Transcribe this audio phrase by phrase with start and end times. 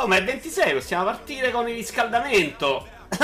[0.00, 2.86] Oh, ma è 26, possiamo partire con il riscaldamento.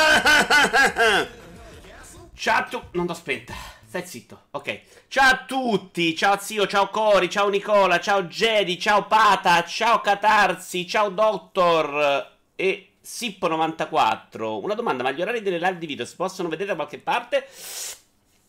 [2.35, 2.97] ciao a tutti.
[2.97, 3.55] Non t'ho spenta.
[3.87, 4.47] Stai zitto.
[4.51, 4.81] Ok.
[5.07, 6.17] Ciao a tutti.
[6.17, 12.95] Ciao zio, ciao Cori, ciao Nicola, ciao Jedi, ciao Pata, ciao Catarsi, ciao Doctor e
[13.05, 14.61] Sippo94.
[14.61, 17.47] Una domanda, ma gli orari delle live di video si possono vedere da qualche parte?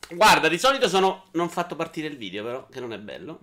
[0.10, 1.26] Guarda, di solito sono...
[1.34, 3.38] Non ho fatto partire il video però, che non è bello.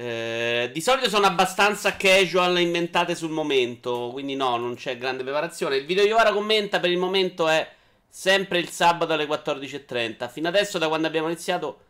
[0.00, 5.74] Eh, di solito sono abbastanza casual, inventate sul momento, quindi no, non c'è grande preparazione.
[5.74, 7.68] Il video Iovara commenta per il momento è
[8.08, 10.30] sempre il sabato alle 14.30.
[10.30, 11.80] Fino adesso, da quando abbiamo iniziato,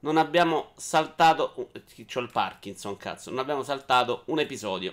[0.00, 1.52] non abbiamo saltato...
[1.54, 3.30] Uh, c'ho il Parkinson, cazzo.
[3.30, 4.92] Non abbiamo saltato un episodio.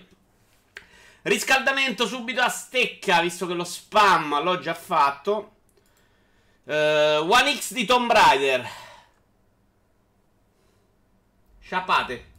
[1.23, 5.55] Riscaldamento subito a stecca, visto che lo spam l'ho già fatto.
[6.65, 8.69] Uh, One X di Tomb Raider.
[11.59, 12.30] Sciapate.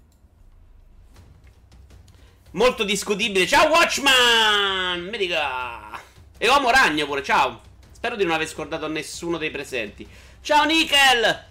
[2.53, 3.47] Molto discutibile.
[3.47, 5.09] Ciao Watchman!
[5.09, 5.99] Medica!
[6.37, 7.63] E Uomo Ragno pure, ciao.
[7.91, 10.07] Spero di non aver scordato nessuno dei presenti.
[10.43, 11.47] Ciao Nickel!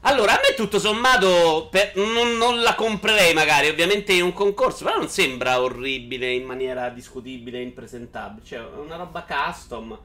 [0.00, 4.82] Allora, a me tutto sommato per, non, non, la comprerei magari, ovviamente in un concorso,
[4.82, 8.44] però non sembra orribile in maniera discutibile e impresentabile.
[8.44, 9.96] Cioè, è una roba custom.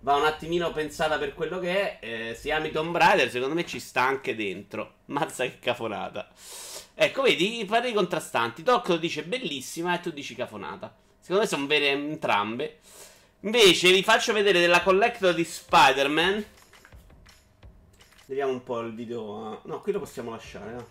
[0.00, 2.30] Va un attimino pensata per quello che è.
[2.30, 5.00] Eh, si ami Tomb Raider, secondo me ci sta anche dentro.
[5.12, 6.30] Mazza che cafonata.
[7.02, 8.62] Ecco, vedi, i pareri contrastanti.
[8.62, 10.94] Doc lo dice bellissima e tu dici cafonata.
[11.18, 12.80] Secondo me sono vere entrambe.
[13.40, 16.44] Invece vi faccio vedere della collector di Spider-Man.
[18.26, 19.62] Vediamo un po' il video.
[19.64, 20.88] No, qui lo possiamo lasciare, no?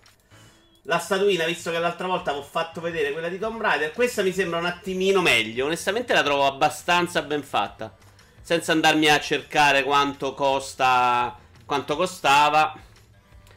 [0.86, 4.24] La statuina, visto che l'altra volta vi ho fatto vedere quella di Tomb Raider, questa
[4.24, 5.66] mi sembra un attimino meglio.
[5.66, 7.96] Onestamente la trovo abbastanza ben fatta.
[8.42, 11.38] Senza andarmi a cercare quanto costa.
[11.68, 12.76] Quanto costava.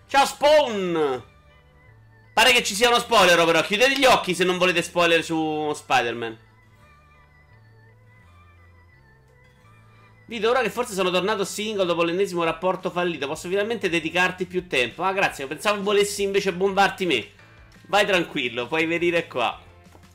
[0.06, 1.30] Ciao Spawn!
[2.32, 3.62] Pare che ci sia uno spoiler, però.
[3.62, 6.38] Chiudete gli occhi se non volete spoiler su Spider-Man.
[10.32, 14.66] Vito, ora che forse sono tornato single dopo l'ennesimo rapporto fallito, posso finalmente dedicarti più
[14.66, 15.02] tempo.
[15.02, 17.28] Ah, grazie, pensavo volessi invece bombarti me.
[17.88, 19.60] Vai tranquillo, puoi venire qua.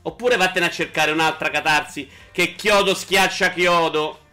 [0.02, 4.26] Oppure vattene a cercare un'altra catarsi che chiodo schiaccia chiodo.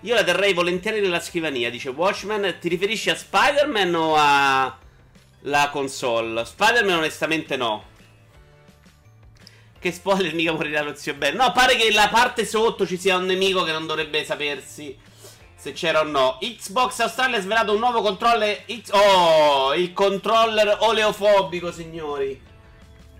[0.00, 2.56] Io la terrei volentieri nella scrivania, dice Watchman.
[2.58, 4.76] Ti riferisci a Spider-Man o a
[5.42, 6.44] la console.
[6.44, 7.90] Spider-Man onestamente no.
[9.78, 11.34] Che spoiler, mica morirà lo zio Ben.
[11.34, 14.96] No, pare che la parte sotto ci sia un nemico che non dovrebbe sapersi
[15.56, 16.38] se c'era o no.
[16.40, 18.64] Xbox Australia ha svelato un nuovo controller.
[18.90, 22.40] Oh, il controller oleofobico, signori.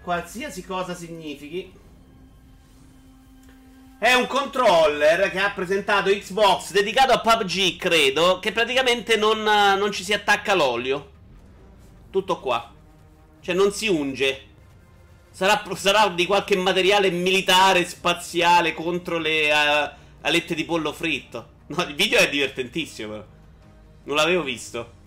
[0.03, 1.73] Qualsiasi cosa significhi.
[3.99, 8.41] È un controller che ha presentato Xbox dedicato a PUBG, credo.
[8.41, 11.12] Che praticamente non, non ci si attacca l'olio.
[12.13, 12.73] Tutto qua.
[13.41, 14.51] Cioè non si unge.
[15.31, 19.91] Sarà, sarà di qualche materiale militare spaziale contro le uh,
[20.21, 21.49] alette di pollo fritto.
[21.69, 23.25] No, il video è divertentissimo.
[24.05, 25.01] Non l'avevo visto.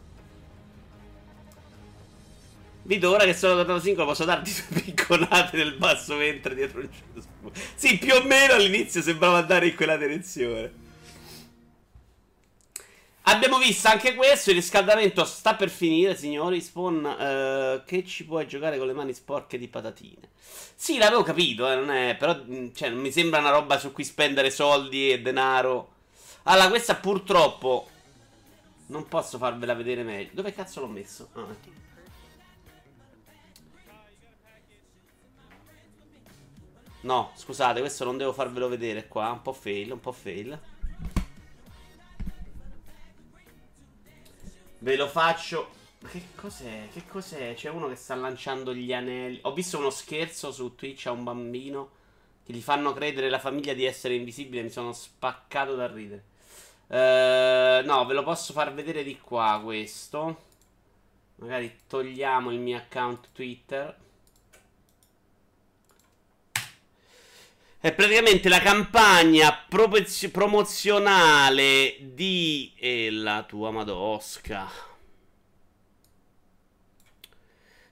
[2.82, 6.90] Vito, ora che sono tornato singolo posso darti due picconate nel basso ventre dietro un
[6.92, 7.52] cielo.
[7.76, 10.84] Sì, più o meno all'inizio sembrava andare in quella direzione.
[13.28, 16.62] Abbiamo visto anche questo, il riscaldamento sta per finire, signori.
[16.62, 20.30] Spawn, uh, che ci puoi giocare con le mani sporche di patatine.
[20.76, 23.92] Sì, l'avevo capito, eh, non è, però mm, cioè, non mi sembra una roba su
[23.92, 25.94] cui spendere soldi e denaro.
[26.44, 27.90] Allora, questa purtroppo
[28.88, 30.30] non posso farvela vedere meglio.
[30.34, 31.30] Dove cazzo l'ho messo?
[31.34, 31.46] Ah.
[37.02, 39.32] No, scusate, questo non devo farvelo vedere qua.
[39.32, 40.60] Un po' fail, un po' fail.
[44.86, 45.70] Ve lo faccio.
[46.08, 46.90] Che cos'è?
[46.94, 47.56] Che cos'è?
[47.56, 49.40] C'è uno che sta lanciando gli anelli.
[49.42, 51.90] Ho visto uno scherzo su Twitch a un bambino
[52.46, 54.62] che gli fanno credere la famiglia di essere invisibile.
[54.62, 56.24] Mi sono spaccato da ridere.
[56.86, 60.44] Uh, no, ve lo posso far vedere di qua questo.
[61.38, 63.98] Magari togliamo il mio account Twitter.
[67.86, 69.64] È praticamente la campagna
[70.32, 72.74] promozionale di...
[72.76, 74.68] E la tua madosca.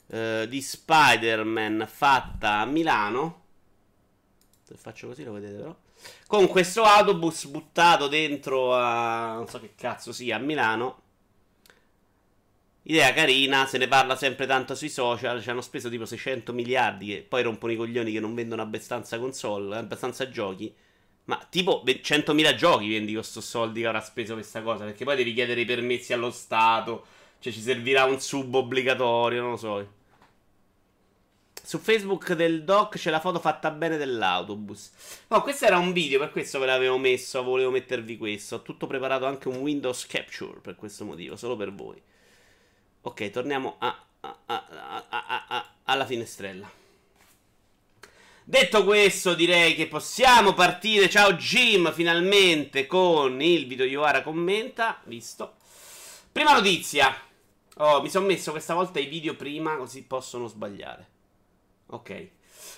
[0.08, 3.44] Uh, di Spider-Man fatta a Milano.
[4.64, 5.78] Se faccio così lo vedete però.
[6.26, 9.34] Con questo autobus buttato dentro a...
[9.34, 11.03] non so che cazzo sia, a Milano.
[12.86, 17.08] Idea carina, se ne parla sempre tanto sui social, ci hanno speso tipo 600 miliardi
[17.08, 20.74] che poi rompono i coglioni che non vendono abbastanza console, abbastanza giochi.
[21.26, 25.16] Ma tipo 100.000 giochi vendi con sto soldi che avrà speso questa cosa, perché poi
[25.16, 27.06] devi chiedere i permessi allo Stato,
[27.40, 29.88] cioè ci servirà un sub obbligatorio, non lo so.
[31.64, 34.92] Su Facebook del doc c'è la foto fatta bene dell'autobus.
[35.30, 37.42] No, questo era un video, per questo ve l'avevo messo.
[37.42, 38.56] Volevo mettervi questo.
[38.56, 42.02] Ho tutto preparato anche un Windows Capture per questo motivo, solo per voi.
[43.06, 46.72] Ok, torniamo a, a, a, alla finestrella.
[48.46, 51.10] Detto questo, direi che possiamo partire.
[51.10, 55.02] Ciao Jim, finalmente con il video Yoara commenta.
[55.04, 55.56] Visto.
[56.32, 57.14] Prima notizia.
[57.78, 61.08] Oh, mi sono messo questa volta i video prima, così possono sbagliare.
[61.88, 62.28] Ok.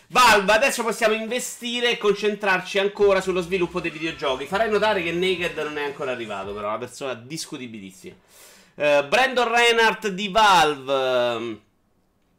[0.08, 4.48] Valve, adesso possiamo investire e concentrarci ancora sullo sviluppo dei videogiochi.
[4.48, 8.16] Farai notare che Naked non è ancora arrivato, però, è una persona discutibilissima.
[8.78, 11.62] Uh, Brandon Reinhardt di Valve.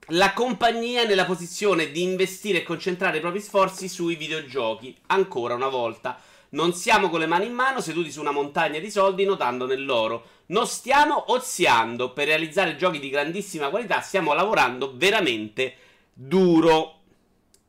[0.08, 4.94] La compagnia è nella posizione di investire e concentrare i propri sforzi sui videogiochi.
[5.06, 6.20] Ancora una volta.
[6.50, 10.26] Non siamo con le mani in mano, seduti su una montagna di soldi, notando nell'oro.
[10.48, 15.74] Non stiamo oziando per realizzare giochi di grandissima qualità, stiamo lavorando veramente
[16.12, 16.95] duro.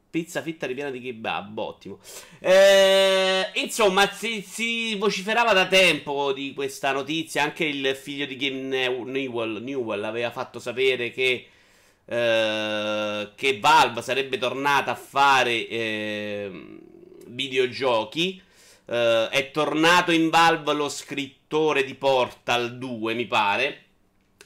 [0.10, 2.00] Pizza fitta ripiena di kebab, ottimo.
[2.40, 7.44] Eh, insomma, si, si, vociferava da tempo di questa notizia.
[7.44, 11.48] Anche il figlio di Game Newell, Newell aveva fatto sapere che,
[12.06, 16.80] eh, che Valve sarebbe tornata a fare eh,
[17.28, 18.42] videogiochi.
[18.86, 23.84] È tornato in Valve lo scrittore di Portal 2, mi pare.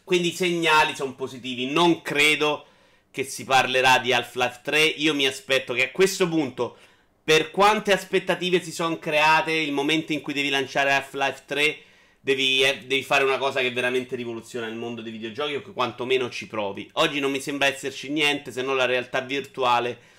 [0.04, 1.68] Quindi i segnali sono positivi.
[1.68, 2.66] Non credo
[3.12, 4.82] che si parlerà di Half-Life 3.
[4.82, 6.78] Io mi aspetto che a questo punto,
[7.24, 11.78] per quante aspettative si sono create, il momento in cui devi lanciare Half-Life 3,
[12.22, 15.74] devi, eh, devi, fare una cosa che veramente rivoluziona il mondo dei videogiochi o che
[15.74, 16.90] quantomeno ci provi.
[16.94, 20.10] Oggi non mi sembra esserci niente se non la realtà virtuale.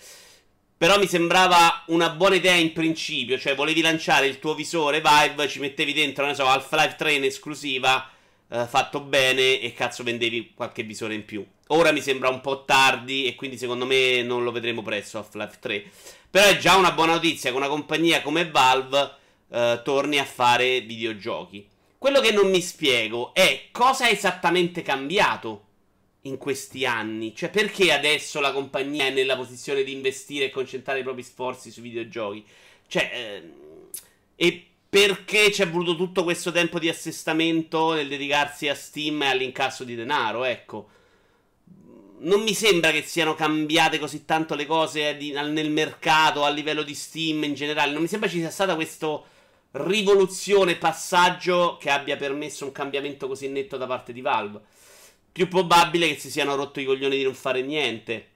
[0.77, 5.49] Però mi sembrava una buona idea in principio, cioè volevi lanciare il tuo visore Vive,
[5.49, 8.11] ci mettevi dentro, non so, Half-Life 3 in esclusiva
[8.53, 11.45] eh, fatto bene e cazzo vendevi qualche visore in più.
[11.75, 15.57] Ora mi sembra un po' tardi e quindi secondo me non lo vedremo presto Half-Life
[15.59, 15.85] 3.
[16.31, 19.15] Però è già una buona notizia che una compagnia come Valve
[19.49, 21.67] eh, torni a fare videogiochi.
[21.97, 25.65] Quello che non mi spiego è cosa è esattamente cambiato
[26.23, 27.35] in questi anni.
[27.35, 31.71] Cioè perché adesso la compagnia è nella posizione di investire e concentrare i propri sforzi
[31.71, 32.45] sui videogiochi.
[32.87, 33.11] Cioè...
[33.13, 33.61] Eh,
[34.37, 39.29] e perché ci è voluto tutto questo tempo di assestamento nel dedicarsi a Steam e
[39.29, 40.89] all'incasso di denaro, ecco.
[42.23, 46.83] Non mi sembra che siano cambiate così tanto le cose di, nel mercato, a livello
[46.83, 47.93] di Steam in generale.
[47.93, 49.21] Non mi sembra ci sia stata questa
[49.73, 54.61] rivoluzione, passaggio che abbia permesso un cambiamento così netto da parte di Valve.
[55.33, 58.29] Più probabile che si siano rotto i coglioni di non fare niente.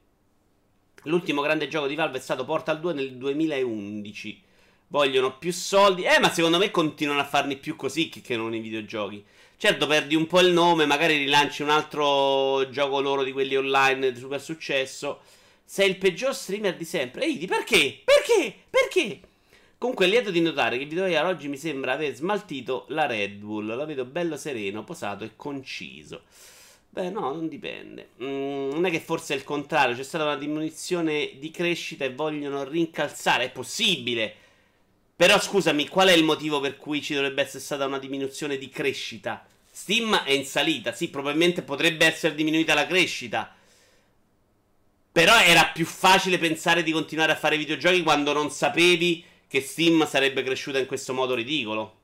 [1.04, 4.42] L'ultimo grande gioco di Valve è stato Portal 2 nel 2011
[4.88, 6.02] vogliono più soldi.
[6.02, 9.24] Eh, ma secondo me continuano a farne più così che non i videogiochi.
[9.58, 14.12] Certo, perdi un po' il nome, magari rilanci un altro gioco loro di quelli online
[14.12, 15.20] di super successo.
[15.64, 17.24] Sei il peggior streamer di sempre.
[17.24, 18.02] Ehi, perché?
[18.04, 18.54] Perché?
[18.68, 19.20] Perché?
[19.78, 23.74] Comunque, lieto di notare che video oggi mi sembra aver smaltito la Red Bull.
[23.74, 26.24] La vedo bello sereno, posato e conciso.
[26.90, 28.10] Beh, no, non dipende.
[28.22, 29.96] Mm, non è che forse è il contrario.
[29.96, 33.44] C'è stata una diminuzione di crescita e vogliono rincalzare.
[33.44, 34.34] È possibile.
[35.16, 38.68] Però scusami, qual è il motivo per cui ci dovrebbe essere stata una diminuzione di
[38.68, 39.46] crescita?
[39.70, 43.54] Steam è in salita, sì, probabilmente potrebbe essere diminuita la crescita.
[45.10, 50.06] Però era più facile pensare di continuare a fare videogiochi quando non sapevi che Steam
[50.06, 52.00] sarebbe cresciuta in questo modo ridicolo.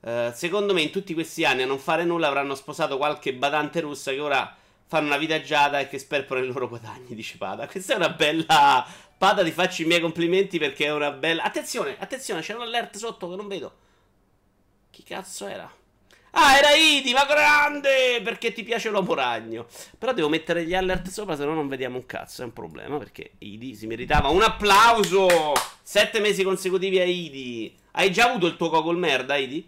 [0.00, 3.80] Uh, secondo me in tutti questi anni a non fare nulla avranno sposato qualche badante
[3.80, 4.56] russa che ora
[4.86, 7.66] fanno una vita agiata e che sperpero i loro guadagni, dice Pada.
[7.66, 8.86] Questa è una bella
[9.18, 11.42] Pada, ti faccio i miei complimenti perché è una bella.
[11.42, 13.76] Attenzione, attenzione, c'è un alert sotto che non vedo.
[14.90, 15.70] Chi cazzo era?
[16.38, 18.20] Ah, era Idi, ma grande!
[18.22, 19.66] Perché ti piace l'uomo ragno.
[19.96, 22.42] Però devo mettere gli alert sopra, se no non vediamo un cazzo.
[22.42, 25.54] È un problema perché Idi si meritava un applauso!
[25.82, 27.74] Sette mesi consecutivi a Idi.
[27.92, 29.66] Hai già avuto il tuo cocol merda, Idi?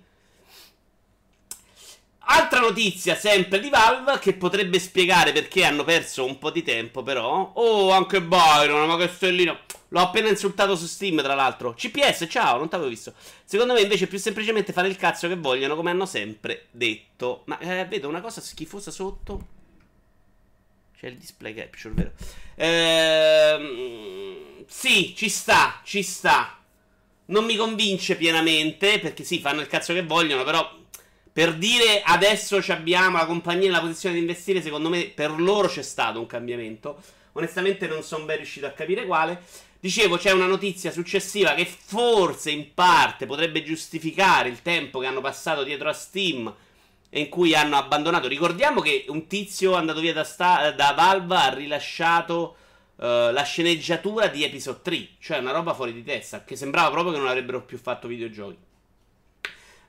[2.31, 7.03] Altra notizia sempre di Valve che potrebbe spiegare perché hanno perso un po' di tempo
[7.03, 7.53] però.
[7.55, 9.61] Oh, anche Byron, ma che stellino.
[9.89, 11.73] L'ho appena insultato su Steam, tra l'altro.
[11.73, 13.15] CPS, ciao, non t'avevo visto.
[13.45, 17.45] Secondo me invece è più semplicemente fare il cazzo che vogliono, come hanno sempre detto.
[17.47, 19.47] Ma eh, vedo una cosa schifosa sotto.
[20.99, 22.13] C'è il display capture, vero?
[22.57, 26.59] Ehm, sì, ci sta, ci sta.
[27.27, 30.77] Non mi convince pienamente, perché sì, fanno il cazzo che vogliono, però
[31.39, 35.83] per dire adesso abbiamo la compagnia nella posizione di investire, secondo me per loro c'è
[35.83, 37.01] stato un cambiamento.
[37.35, 39.43] Onestamente non sono ben riuscito a capire quale.
[39.79, 45.21] Dicevo, c'è una notizia successiva che forse in parte potrebbe giustificare il tempo che hanno
[45.21, 46.53] passato dietro a Steam
[47.11, 48.27] in cui hanno abbandonato.
[48.27, 52.57] Ricordiamo che un tizio andato via da, sta- da Valve ha rilasciato
[52.97, 57.13] uh, la sceneggiatura di Episode 3, cioè una roba fuori di testa, che sembrava proprio
[57.13, 58.67] che non avrebbero più fatto videogiochi.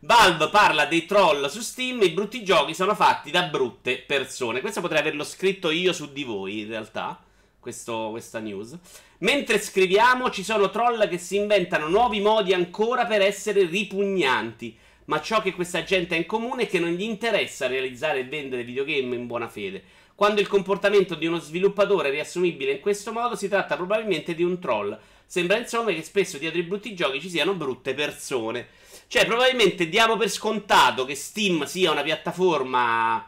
[0.03, 4.61] Valve parla dei troll su Steam, i brutti giochi sono fatti da brutte persone.
[4.61, 7.21] Questo potrei averlo scritto io su di voi, in realtà,
[7.59, 8.77] questo, questa news.
[9.17, 14.77] Mentre scriviamo, ci sono troll che si inventano nuovi modi ancora per essere ripugnanti.
[15.05, 18.25] Ma ciò che questa gente ha in comune è che non gli interessa realizzare e
[18.25, 19.83] vendere videogame in buona fede.
[20.15, 24.43] Quando il comportamento di uno sviluppatore è riassumibile in questo modo, si tratta probabilmente di
[24.43, 24.97] un troll.
[25.25, 28.78] Sembra insomma che spesso dietro i brutti giochi ci siano brutte persone.
[29.09, 33.27] Cioè, probabilmente diamo per scontato che Steam sia una piattaforma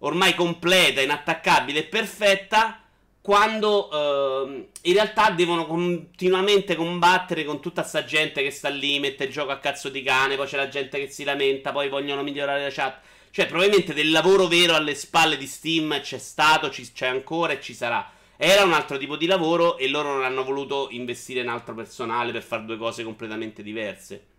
[0.00, 2.82] ormai completa, inattaccabile e perfetta,
[3.22, 9.24] quando eh, in realtà devono continuamente combattere con tutta sta gente che sta lì, mette
[9.24, 12.22] il gioco a cazzo di cane, poi c'è la gente che si lamenta, poi vogliono
[12.22, 13.00] migliorare la chat.
[13.30, 17.62] Cioè, probabilmente del lavoro vero alle spalle di Steam c'è stato, ci, c'è ancora e
[17.62, 18.06] ci sarà.
[18.36, 22.32] Era un altro tipo di lavoro e loro non hanno voluto investire in altro personale
[22.32, 24.34] per fare due cose completamente diverse.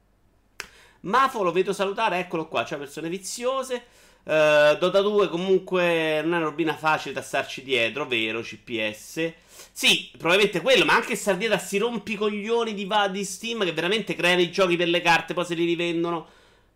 [1.07, 3.85] Mafo lo vedo salutare, eccolo qua, c'è persone viziose.
[4.23, 9.31] Uh, Dota 2 comunque non è una robina facile da starci dietro, vero, CPS.
[9.71, 14.15] Sì, probabilmente quello, ma anche star dietro a sti rompicoglioni di, di Steam che veramente
[14.15, 16.27] creano i giochi per le carte, poi se li rivendono.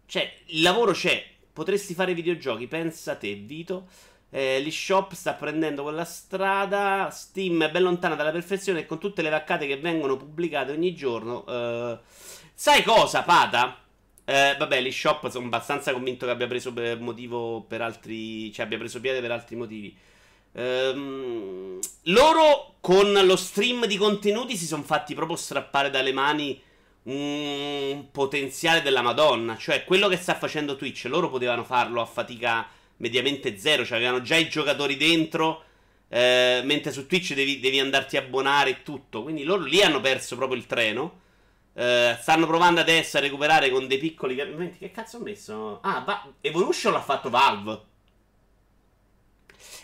[0.05, 1.23] Cioè, il lavoro c'è.
[1.51, 3.87] Potresti fare videogiochi, pensa te, Vito.
[4.29, 7.09] Eh, L'eShop sta prendendo quella strada.
[7.11, 10.95] Steam è ben lontana dalla perfezione e con tutte le vaccate che vengono pubblicate ogni
[10.95, 11.43] giorno.
[11.45, 11.99] Uh,
[12.53, 13.75] sai cosa, Pata?
[14.25, 18.51] Eh, vabbè, l'eShop sono abbastanza convinto che abbia preso per motivo per altri.
[18.51, 19.95] cioè abbia preso piede per altri motivi.
[20.53, 26.61] Ehm, loro con lo stream di contenuti si sono fatti proprio strappare dalle mani
[27.03, 29.57] un potenziale della Madonna.
[29.57, 33.85] Cioè, quello che sta facendo Twitch, loro potevano farlo a fatica mediamente zero.
[33.85, 35.63] Cioè, avevano già i giocatori dentro.
[36.09, 39.23] Eh, mentre su Twitch devi, devi andarti a abbonare e tutto.
[39.23, 41.20] Quindi loro lì hanno perso proprio il treno.
[41.73, 44.77] Uh, stanno provando adesso a recuperare con dei piccoli cambiamenti.
[44.77, 45.79] Che cazzo ho messo?
[45.81, 47.89] Ah, va- Evolution l'ha fatto Valve.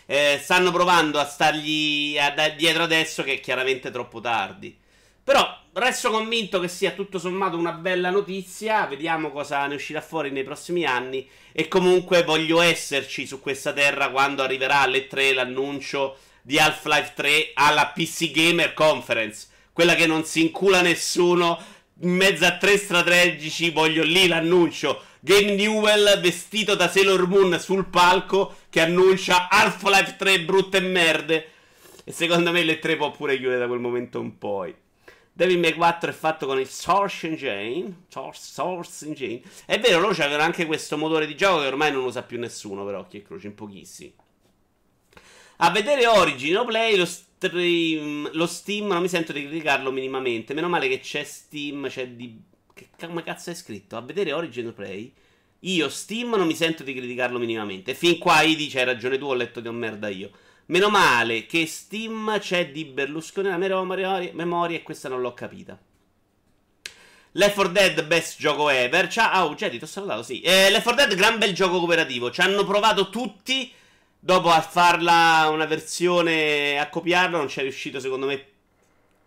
[0.06, 4.76] Eh, stanno provando a stargli a da- dietro adesso, che è chiaramente troppo tardi.
[5.22, 8.86] Però resto convinto che sia tutto sommato una bella notizia.
[8.86, 11.28] Vediamo cosa ne uscirà fuori nei prossimi anni.
[11.52, 17.50] E comunque voglio esserci su questa terra quando arriverà alle 3 l'annuncio di Half-Life 3
[17.54, 19.48] alla PC Gamer Conference.
[19.72, 21.60] Quella che non si incula nessuno
[22.00, 25.02] in mezzo a tre strategici voglio lì l'annuncio.
[25.20, 31.48] Game Newell vestito da Sailor Moon sul palco che annuncia Half-Life 3 brutte merde.
[32.04, 34.74] E secondo me le 3 può pure chiudere da quel momento in poi.
[35.32, 38.06] Devil May 4 è fatto con il Source Engine.
[38.08, 39.40] Source, Source Engine.
[39.66, 42.84] È vero, loro c'avevano anche questo motore di gioco che ormai non usa più nessuno,
[42.84, 44.12] però, occhi e croce, in pochissimi.
[45.58, 47.04] A vedere Origin o Play, lo
[47.38, 50.54] stream, lo Steam non mi sento di criticarlo minimamente.
[50.54, 52.40] Meno male che c'è Steam, c'è di...
[52.74, 53.96] Che come cazzo è scritto?
[53.96, 55.12] A vedere Origin Play?
[55.60, 57.94] Io Steam non mi sento di criticarlo minimamente.
[57.94, 60.30] Fin qua Idi c'hai ragione tu, ho letto di un merda io.
[60.66, 65.78] Meno male che Steam c'è di Berlusconi nella memoria, e questa non l'ho capita.
[67.32, 69.08] Left 4 Dead, best gioco ever.
[69.08, 70.40] Ciao, oh, Jedi, ti ho salutato, sì.
[70.40, 72.30] Eh, Left 4 Dead, gran bel gioco cooperativo.
[72.30, 73.72] Ci hanno provato tutti
[74.20, 78.46] Dopo a farla una versione a copiarla non c'è riuscito secondo me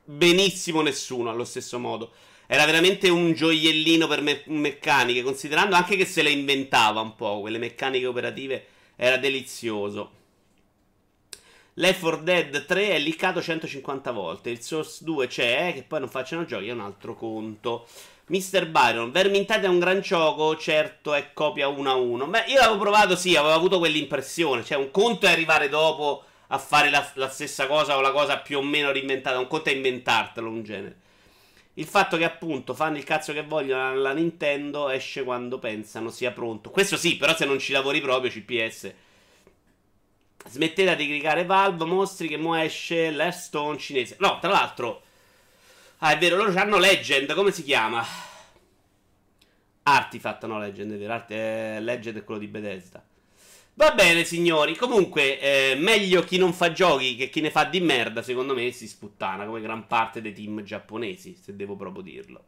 [0.03, 2.11] benissimo nessuno allo stesso modo.
[2.45, 7.39] Era veramente un gioiellino per me- meccaniche, considerando anche che se le inventava un po',
[7.39, 8.65] quelle meccaniche operative,
[8.97, 10.19] era delizioso.
[11.75, 16.09] Left 4 Dead 3 è liccato 150 volte, il Source 2 c'è, che poi non
[16.09, 17.87] facciano giochi, è un altro conto.
[18.31, 18.65] Mr.
[18.67, 22.27] Byron, Vermintide è un gran gioco, certo è copia 1 a 1.
[22.27, 24.63] Beh, io l'avevo provato, sì, avevo avuto quell'impressione.
[24.63, 28.37] Cioè, un conto è arrivare dopo a fare la, la stessa cosa o la cosa
[28.37, 29.37] più o meno reinventata.
[29.37, 30.99] Un conto è inventartelo, un genere.
[31.73, 36.31] Il fatto che appunto fanno il cazzo che vogliono alla Nintendo esce quando pensano sia
[36.31, 36.69] pronto.
[36.69, 38.93] Questo sì, però se non ci lavori proprio, CPS.
[40.47, 44.15] Smettete di cliccare Valve, mostri che mo esce l'Airstone cinese.
[44.19, 45.01] No, tra l'altro
[46.03, 48.03] Ah, è vero, loro hanno Legend, come si chiama?
[49.83, 53.03] Artifact, no Legend, è vero, Art- eh, Legend è quello di Bethesda.
[53.75, 54.75] Va bene, signori.
[54.75, 58.71] Comunque, eh, meglio chi non fa giochi che chi ne fa di merda, secondo me,
[58.71, 62.43] si sputtana, come gran parte dei team giapponesi, se devo proprio dirlo.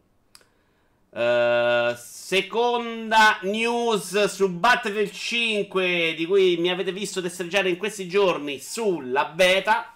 [1.09, 8.59] Uh, seconda news su Battlefield 5, di cui mi avete visto destreggiare in questi giorni
[8.59, 9.92] sulla beta.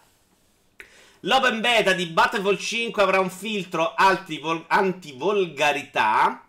[1.21, 6.47] L'open beta di Battlefield 5 avrà un filtro antivolgarità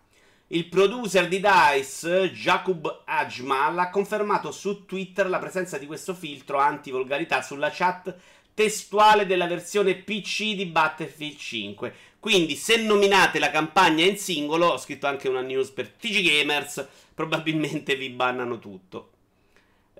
[0.48, 6.58] Il producer di DICE, Jakub Ajmal, ha confermato su Twitter la presenza di questo filtro
[6.58, 8.14] anti-volgarità sulla chat
[8.52, 11.94] testuale della versione PC di Battlefield 5.
[12.20, 16.86] Quindi, se nominate la campagna in singolo, ho scritto anche una news per TG Gamers,
[17.14, 19.12] probabilmente vi bannano tutto.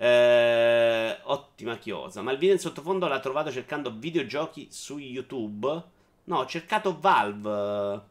[0.01, 2.21] Eh, ottima chiosa.
[2.21, 5.83] Ma il video in sottofondo l'ha trovato cercando videogiochi su YouTube?
[6.23, 8.01] No, ho cercato Valve.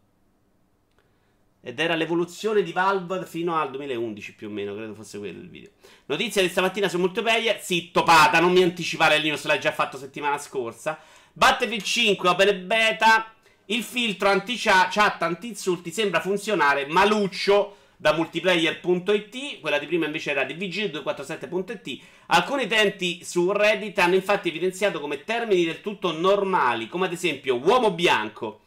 [1.62, 5.48] Ed era l'evoluzione di Valve fino al 2011 più o meno, credo fosse quello il
[5.48, 5.70] video.
[6.06, 7.58] Notizia di stamattina su multiplayer.
[7.62, 10.98] Zitto, pata, non mi anticipare news, l'hai già fatto settimana scorsa.
[11.32, 13.32] Battlefield 5, open beta.
[13.66, 20.54] Il filtro anti-chat, anti-insulti sembra funzionare maluccio da multiplayer.it, quella di prima invece era di
[20.54, 22.00] VG247.it.
[22.26, 27.56] Alcuni utenti su Reddit hanno infatti evidenziato come termini del tutto normali, come ad esempio
[27.56, 28.60] uomo bianco,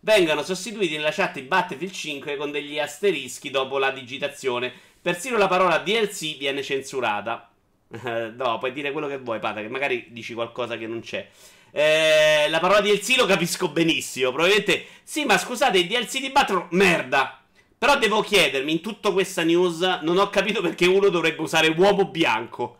[0.00, 4.72] vengano sostituiti nella chat di Battlefield 5 con degli asterischi dopo la digitazione.
[5.00, 7.50] Persino la parola DLC viene censurata.
[8.34, 11.28] no, puoi dire quello che vuoi, Pata, che magari dici qualcosa che non c'è.
[11.70, 14.32] Eh, la parola DLC lo capisco benissimo.
[14.32, 17.37] Probabilmente, sì, ma scusate, il DLC di Battle, merda.
[17.78, 22.06] Però devo chiedermi, in tutta questa news, non ho capito perché uno dovrebbe usare uomo
[22.06, 22.78] bianco.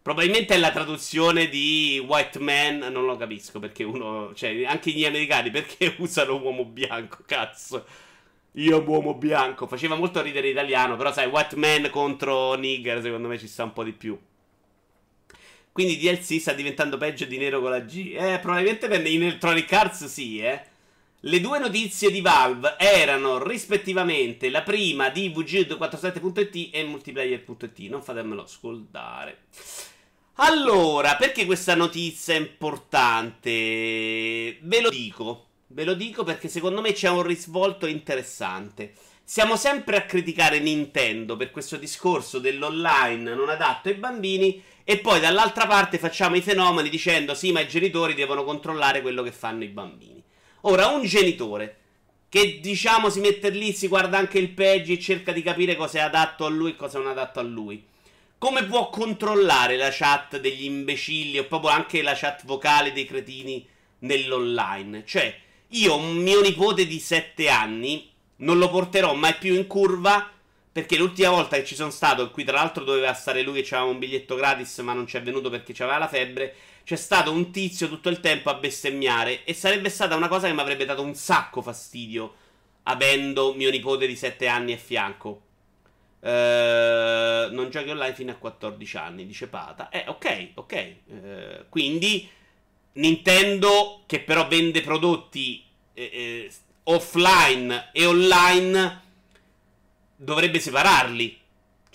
[0.00, 5.04] Probabilmente è la traduzione di white man, non lo capisco perché uno, cioè anche gli
[5.04, 7.84] americani perché usano uomo bianco, cazzo.
[8.52, 13.36] Io uomo bianco, faceva molto ridere italiano, però sai, white man contro nigger secondo me
[13.38, 14.18] ci sta un po' di più.
[15.72, 18.14] Quindi DLC sta diventando peggio di nero con la G.
[18.18, 20.60] Eh, probabilmente per in Electronic Arts sì, eh.
[21.22, 27.78] Le due notizie di Valve erano rispettivamente la prima di VG247.it e multiplayer.it.
[27.90, 29.46] Non fatemelo scordare.
[30.34, 33.50] Allora, perché questa notizia è importante?
[34.60, 35.46] Ve lo dico.
[35.66, 38.92] Ve lo dico perché secondo me c'è un risvolto interessante.
[39.24, 45.18] Siamo sempre a criticare Nintendo per questo discorso dell'online non adatto ai bambini e poi
[45.18, 49.64] dall'altra parte facciamo i fenomeni dicendo sì, ma i genitori devono controllare quello che fanno
[49.64, 50.17] i bambini.
[50.62, 51.76] Ora, un genitore
[52.28, 55.98] che diciamo si mette lì, si guarda anche il peggio e cerca di capire cosa
[55.98, 57.84] è adatto a lui e cosa non è adatto a lui.
[58.36, 63.66] Come può controllare la chat degli imbecilli o proprio anche la chat vocale dei cretini
[64.00, 65.04] nell'online?
[65.04, 65.36] Cioè,
[65.68, 70.30] io un mio nipote di 7 anni non lo porterò mai più in curva
[70.70, 73.90] perché l'ultima volta che ci sono stato, qui tra l'altro doveva stare lui che aveva
[73.90, 76.54] un biglietto gratis ma non ci è venuto perché aveva la febbre,
[76.88, 80.54] c'è stato un tizio tutto il tempo a bestemmiare e sarebbe stata una cosa che
[80.54, 82.34] mi avrebbe dato un sacco fastidio
[82.84, 85.42] avendo mio nipote di 7 anni a fianco.
[86.20, 89.90] Uh, non giochi online fino a 14 anni, dice Pata.
[89.90, 90.94] Eh, ok, ok.
[91.04, 92.26] Uh, quindi
[92.92, 96.52] Nintendo, che però vende prodotti eh, eh,
[96.84, 99.00] offline e online,
[100.16, 101.38] dovrebbe separarli.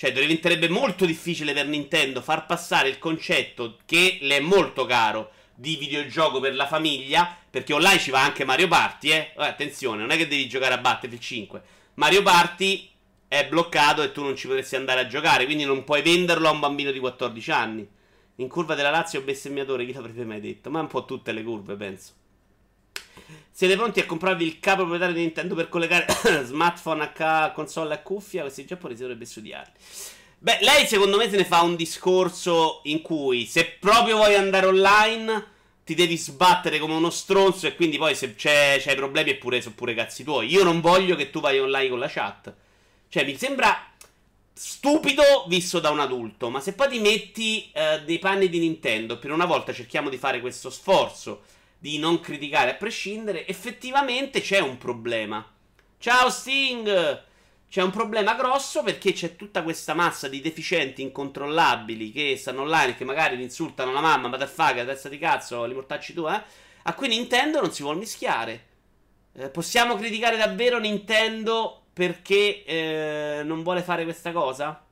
[0.03, 5.31] Cioè, diventerebbe molto difficile per Nintendo far passare il concetto che le è molto caro
[5.55, 7.37] di videogioco per la famiglia.
[7.49, 9.31] Perché online ci va anche Mario Party, eh.
[9.37, 11.61] attenzione, non è che devi giocare a Battlefield 5.
[11.93, 12.89] Mario Party
[13.29, 15.45] è bloccato e tu non ci potresti andare a giocare.
[15.45, 17.87] Quindi non puoi venderlo a un bambino di 14 anni.
[18.37, 20.69] In curva della Lazio bestemmiatore, chi l'avrebbe mai detto?
[20.69, 22.11] Ma un po' tutte le curve, penso.
[23.55, 26.07] Siete pronti a comprarvi il capo proprietario di Nintendo per collegare
[26.43, 28.41] smartphone a console a cuffia?
[28.41, 29.73] Questi giapponesi dovrebbe studiarli.
[30.39, 34.65] Beh, lei secondo me se ne fa un discorso in cui se proprio vuoi andare
[34.65, 35.45] online
[35.83, 39.61] ti devi sbattere come uno stronzo e quindi poi se c'è, c'hai problemi è pure,
[39.61, 40.51] sono pure cazzi tuoi.
[40.51, 42.51] Io non voglio che tu vai online con la chat.
[43.07, 43.87] Cioè, mi sembra
[44.51, 49.19] stupido visto da un adulto, ma se poi ti metti eh, dei panni di Nintendo,
[49.19, 51.43] per una volta cerchiamo di fare questo sforzo
[51.83, 55.45] di non criticare a prescindere, effettivamente c'è un problema.
[55.97, 57.23] Ciao Sting!
[57.67, 62.91] C'è un problema grosso perché c'è tutta questa massa di deficienti incontrollabili che stanno online
[62.91, 66.41] e che magari insultano la mamma, motherfucker, testa di cazzo, li mortacci tu, eh?
[66.83, 68.67] A cui Nintendo non si vuole mischiare.
[69.33, 74.82] Eh, possiamo criticare davvero Nintendo perché eh, non vuole fare questa cosa?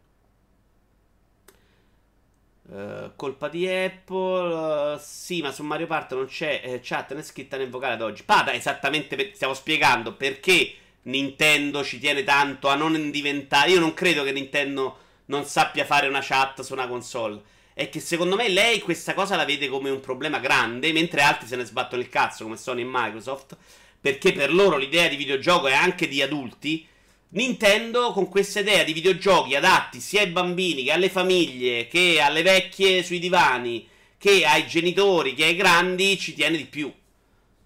[2.72, 4.94] Uh, colpa di Apple.
[4.94, 8.02] Uh, sì, ma su Mario Part non c'è eh, chat né scritta né vocale ad
[8.02, 8.24] oggi.
[8.24, 13.72] Pada, esattamente per, stiamo spiegando perché Nintendo ci tiene tanto a non diventare.
[13.72, 17.42] Io non credo che Nintendo non sappia fare una chat su una console.
[17.74, 21.48] È che secondo me lei questa cosa la vede come un problema grande, mentre altri
[21.48, 23.58] se ne sbattono il cazzo, come Sony e Microsoft.
[24.00, 26.88] Perché per loro l'idea di videogioco è anche di adulti.
[27.34, 32.42] Nintendo con questa idea di videogiochi adatti sia ai bambini che alle famiglie, che alle
[32.42, 36.92] vecchie sui divani, che ai genitori, che ai grandi, ci tiene di più.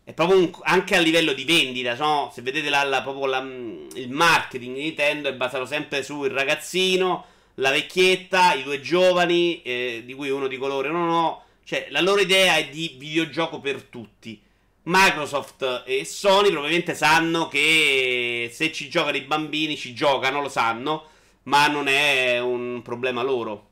[0.03, 2.31] è proprio un, anche a livello di vendita, no?
[2.31, 7.25] Se vedete la, la, la, il marketing di Nintendo è basato sempre sul ragazzino,
[7.55, 11.43] la vecchietta, i due giovani, eh, di cui uno di colore non ho.
[11.63, 14.39] Cioè, la loro idea è di videogioco per tutti.
[14.87, 21.09] Microsoft e Sony probabilmente sanno che se ci giocano i bambini ci giocano, lo sanno,
[21.43, 23.69] ma non è un problema loro.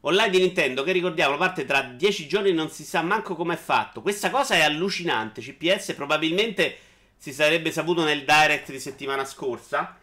[0.00, 3.56] Online di Nintendo, che ricordiamo, parte tra 10 giorni non si sa manco come è
[3.56, 4.02] fatto.
[4.02, 5.40] Questa cosa è allucinante.
[5.40, 6.78] CPS probabilmente
[7.16, 9.98] si sarebbe saputo nel direct di settimana scorsa.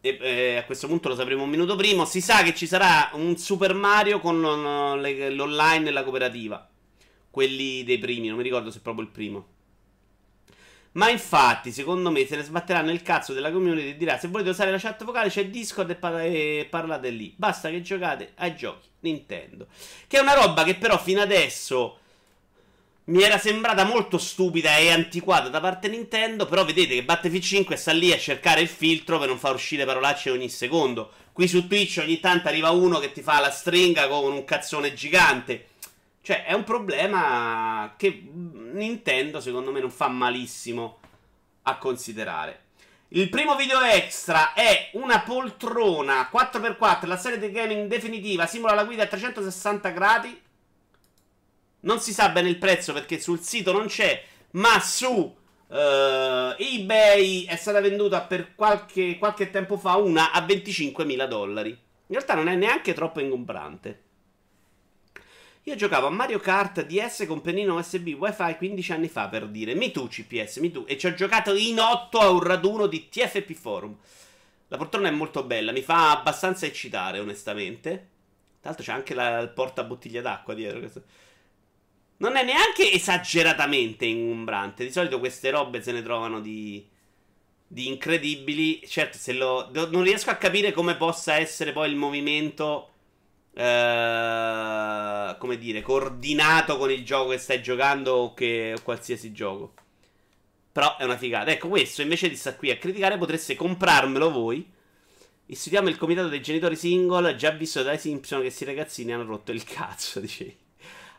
[0.00, 2.06] E, eh, a questo punto lo sapremo un minuto prima.
[2.06, 6.71] Si sa che ci sarà un Super Mario con l'online e la cooperativa.
[7.32, 9.46] Quelli dei primi, non mi ricordo se è proprio il primo.
[10.92, 14.50] Ma infatti, secondo me, se ne sbatterà nel cazzo della community e dirà: Se volete
[14.50, 17.32] usare la chat vocale, c'è Discord e, par- e parlate lì.
[17.34, 19.68] Basta che giocate ai giochi Nintendo.
[20.06, 21.98] Che è una roba che, però, fino adesso
[23.04, 26.44] mi era sembrata molto stupida e antiquata da parte Nintendo.
[26.44, 29.86] Però vedete che Battlefield 5 sta lì a cercare il filtro per non far uscire
[29.86, 31.10] parolacce ogni secondo.
[31.32, 34.92] Qui su Twitch ogni tanto arriva uno che ti fa la stringa con un cazzone
[34.92, 35.68] gigante.
[36.22, 41.00] Cioè, è un problema che Nintendo, secondo me, non fa malissimo
[41.62, 42.60] a considerare.
[43.08, 48.84] Il primo video extra è una poltrona 4x4, la serie di gaming definitiva, simula la
[48.84, 50.40] guida a 360 gradi.
[51.80, 55.34] Non si sa bene il prezzo perché sul sito non c'è, ma su uh,
[56.56, 61.70] eBay è stata venduta per qualche, qualche tempo fa una a 25.000 dollari.
[61.70, 61.78] In
[62.14, 64.02] realtà non è neanche troppo ingombrante.
[65.66, 69.76] Io giocavo a Mario Kart DS con pennino USB WiFi 15 anni fa per dire.
[69.76, 70.84] Mi tu CPS, mi tu.
[70.88, 73.96] E ci ho giocato in 8 a un raduno di TFP Forum.
[74.66, 77.90] La poltrona è molto bella, mi fa abbastanza eccitare, onestamente.
[78.60, 80.80] Tra l'altro c'è anche la, porta bottiglia d'acqua dietro.
[82.16, 84.84] Non è neanche esageratamente ingombrante.
[84.84, 86.84] Di solito queste robe se ne trovano di,
[87.68, 88.84] di incredibili.
[88.84, 92.91] Certo, se lo, non riesco a capire come possa essere poi il movimento
[93.54, 99.74] eh, come dire, coordinato con il gioco che stai giocando o, che, o qualsiasi gioco.
[100.72, 101.50] Però è una figata.
[101.50, 104.66] Ecco, questo invece di stare qui a criticare, potreste comprarmelo voi.
[105.46, 107.36] Istituiamo il comitato dei genitori single.
[107.36, 110.56] Già visto dai Simpson che si ragazzini hanno rotto il cazzo, dicevi.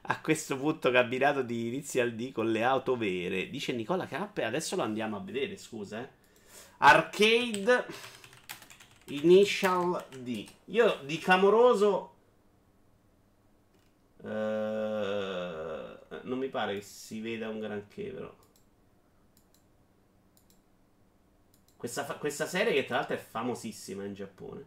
[0.06, 3.50] A questo punto cabinato di Initial D con le auto vere.
[3.50, 4.40] Dice Nicola K.
[4.40, 6.02] Adesso lo andiamo a vedere, scusa.
[6.02, 6.10] Eh.
[6.80, 7.86] Arcade
[9.06, 10.46] Initial D.
[10.66, 12.13] Io di clamoroso
[14.24, 14.30] Uh,
[16.22, 18.34] non mi pare che si veda un granché, però.
[21.76, 24.66] Questa, questa serie, che tra l'altro è famosissima in Giappone.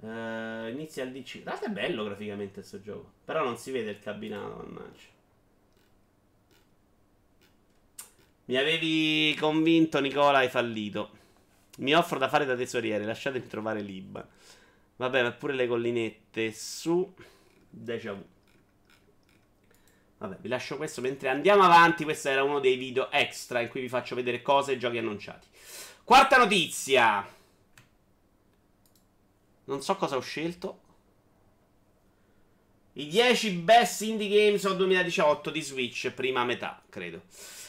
[0.00, 1.42] Uh, inizia al DC.
[1.42, 3.12] Tra l'altro è bello graficamente questo gioco.
[3.24, 5.14] Però non si vede il cabinato, mannaggia.
[8.46, 11.10] Mi avevi convinto, Nicola, hai fallito.
[11.78, 14.26] Mi offro da fare da tesoriere, lasciatemi trovare Liban.
[14.96, 17.14] Vabbè, ma pure le collinette su
[17.68, 18.24] Deja Vu.
[20.18, 22.04] Vabbè, vi lascio questo mentre andiamo avanti.
[22.04, 25.46] Questo era uno dei video extra in cui vi faccio vedere cose e giochi annunciati.
[26.02, 27.26] Quarta notizia.
[29.64, 30.80] Non so cosa ho scelto.
[32.94, 37.24] I 10 best indie games of 2018 di Switch, prima metà, credo.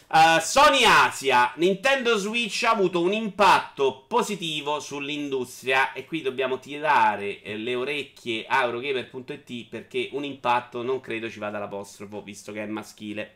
[0.09, 7.41] Uh, Sony Asia, Nintendo Switch ha avuto un impatto positivo sull'industria e qui dobbiamo tirare
[7.41, 12.63] eh, le orecchie a Eurogamer.it perché un impatto non credo ci vada l'apostrofo visto che
[12.63, 13.35] è maschile.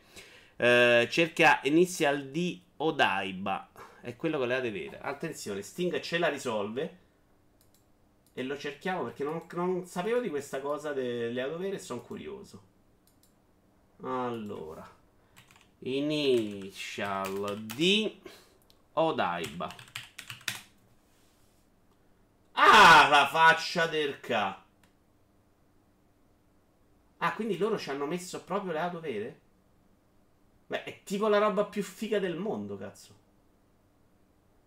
[0.56, 4.98] Uh, cerca Initial D Odaiba, è quello che volevate vedere.
[5.02, 6.98] Attenzione, Sting ce la risolve
[8.32, 12.00] e lo cerchiamo perché non, non sapevo di questa cosa delle auto vere e sono
[12.00, 12.62] curioso.
[14.04, 15.00] Allora.
[15.84, 18.20] Initial di
[18.92, 19.74] Odaiba.
[22.52, 24.64] Ah, la faccia del ca.
[27.18, 29.40] Ah, quindi loro ci hanno messo proprio le auto vere?
[30.68, 33.20] Beh, è tipo la roba più figa del mondo, cazzo.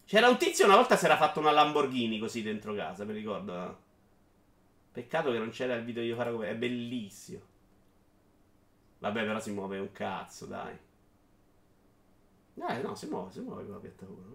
[0.06, 3.84] C'era un tizio una volta si era fatto una Lamborghini così dentro casa, mi ricordo.
[4.91, 6.49] Peccato che non c'era il video io fare come.
[6.49, 7.41] È bellissimo.
[8.99, 10.85] Vabbè, però si muove un cazzo, dai.
[12.67, 14.34] Eh, no, si muove, si muove la piattaforma.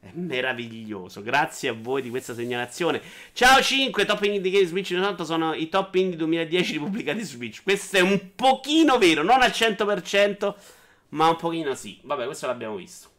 [0.00, 3.00] È meraviglioso, grazie a voi di questa segnalazione.
[3.32, 7.62] Ciao 5, top indie di Switch 98 sono i top indie 2010 pubblicati su Switch.
[7.62, 10.54] Questo è un pochino vero, non al 100%,
[11.10, 12.00] ma un pochino sì.
[12.02, 13.10] Vabbè, questo l'abbiamo visto.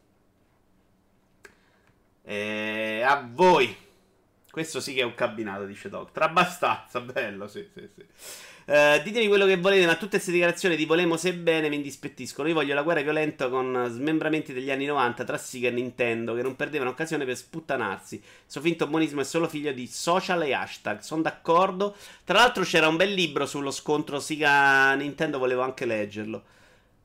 [2.22, 3.76] E a voi.
[4.52, 6.24] Questo sì che è un cabinato, dice Doctor.
[6.24, 8.06] Abbastanza, bello, sì, sì, sì.
[8.66, 12.48] Uh, ditemi quello che volete, ma tutte queste dichiarazioni di volemo se bene mi indispettiscono.
[12.48, 16.42] Io voglio la guerra violenta con smembramenti degli anni 90 tra Sega e Nintendo, che
[16.42, 18.22] non perdevano occasione per sputtanarsi.
[18.46, 21.00] Suo finto buonismo è solo figlio di social e hashtag.
[21.00, 21.96] Sono d'accordo.
[22.24, 26.44] Tra l'altro c'era un bel libro sullo scontro Sega-Nintendo, volevo anche leggerlo.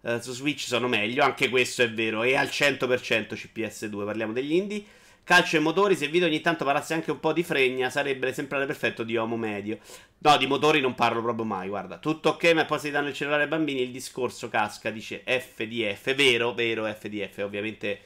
[0.01, 2.23] Uh, su Switch sono meglio, anche questo è vero.
[2.23, 4.85] E al 100% CPS2, parliamo degli indie.
[5.29, 8.25] Calcio e motori, se il video ogni tanto parlasse anche un po' di fregna, sarebbe
[8.25, 9.77] l'esemplare perfetto di uomo medio.
[10.21, 11.99] No, di motori non parlo proprio mai, guarda.
[11.99, 16.15] Tutto ok, ma poi si danno il cellulare ai bambini, il discorso casca, dice FDF.
[16.15, 18.01] Vero, vero, FDF, ovviamente...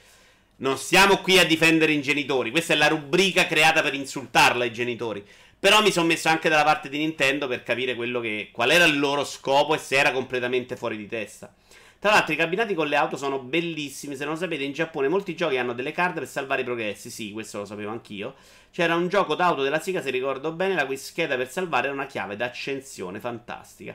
[0.57, 2.51] Non stiamo qui a difendere i genitori.
[2.51, 5.25] Questa è la rubrica creata per insultarla ai genitori.
[5.61, 8.99] Però mi sono messo anche dalla parte di Nintendo per capire che, qual era il
[8.99, 11.55] loro scopo e se era completamente fuori di testa.
[12.03, 15.07] Tra l'altro i cabinati con le auto sono bellissimi, se non lo sapete in Giappone
[15.07, 18.35] molti giochi hanno delle card per salvare i progressi, sì, questo lo sapevo anch'io.
[18.73, 21.95] C'era un gioco d'auto della Sega, se ricordo bene, la cui scheda per salvare era
[21.95, 23.95] una chiave d'accensione fantastica.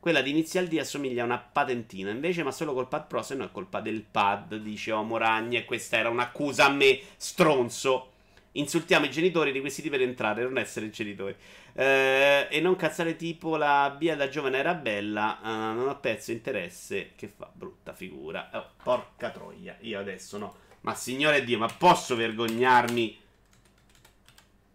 [0.00, 3.34] Quella di Initial D assomiglia a una patentina, invece ma solo col pad pro, se
[3.34, 8.11] no è colpa del pad, dice Omo Ragni, e questa era un'accusa a me, stronzo.
[8.52, 11.34] Insultiamo i genitori requisiti per entrare, non essere genitori.
[11.72, 15.38] Eh, e non cazzare tipo la Bia da giovane era bella.
[15.42, 17.12] Uh, non ho perso interesse.
[17.16, 18.50] Che fa brutta figura.
[18.52, 19.76] Oh, porca troia.
[19.80, 20.56] Io adesso no.
[20.82, 23.20] Ma signore Dio, ma posso vergognarmi?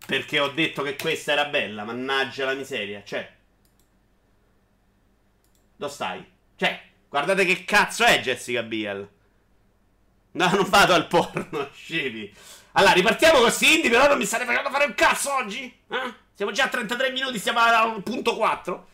[0.07, 1.83] Perché ho detto che questa era bella.
[1.83, 3.03] Mannaggia la miseria.
[3.03, 3.31] Cioè.
[5.75, 6.25] Dove stai?
[6.55, 9.07] Cioè, guardate che cazzo è Jessica Biel.
[10.31, 12.31] No, non vado al porno, scemi.
[12.77, 15.63] Allora, ripartiamo con Cindy, però non mi state facendo fare un cazzo oggi?
[15.63, 16.13] Eh?
[16.35, 18.87] Siamo già a 33 minuti, stiamo al punto 4.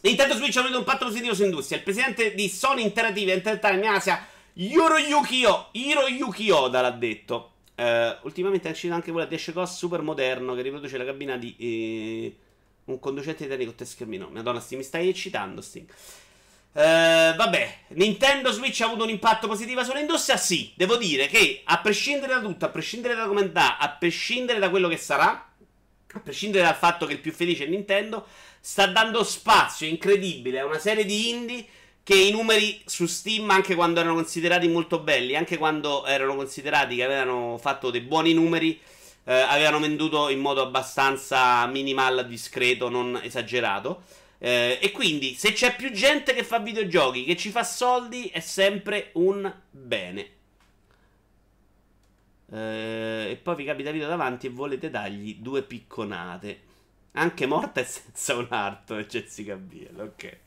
[0.00, 1.78] Nintendo Switch ha avuto un patto positivo su industria.
[1.78, 7.52] Il presidente di Sony Interactive Entertainment Asia, Hiroyuki Hiroyuki Oda, l'ha detto.
[7.76, 11.54] Uh, ultimamente è uscita anche quella di Ashcos super moderno che riproduce la cabina di
[11.58, 12.36] eh,
[12.86, 14.28] un conducente italiano con te schermino.
[14.30, 15.86] Madonna, sti, mi stai eccitando, Sting.
[16.74, 20.36] Uh, vabbè, Nintendo Switch ha avuto un impatto positivo sull'industria?
[20.36, 24.58] Sì, devo dire che a prescindere da tutto, a prescindere da come andrà, a prescindere
[24.58, 25.52] da quello che sarà,
[26.12, 28.26] a prescindere dal fatto che il più felice è Nintendo,
[28.58, 31.64] sta dando spazio incredibile a una serie di indie
[32.02, 36.96] che i numeri su Steam, anche quando erano considerati molto belli, anche quando erano considerati
[36.96, 38.80] che avevano fatto dei buoni numeri,
[39.26, 44.02] eh, avevano venduto in modo abbastanza minimal, discreto, non esagerato.
[44.44, 48.40] Eh, e quindi, se c'è più gente che fa videogiochi, che ci fa soldi, è
[48.40, 50.32] sempre un bene.
[52.52, 56.60] Eh, e poi vi capita video davanti e volete dargli due picconate.
[57.12, 60.38] Anche morta e senza un arto, Jessica Biel, ok.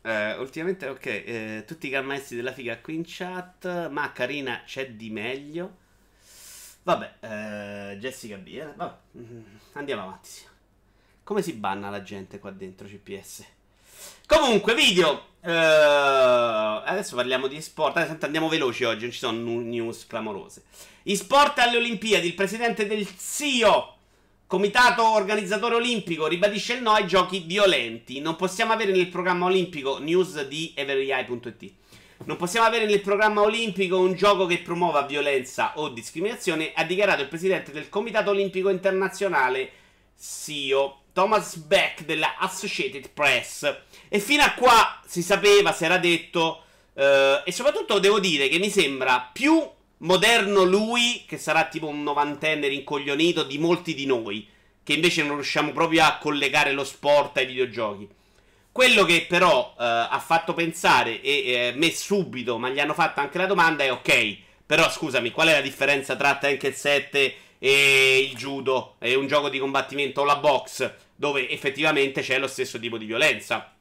[0.00, 4.92] Eh, ultimamente, ok, eh, tutti i cammestri della figa qui in chat, ma carina c'è
[4.92, 5.76] di meglio.
[6.84, 10.54] Vabbè, eh, Jessica Biel, vabbè, mm, andiamo avanti.
[11.26, 13.44] Come si banna la gente qua dentro CPS?
[14.28, 15.10] Comunque, video.
[15.40, 15.48] Uh,
[16.84, 17.96] adesso parliamo di sport.
[17.96, 20.62] Adesso andiamo veloci oggi, non ci sono news clamorose.
[21.02, 22.28] I sport alle Olimpiadi.
[22.28, 23.96] Il presidente del CIO,
[24.46, 28.20] Comitato Organizzatore Olimpico, ribadisce il no ai giochi violenti.
[28.20, 31.72] Non possiamo avere nel programma olimpico news di everyeye.it.
[32.24, 37.22] Non possiamo avere nel programma olimpico un gioco che promuova violenza o discriminazione, ha dichiarato
[37.22, 39.70] il presidente del Comitato Olimpico Internazionale,
[40.16, 41.00] CIO.
[41.16, 43.74] Thomas Beck della Associated Press.
[44.06, 46.64] E fino a qua si sapeva, si era detto.
[46.92, 49.66] Uh, e soprattutto devo dire che mi sembra più
[49.98, 54.46] moderno lui, che sarà tipo un novantenne rincoglionito, di molti di noi,
[54.84, 58.06] che invece non riusciamo proprio a collegare lo sport ai videogiochi.
[58.70, 63.20] Quello che però uh, ha fatto pensare e eh, me subito, ma gli hanno fatto
[63.20, 68.18] anche la domanda è ok, però scusami, qual è la differenza tra Tekken 7 e
[68.18, 71.04] il judo e un gioco di combattimento o la box?
[71.16, 73.72] Dove effettivamente c'è lo stesso tipo di violenza.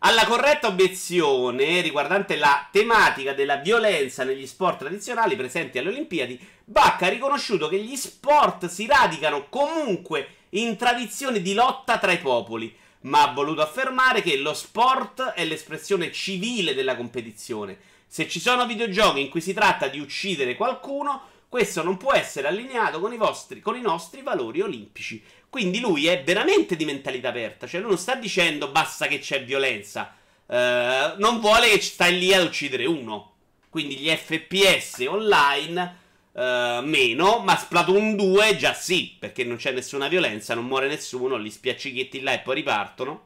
[0.00, 7.00] Alla corretta obiezione riguardante la tematica della violenza negli sport tradizionali presenti alle Olimpiadi, Bach
[7.02, 12.74] ha riconosciuto che gli sport si radicano comunque in tradizioni di lotta tra i popoli,
[13.02, 17.78] ma ha voluto affermare che lo sport è l'espressione civile della competizione.
[18.06, 22.48] Se ci sono videogiochi in cui si tratta di uccidere qualcuno, questo non può essere
[22.48, 25.22] allineato con i, vostri, con i nostri valori olimpici.
[25.48, 27.66] Quindi lui è veramente di mentalità aperta.
[27.66, 30.14] Cioè, lui non sta dicendo basta che c'è violenza.
[30.46, 33.34] Uh, non vuole che stai lì ad uccidere uno.
[33.70, 35.96] Quindi gli FPS online
[36.32, 41.36] uh, meno, ma Splatoon 2 già sì, perché non c'è nessuna violenza, non muore nessuno,
[41.36, 43.24] li spiaccichetti là e poi ripartono.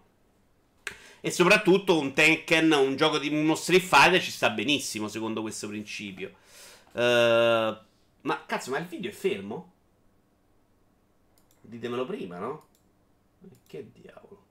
[1.21, 5.69] E soprattutto un Tekken, un gioco di uno Street Fighter ci sta benissimo secondo questo
[5.69, 6.33] principio.
[6.93, 7.77] Uh,
[8.23, 9.73] Ma cazzo, ma il video è fermo?
[11.71, 12.67] Ditemelo prima, no?
[13.67, 14.43] Che diavolo.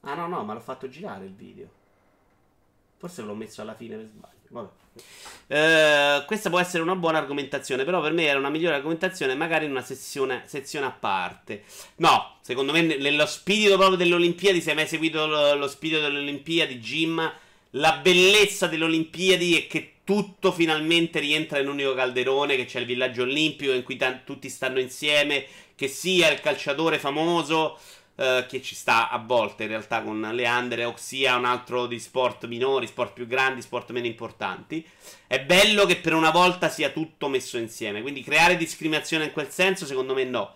[0.00, 1.68] Ah no, no, ma l'ho fatto girare il video.
[2.96, 4.38] Forse l'ho messo alla fine per sbaglio.
[5.46, 9.66] Uh, questa può essere una buona argomentazione, però per me era una migliore argomentazione, magari
[9.66, 11.62] in una sessione, sezione a parte.
[11.96, 16.00] No, secondo me nello spirito proprio delle Olimpiadi, se hai mai seguito lo, lo spirito
[16.00, 17.32] delle Olimpiadi, Jim,
[17.70, 22.80] la bellezza delle Olimpiadi è che tutto finalmente rientra in un unico calderone, che c'è
[22.80, 25.46] il villaggio olimpico in cui t- tutti stanno insieme,
[25.80, 27.78] che sia il calciatore famoso
[28.16, 31.98] eh, che ci sta a volte in realtà con le underdog, sia un altro di
[31.98, 34.86] sport minori, sport più grandi, sport meno importanti.
[35.26, 39.48] È bello che per una volta sia tutto messo insieme, quindi creare discriminazione in quel
[39.48, 40.54] senso secondo me no.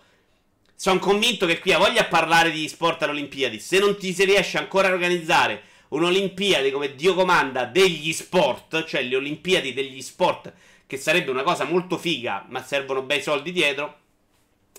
[0.75, 3.59] Sono convinto che qui ha voglia parlare di sport alle Olimpiadi.
[3.59, 9.01] Se non ti si riesce ancora a organizzare un'Olimpiadi come Dio comanda degli sport, cioè
[9.01, 10.53] le Olimpiadi degli sport,
[10.85, 14.03] che sarebbe una cosa molto figa, ma servono bei soldi dietro,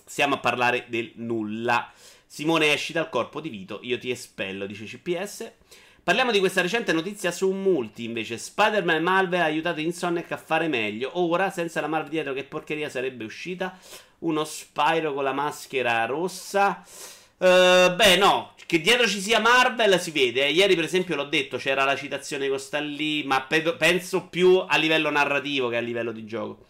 [0.07, 1.91] stiamo a parlare del nulla.
[2.25, 5.51] Simone esci dal corpo di Vito, io ti espello, dice CPS.
[6.07, 8.37] Parliamo di questa recente notizia su Multi, invece.
[8.37, 11.11] Spider-Man e Marvel ha aiutato Insomniac a fare meglio.
[11.19, 13.77] Ora, senza la Marvel dietro, che porcheria sarebbe uscita?
[14.19, 16.81] Uno Spyro con la maschera rossa.
[17.39, 20.45] Uh, beh, no, che dietro ci sia Marvel si vede.
[20.45, 20.51] Eh.
[20.51, 24.63] Ieri, per esempio, l'ho detto, c'era la citazione con Stan Lee, ma pe- penso più
[24.65, 26.66] a livello narrativo che a livello di gioco.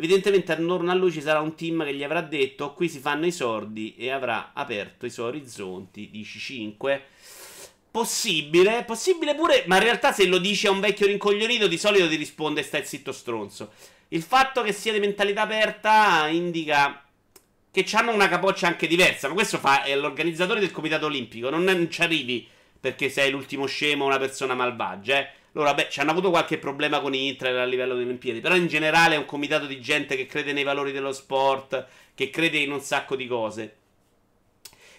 [0.00, 3.26] Evidentemente attorno a lui ci sarà un team che gli avrà detto qui si fanno
[3.26, 7.04] i sordi e avrà aperto i suoi orizzonti, dici 5.
[7.90, 12.08] Possibile, possibile pure, ma in realtà se lo dici a un vecchio rincoglionito di solito
[12.08, 13.72] ti risponde stai zitto stronzo.
[14.08, 17.04] Il fatto che sia di mentalità aperta indica
[17.70, 21.62] che hanno una capoccia anche diversa, ma questo fa è l'organizzatore del comitato olimpico, non,
[21.62, 22.48] non ci arrivi
[22.80, 25.28] perché sei l'ultimo scemo o una persona malvagia, eh.
[25.52, 28.40] Loro, vabbè, ci hanno avuto qualche problema con Inter a livello delle Olimpiadi.
[28.40, 32.30] Però in generale è un comitato di gente che crede nei valori dello sport, che
[32.30, 33.76] crede in un sacco di cose.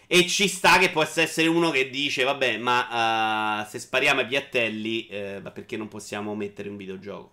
[0.07, 4.27] E ci sta che possa essere uno che dice, vabbè, ma uh, se spariamo ai
[4.27, 7.31] piattelli, eh, ma perché non possiamo mettere un videogioco?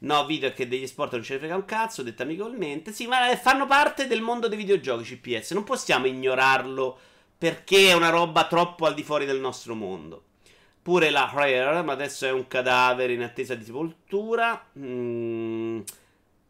[0.00, 2.92] No, video è che degli sport non ce ne frega un cazzo, detto amichevolmente.
[2.92, 5.52] Sì, ma fanno parte del mondo dei videogiochi CPS.
[5.52, 6.98] Non possiamo ignorarlo
[7.38, 10.24] perché è una roba troppo al di fuori del nostro mondo.
[10.82, 14.66] Pure la Rare, ma adesso è un cadavere in attesa di sepoltura.
[14.78, 15.80] Mm,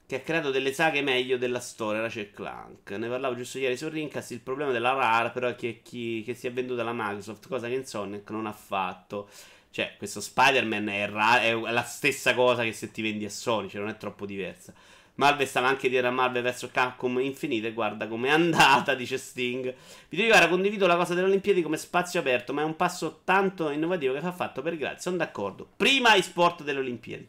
[0.07, 2.91] che ha creato delle saghe meglio della storia, Ratchet Clank.
[2.91, 4.31] Ne parlavo giusto ieri su Rincast.
[4.33, 7.69] Il problema della Rare, però, è che, chi, che si è venduta alla Microsoft, cosa
[7.69, 9.29] che Insomniac non ha fatto.
[9.71, 13.69] Cioè, questo Spider-Man è, ra- è la stessa cosa che se ti vendi a Sony,
[13.69, 14.75] cioè non è troppo diversa.
[15.23, 17.73] Marvel stava anche dietro a Marvel vs Capcom Infinite.
[17.73, 19.73] Guarda com'è andata, dice Sting.
[20.09, 23.71] Video Ivara, condivido la cosa delle Olimpiadi come spazio aperto, ma è un passo tanto
[23.71, 24.99] innovativo che fa fatto per grazie.
[24.99, 25.69] Sono d'accordo.
[25.77, 27.29] Prima i sport delle Olimpiadi.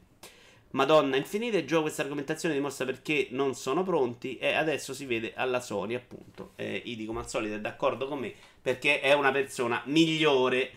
[0.71, 5.61] Madonna Infinite, gioco questa argomentazione dimostra perché non sono pronti e adesso si vede alla
[5.61, 6.53] Sony, appunto.
[6.55, 10.71] Eh, Idi, come al solito, è d'accordo con me perché è una persona migliore.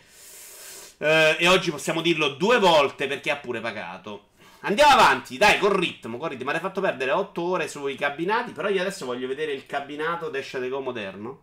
[0.98, 4.34] Eh, e oggi possiamo dirlo due volte perché ha pure pagato.
[4.60, 6.50] Andiamo avanti, dai, col ritmo, col ritmo.
[6.50, 10.28] Mi hai fatto perdere 8 ore sui cabinati, però io adesso voglio vedere il cabinato
[10.28, 11.42] Desha de Go moderno.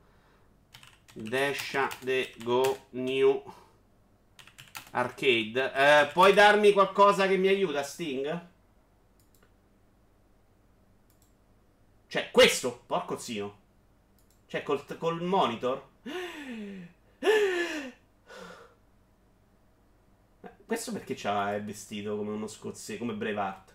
[1.13, 3.43] Desha de Go New
[4.91, 5.71] Arcade.
[5.73, 8.47] Eh, puoi darmi qualcosa che mi aiuta, Sting?
[12.07, 13.57] Cioè, questo, porco zio.
[14.47, 15.81] Cioè, col, col monitor.
[20.73, 23.73] Questo perché c'ha il vestito come uno scozzese, come Braveheart.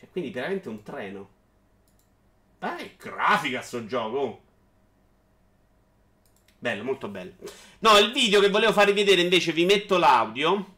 [0.00, 1.28] Cioè, quindi veramente un treno.
[2.58, 4.40] È grafica sto gioco.
[6.58, 7.34] Bello, molto bello.
[7.78, 10.74] No, il video che volevo farvi vedere invece, vi metto l'audio.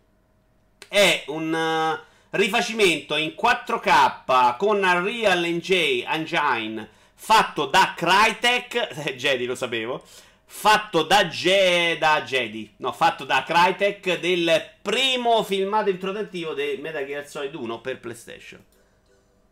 [0.86, 9.14] È un uh, rifacimento in 4K con Unreal Engine fatto da Crytek.
[9.16, 10.04] Jedi, lo sapevo
[10.52, 14.50] fatto da, Ge- da Jedi, no, fatto da Crytek del
[14.82, 18.62] primo filmato introduttivo di Metal Gear Solid 1 per PlayStation.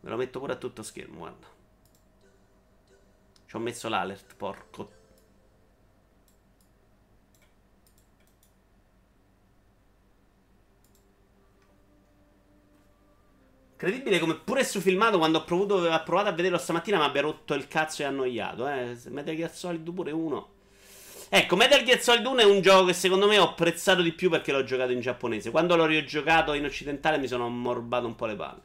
[0.01, 1.47] Me lo metto pure a tutto schermo, guarda.
[3.47, 4.91] Ci ho messo l'alert, porco.
[13.71, 17.21] Incredibile come pure su filmato quando ho provato, ho provato a vederlo stamattina mi abbia
[17.21, 18.97] rotto il cazzo e annoiato, eh.
[19.05, 20.57] Metal Gear Solid pure 1.
[21.31, 24.31] Ecco, Metal Gear Solid 1 è un gioco che secondo me ho apprezzato di più
[24.31, 25.51] perché l'ho giocato in giapponese.
[25.51, 28.61] Quando l'ho rigiocato in occidentale mi sono ammorbato un po' le palle.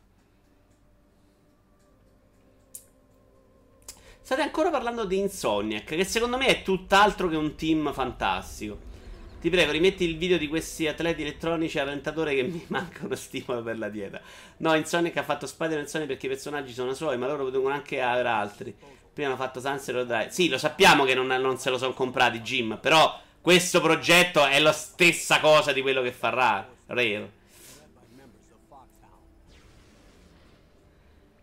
[4.23, 8.93] State ancora parlando di Insomniac, che secondo me è tutt'altro che un team fantastico.
[9.39, 13.77] Ti prego, rimetti il video di questi atleti elettronici rentatore che mi mancano stimolo per
[13.77, 14.23] la dieta.
[14.57, 18.01] No, Insonic ha fatto Spider-Man Sonic perché i personaggi sono suoi, ma loro devono anche
[18.01, 18.75] avere altri.
[19.15, 20.31] Prima hanno fatto Sunset Drive.
[20.31, 22.79] Sì, lo sappiamo che non, non se lo sono comprati, Jim.
[22.81, 27.31] Però questo progetto è la stessa cosa di quello che fa Rare.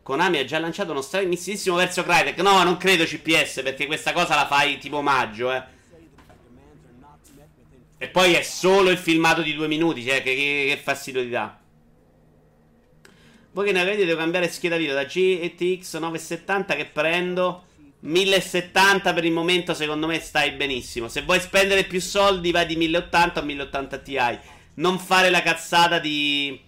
[0.04, 2.40] Konami ha già lanciato uno stranissimo verso Crytek.
[2.40, 5.64] No, non credo CPS perché questa cosa la fai tipo maggio, eh.
[7.98, 11.30] E poi è solo il filmato di due minuti, cioè che, che, che fastidio ti
[11.30, 11.61] dà.
[13.54, 17.66] Voi che ne avete devo cambiare scheda video da GTX 970 che prendo
[18.00, 21.10] 1070 per il momento secondo me stai benissimo.
[21.10, 24.18] Se vuoi spendere più soldi vai di 1080 o 1080 Ti.
[24.76, 26.62] Non fare la cazzata di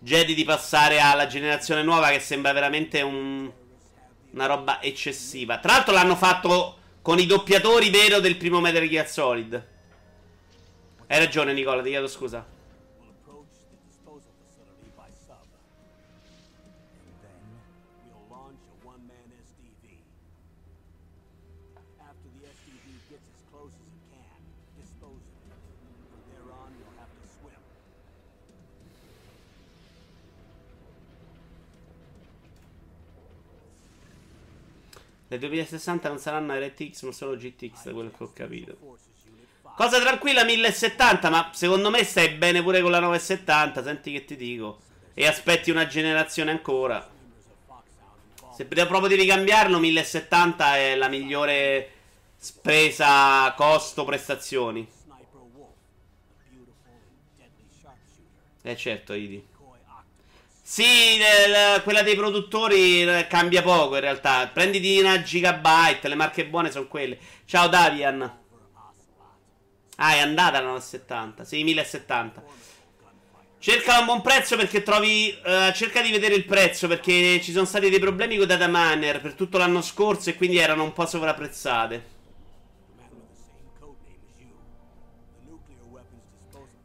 [0.00, 3.48] Jedi di passare alla generazione nuova che sembra veramente un...
[4.32, 5.58] una roba eccessiva.
[5.58, 9.66] Tra l'altro l'hanno fatto con i doppiatori vero del primo Metal Gear Solid.
[11.06, 12.55] Hai ragione Nicola, ti chiedo scusa.
[35.28, 38.76] Le 2060 non saranno RTX ma solo GTX da quello che ho capito.
[39.76, 44.36] Cosa tranquilla 1070, ma secondo me stai bene pure con la 970, senti che ti
[44.36, 44.80] dico.
[45.12, 47.14] E aspetti una generazione ancora.
[48.54, 51.90] Se proprio devi cambiarlo, 1070 è la migliore
[52.36, 54.88] spesa costo-prestazioni.
[58.62, 59.46] Eh certo, Idi.
[60.68, 61.20] Sì,
[61.84, 64.50] quella dei produttori cambia poco in realtà.
[64.52, 67.16] Prenditi una gigabyte, le marche buone sono quelle.
[67.44, 68.20] Ciao Davian.
[69.94, 71.44] Ah, è andata la 970.
[71.44, 72.42] Sì, 1070.
[73.60, 75.38] Cerca un buon prezzo perché trovi.
[75.44, 79.20] Uh, cerca di vedere il prezzo perché ci sono stati dei problemi con data miner
[79.20, 82.14] per tutto l'anno scorso e quindi erano un po' sovrapprezzate.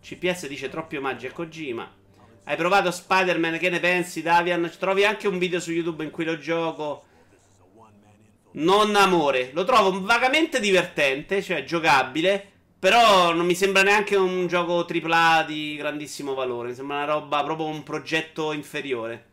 [0.03, 2.00] CPS dice troppi omaggi a Kojima.
[2.43, 3.59] Hai provato Spider-Man?
[3.59, 4.69] Che ne pensi, Davian?
[4.79, 7.03] Trovi anche un video su YouTube in cui lo gioco.
[8.53, 9.51] Non amore.
[9.53, 12.49] Lo trovo vagamente divertente, cioè giocabile.
[12.79, 16.69] Però non mi sembra neanche un gioco AAA di grandissimo valore.
[16.69, 19.27] Mi sembra una roba, proprio un progetto inferiore.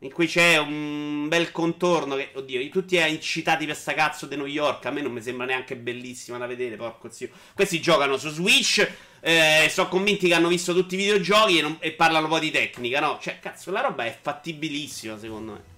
[0.00, 4.46] In cui c'è un bel contorno che, oddio, tutti incitati per sta cazzo di New
[4.46, 4.86] York.
[4.86, 7.28] A me non mi sembra neanche bellissima da vedere, porco zio.
[7.54, 8.90] Questi giocano su Switch
[9.20, 12.50] eh, sono convinti che hanno visto tutti i videogiochi e, non, e parlano poi di
[12.50, 13.18] tecnica, no?
[13.20, 15.76] Cioè, cazzo, la roba è fattibilissima, secondo me.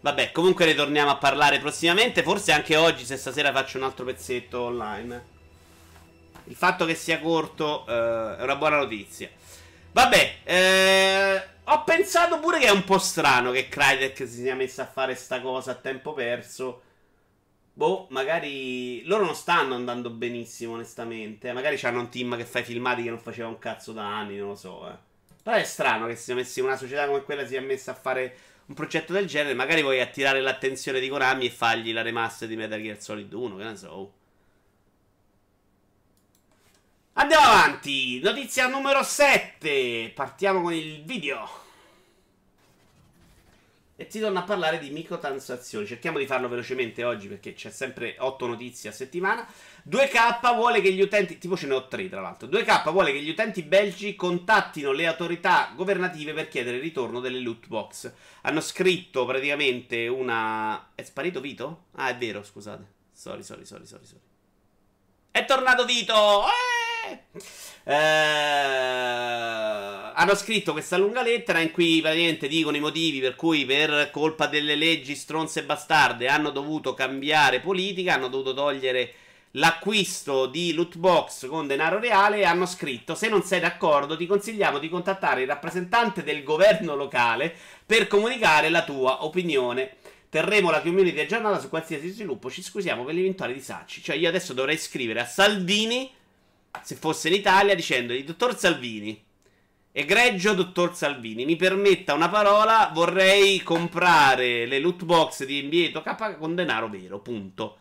[0.00, 2.22] Vabbè, comunque ne torniamo a parlare prossimamente.
[2.22, 5.34] Forse anche oggi, se stasera faccio un altro pezzetto online.
[6.44, 9.28] Il fatto che sia corto eh, è una buona notizia.
[9.90, 14.80] Vabbè, eh, ho pensato pure che è un po' strano che Crytek si sia messo
[14.80, 16.82] a fare sta cosa a tempo perso.
[17.76, 21.52] Boh, magari loro non stanno andando benissimo, onestamente.
[21.52, 24.38] Magari c'hanno un team che fa i filmati che non faceva un cazzo da anni,
[24.38, 24.96] non lo so, eh.
[25.42, 28.34] Però è strano che messi una società come quella si sia messa a fare
[28.66, 29.52] un progetto del genere.
[29.52, 33.56] Magari vuoi attirare l'attenzione di Konami e fargli la remaster di Metal Gear Solid 1,
[33.56, 34.12] che ne so.
[37.12, 40.12] Andiamo avanti, notizia numero 7.
[40.14, 41.64] Partiamo con il video.
[43.98, 45.86] E ti torno a parlare di microtransazioni.
[45.86, 49.46] Cerchiamo di farlo velocemente oggi perché c'è sempre 8 notizie a settimana.
[49.88, 52.46] 2K vuole che gli utenti, tipo ce ne ho 3 tra l'altro.
[52.46, 57.40] 2K vuole che gli utenti belgi contattino le autorità governative per chiedere il ritorno delle
[57.40, 58.12] loot box.
[58.42, 60.90] Hanno scritto praticamente una.
[60.94, 61.86] È sparito Vito?
[61.92, 62.84] Ah, è vero, scusate.
[63.12, 64.04] Sorry, sorry, sorry, sorry.
[64.04, 64.20] sorry.
[65.30, 66.44] È tornato Vito!
[66.46, 67.18] Eh!
[67.84, 67.94] Eh,
[70.18, 74.46] hanno scritto questa lunga lettera in cui praticamente dicono i motivi per cui per colpa
[74.46, 79.12] delle leggi stronze e bastarde hanno dovuto cambiare politica, hanno dovuto togliere
[79.52, 84.26] l'acquisto di loot box con denaro reale e hanno scritto se non sei d'accordo ti
[84.26, 87.54] consigliamo di contattare il rappresentante del governo locale
[87.84, 89.96] per comunicare la tua opinione.
[90.30, 94.02] Terremo la community aggiornata su qualsiasi sviluppo, ci scusiamo per gli eventuali disacci.
[94.02, 96.10] Cioè io adesso dovrei scrivere a Salvini
[96.82, 99.24] se fosse in Italia dicendogli dottor Salvini,
[99.98, 106.36] egregio dottor Salvini, mi permetta una parola, vorrei comprare le loot box di NBA K
[106.36, 107.78] con denaro vero, punto.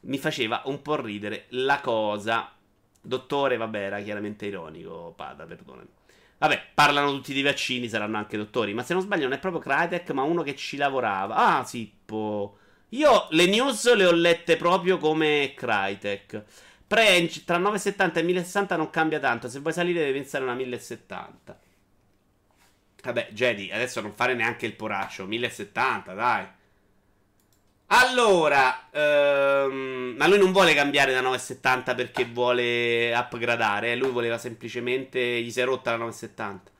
[0.00, 2.52] Mi faceva un po' ridere la cosa.
[3.00, 5.88] Dottore, vabbè, era chiaramente ironico, Pada, perdonami.
[6.36, 9.62] Vabbè, parlano tutti di vaccini, saranno anche dottori, ma se non sbaglio non è proprio
[9.62, 11.34] Crytek, ma uno che ci lavorava.
[11.34, 12.58] Ah, sì, po'
[12.90, 16.44] Io le news le ho lette proprio come Crytek.
[16.88, 19.50] Pre tra 970 e 1060 non cambia tanto.
[19.50, 21.58] Se vuoi salire devi pensare a una 1070.
[23.02, 25.26] Vabbè, Jedi, adesso non fare neanche il poraccio.
[25.26, 26.46] 1070, dai.
[27.90, 33.94] Allora, ehm, ma lui non vuole cambiare da 970 perché vuole upgradare.
[33.94, 35.20] Lui voleva semplicemente.
[35.42, 36.70] Gli si è rotta la 970.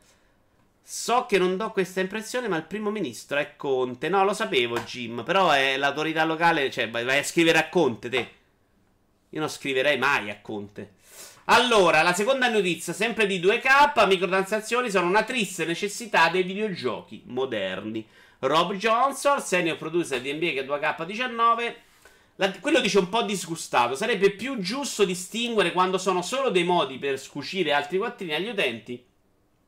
[0.83, 4.09] So che non do questa impressione, ma il primo ministro è Conte.
[4.09, 5.23] No, lo sapevo, Jim.
[5.23, 6.71] Però è l'autorità locale.
[6.71, 8.31] Cioè, vai a scrivere a Conte, te.
[9.31, 10.95] Io non scriverei mai a Conte.
[11.51, 18.07] Allora, la seconda notizia, sempre di 2K, microtransazioni sono una triste necessità dei videogiochi moderni.
[18.41, 21.75] Rob Johnson, senior producer di NBA che 2K19,
[22.37, 23.95] la, quello dice un po' disgustato.
[23.95, 29.05] Sarebbe più giusto distinguere quando sono solo dei modi per scucire altri quattrini agli utenti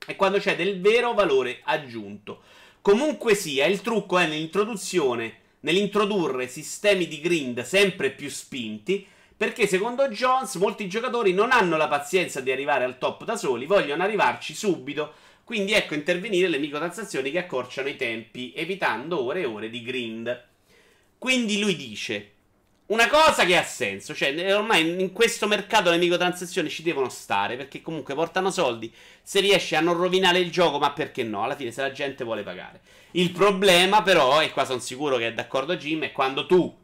[0.07, 2.43] e quando c'è del vero valore aggiunto.
[2.83, 9.07] Comunque sia, il trucco è nell'introduzione, nell'introdurre sistemi di grind sempre più spinti,
[9.41, 13.65] perché secondo Jones molti giocatori non hanno la pazienza di arrivare al top da soli,
[13.65, 15.15] vogliono arrivarci subito.
[15.45, 20.45] Quindi ecco intervenire le microtransazioni che accorciano i tempi, evitando ore e ore di grind.
[21.17, 22.33] Quindi lui dice,
[22.89, 27.09] una cosa che ha senso, cioè eh, ormai in questo mercato le microtransazioni ci devono
[27.09, 28.93] stare perché comunque portano soldi.
[29.23, 31.45] Se riesci a non rovinare il gioco, ma perché no?
[31.45, 32.83] Alla fine se la gente vuole pagare.
[33.13, 36.80] Il problema però, e qua sono sicuro che è d'accordo Jim, è quando tu,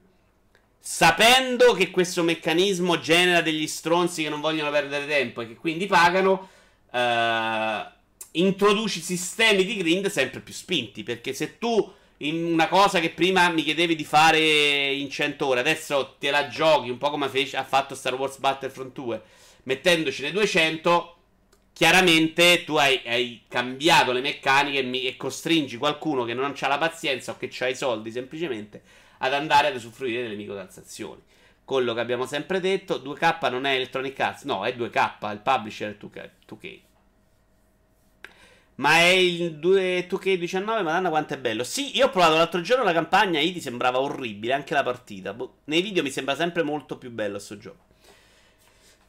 [0.89, 5.87] sapendo che questo meccanismo genera degli stronzi che non vogliono perdere tempo e che quindi
[5.87, 6.49] pagano,
[6.93, 7.87] eh,
[8.30, 11.03] introduci sistemi di grind sempre più spinti.
[11.03, 15.59] Perché se tu in una cosa che prima mi chiedevi di fare in 100 ore,
[15.59, 19.22] adesso te la giochi un po' come fece, ha fatto Star Wars Battlefront 2,
[19.64, 21.16] mettendoci le 200.
[21.72, 26.68] Chiaramente tu hai, hai cambiato le meccaniche e, mi, e, costringi qualcuno che non ha
[26.68, 31.23] la pazienza o che ha i soldi semplicemente ad andare ad usufruire delle microtransazioni.
[31.64, 35.97] Quello che abbiamo sempre detto, 2K non è Electronic Arts, no, è 2K, il publisher
[35.97, 36.31] è 2K.
[36.49, 36.81] 2K.
[38.77, 41.64] Ma è il 2K19, madonna quanto è bello.
[41.64, 45.33] Sì, io ho provato l'altro giorno la campagna, Iti sembrava orribile, anche la partita.
[45.33, 47.85] Boh, nei video mi sembra sempre molto più bello questo gioco.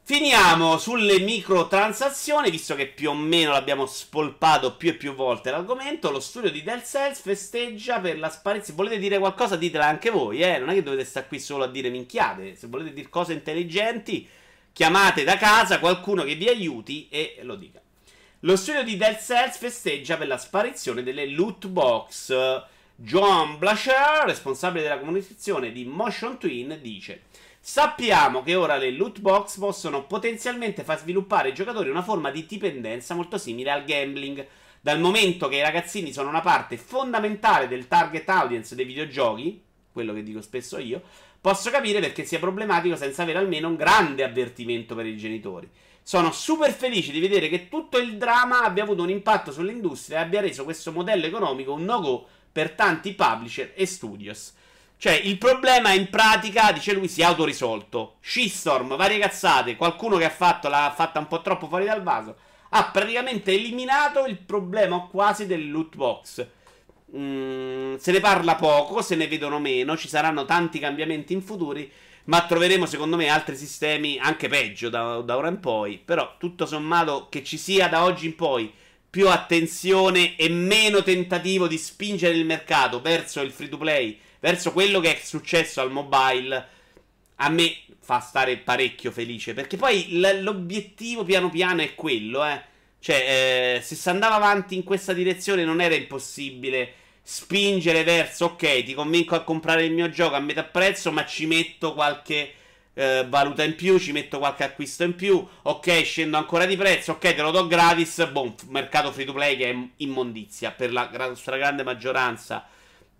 [0.09, 6.11] Finiamo sulle microtransazioni, visto che più o meno l'abbiamo spolpato più e più volte l'argomento.
[6.11, 8.77] Lo studio di Del Cells festeggia per la sparizione.
[8.77, 9.57] Volete dire qualcosa?
[9.57, 10.59] Ditela anche voi, eh.
[10.59, 12.55] Non è che dovete stare qui solo a dire minchiate.
[12.55, 14.25] Se volete dire cose intelligenti,
[14.71, 17.81] chiamate da casa qualcuno che vi aiuti e lo dica.
[18.39, 22.63] Lo studio di Dead Cells festeggia per la sparizione delle loot box.
[22.95, 27.23] John Blasher, responsabile della comunicazione di Motion Twin, dice:
[27.69, 32.45] Sappiamo che ora le loot box possono potenzialmente far sviluppare ai giocatori una forma di
[32.45, 34.47] dipendenza molto simile al gambling.
[34.79, 39.61] Dal momento che i ragazzini sono una parte fondamentale del target audience dei videogiochi,
[39.91, 41.01] quello che dico spesso io,
[41.41, 45.69] posso capire perché sia problematico senza avere almeno un grande avvertimento per i genitori.
[46.01, 50.21] Sono super felice di vedere che tutto il dramma abbia avuto un impatto sull'industria e
[50.21, 54.53] abbia reso questo modello economico un no-go per tanti publisher e studios.
[54.99, 58.17] Cioè, il problema in pratica, dice lui, si è autorisolto.
[58.21, 62.35] Shitstorm, varie cazzate, qualcuno che ha fatto l'ha fatta un po' troppo fuori dal vaso,
[62.69, 66.47] ha praticamente eliminato il problema quasi del loot box.
[67.15, 71.89] Mm, se ne parla poco, se ne vedono meno, ci saranno tanti cambiamenti in futuri.
[72.25, 76.01] Ma troveremo secondo me altri sistemi anche peggio da, da ora in poi.
[76.03, 78.73] Però tutto sommato che ci sia da oggi in poi
[79.09, 84.71] più attenzione e meno tentativo di spingere il mercato verso il free to play, verso
[84.71, 86.67] quello che è successo al mobile,
[87.35, 89.53] a me fa stare parecchio felice.
[89.53, 92.61] Perché poi l- l'obiettivo piano piano è quello, eh.
[92.99, 98.83] Cioè, eh, se si andava avanti in questa direzione non era impossibile spingere verso, ok,
[98.83, 102.53] ti convinco a comprare il mio gioco a metà prezzo, ma ci metto qualche
[102.93, 107.13] eh, valuta in più, ci metto qualche acquisto in più, ok, scendo ancora di prezzo,
[107.13, 111.31] ok, te lo do gratis, boom, mercato free to play che è immondizia per la
[111.35, 112.65] stragrande maggioranza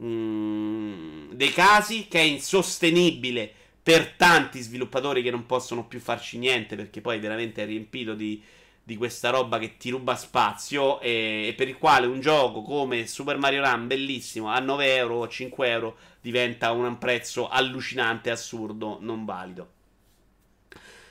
[0.02, 6.76] mm, dei casi, che è insostenibile per tanti sviluppatori che non possono più farci niente
[6.76, 8.41] perché poi veramente è riempito di
[8.88, 13.06] di questa roba che ti ruba spazio e, e, per il quale un gioco come
[13.06, 18.98] Super Mario Run bellissimo a 9 euro o 5 euro diventa un prezzo allucinante, assurdo,
[19.02, 19.72] non valido.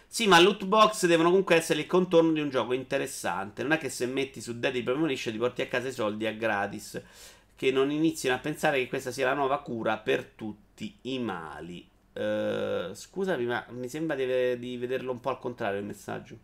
[0.06, 3.60] Sì, ma loot box devono comunque essere il contorno di un gioco interessante.
[3.60, 6.32] Non è che se metti su Deadly Premonition ti porti a casa i soldi a
[6.32, 7.02] gratis.
[7.56, 11.88] Che non inizino a pensare che questa sia la nuova cura per tutti i mali.
[12.12, 16.38] Uh, scusami, ma mi sembra di, di vederlo un po' al contrario il messaggio.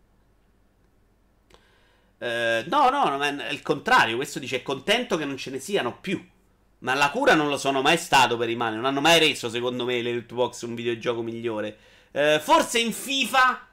[2.23, 4.15] Eh, no, no, è il contrario.
[4.15, 6.25] Questo dice: è contento che non ce ne siano più.
[6.79, 8.77] Ma la cura non lo sono mai stato per i mani.
[8.77, 11.77] Non hanno mai reso, secondo me, l'Xbox un videogioco migliore.
[12.13, 13.67] Eh, forse in FIFA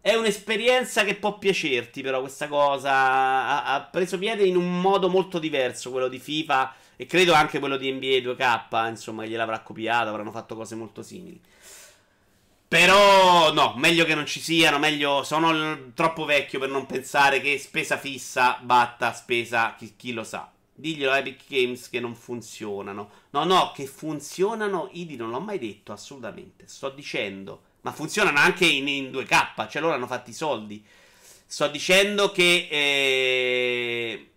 [0.00, 5.08] è un'esperienza che può piacerti, però questa cosa ha, ha, preso piede in un modo
[5.08, 10.08] molto diverso, quello di FIFA e credo anche quello di NBA 2K, insomma, gliel'avrà copiato,
[10.08, 11.40] avranno fatto cose molto simili.
[12.68, 17.40] Però no, meglio che non ci siano, meglio sono l- troppo vecchio per non pensare
[17.40, 20.50] che spesa fissa batta spesa chi, chi lo sa.
[20.74, 23.10] Diglielo a Epic Games che non funzionano.
[23.30, 26.66] No, no, che funzionano, Idi non l'ho mai detto assolutamente.
[26.66, 30.84] Sto dicendo, ma funzionano anche in, in 2K, cioè loro hanno fatto i soldi.
[31.46, 34.30] Sto dicendo che eh...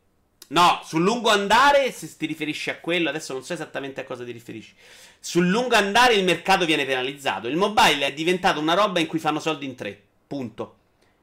[0.51, 4.23] No, sul lungo andare, se ti riferisci a quello, adesso non so esattamente a cosa
[4.23, 4.73] ti riferisci.
[5.19, 7.47] Sul lungo andare il mercato viene penalizzato.
[7.47, 10.01] Il mobile è diventato una roba in cui fanno soldi in tre.
[10.25, 10.77] Punto.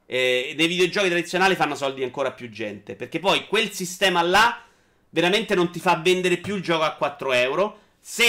[0.05, 2.95] Eh, nei videogiochi tradizionali fanno soldi ancora più gente.
[2.95, 4.63] Perché poi quel sistema là
[5.09, 7.79] veramente non ti fa vendere più il gioco a 4 euro.
[7.99, 8.25] Se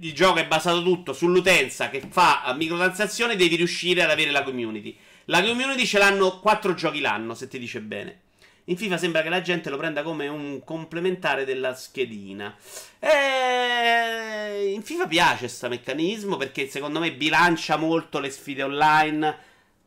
[0.00, 4.96] il gioco è basato tutto sull'utenza che fa microtransazioni, devi riuscire ad avere la community.
[5.26, 8.22] La community ce l'hanno 4 giochi l'anno, se ti dice bene.
[8.70, 12.54] In FIFA sembra che la gente lo prenda come un complementare della schedina.
[13.00, 19.38] E in FIFA piace questo meccanismo perché secondo me bilancia molto le sfide online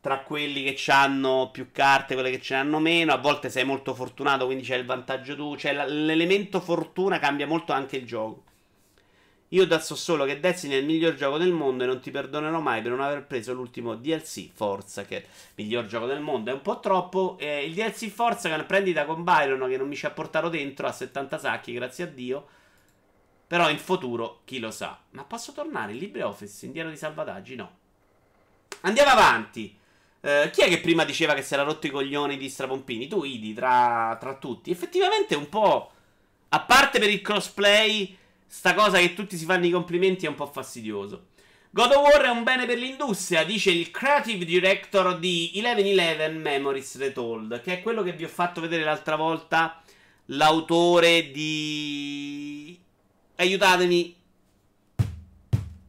[0.02, 3.14] tra quelli che hanno più carte e quelli che ce ne hanno meno.
[3.14, 5.56] A volte sei molto fortunato, quindi c'è il vantaggio tu.
[5.56, 8.42] Cioè, l'elemento fortuna cambia molto anche il gioco.
[9.54, 12.58] Io so solo che Destiny è il miglior gioco del mondo e non ti perdonerò
[12.58, 16.50] mai per non aver preso l'ultimo DLC Forza, che è il miglior gioco del mondo.
[16.50, 17.36] È un po' troppo.
[17.38, 20.48] Eh, il DLC Forza che prendi da con Byron, che non mi ci ha portato
[20.48, 22.46] dentro a 70 sacchi, grazie a Dio.
[23.46, 24.98] Però in futuro, chi lo sa.
[25.10, 27.54] Ma posso tornare in LibreOffice, indietro di salvataggi?
[27.54, 27.76] No.
[28.80, 29.78] Andiamo avanti.
[30.20, 33.06] Uh, chi è che prima diceva che si era rotto i coglioni di Strapompini?
[33.06, 34.72] Tu, Idi, tra, tra tutti.
[34.72, 35.92] Effettivamente un po'.
[36.48, 38.16] A parte per il crossplay,
[38.54, 41.26] sta cosa che tutti si fanno i complimenti è un po' fastidioso.
[41.70, 46.98] God of War è un bene per l'industria, dice il creative director di 1111 Memories
[46.98, 49.82] Retold, che è quello che vi ho fatto vedere l'altra volta,
[50.26, 52.78] l'autore di...
[53.34, 54.14] Aiutatemi,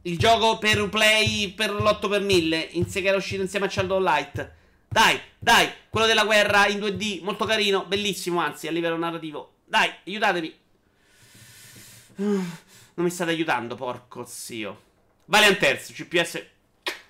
[0.01, 2.69] il gioco per play per l'8x1000.
[2.71, 4.53] In sé che era uscito insieme a Shadow Light.
[4.89, 9.57] Dai, dai, quello della guerra in 2D, molto carino, bellissimo, anzi, a livello narrativo.
[9.65, 10.63] Dai, aiutatemi.
[12.17, 12.45] Non
[12.95, 14.81] mi state aiutando, porco zio.
[15.25, 16.45] Valiant Terzo, CPS.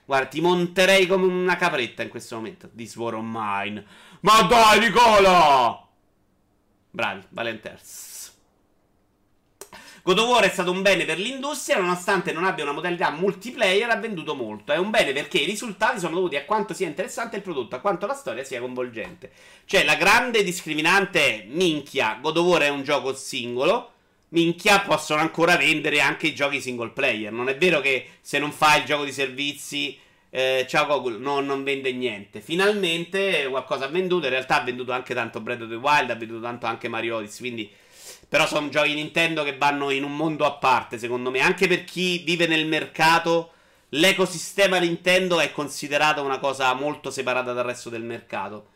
[0.06, 2.70] Guarda, ti monterei come una capretta in questo momento.
[2.96, 3.86] War on mine.
[4.22, 5.88] Ma dai, Nicola!
[6.90, 8.14] Bravi, Valiant Terzo.
[10.06, 13.90] God of War è stato un bene per l'industria, nonostante non abbia una modalità multiplayer,
[13.90, 14.72] ha venduto molto.
[14.72, 17.80] È un bene perché i risultati sono dovuti a quanto sia interessante il prodotto, a
[17.80, 19.32] quanto la storia sia coinvolgente.
[19.66, 23.94] Cioè, la grande discriminante minchia, God of War è un gioco singolo.
[24.30, 27.32] Minchia, possono ancora vendere anche i giochi single player.
[27.32, 29.98] Non è vero che se non fai il gioco di servizi.
[30.30, 32.42] Eh, ciao Google, no, non vende niente.
[32.42, 34.26] Finalmente qualcosa ha venduto.
[34.26, 37.18] In realtà ha venduto anche tanto Breath of the Wild, ha venduto tanto anche Mario
[37.18, 37.40] Odyssey.
[37.40, 37.72] Quindi
[38.28, 41.40] però sono giochi Nintendo che vanno in un mondo a parte, secondo me.
[41.40, 43.52] Anche per chi vive nel mercato,
[43.90, 48.72] l'ecosistema Nintendo è considerato una cosa molto separata dal resto del mercato.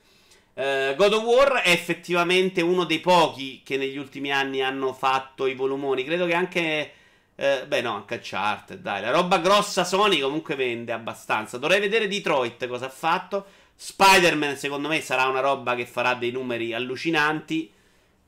[0.59, 5.45] Uh, God of War è effettivamente uno dei pochi che negli ultimi anni hanno fatto
[5.47, 6.03] i volumoni.
[6.03, 6.91] Credo che anche.
[7.35, 8.99] Uh, beh, no, anche Uncharted, dai.
[8.99, 11.57] La roba grossa Sony comunque vende abbastanza.
[11.57, 13.45] Dovrei vedere Detroit cosa ha fatto.
[13.73, 17.71] Spider-Man, secondo me, sarà una roba che farà dei numeri allucinanti.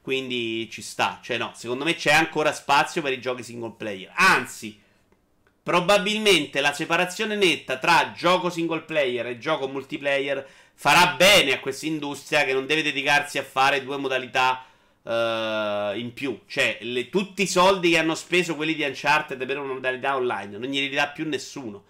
[0.02, 1.20] Quindi ci sta.
[1.22, 4.10] Cioè, no, secondo me c'è ancora spazio per i giochi single player.
[4.16, 4.80] Anzi,
[5.62, 11.86] probabilmente la separazione netta tra gioco single player e gioco multiplayer farà bene a questa
[11.86, 14.66] industria che non deve dedicarsi a fare due modalità
[15.04, 16.42] uh, in più.
[16.48, 20.58] Cioè, le, tutti i soldi che hanno speso quelli di Uncharted per una modalità online
[20.58, 21.86] non glieli dà più nessuno.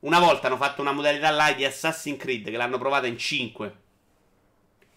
[0.00, 3.74] Una volta hanno fatto una modalità live di Assassin's Creed che l'hanno provata in 5.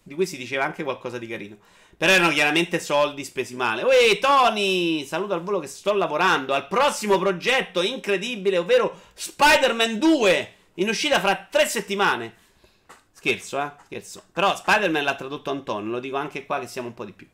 [0.02, 1.56] Di cui si diceva anche qualcosa di carino.
[1.96, 3.82] Però erano chiaramente soldi spesi male.
[3.82, 5.04] Uè, Tony!
[5.04, 11.20] Saluto al volo che sto lavorando al prossimo progetto incredibile, ovvero Spider-Man 2, in uscita
[11.20, 12.42] fra tre settimane.
[13.24, 13.72] Scherzo, eh?
[13.86, 14.22] Scherzo.
[14.32, 17.26] Però Spider-Man l'ha tradotto Antonio, lo dico anche qua che siamo un po' di più.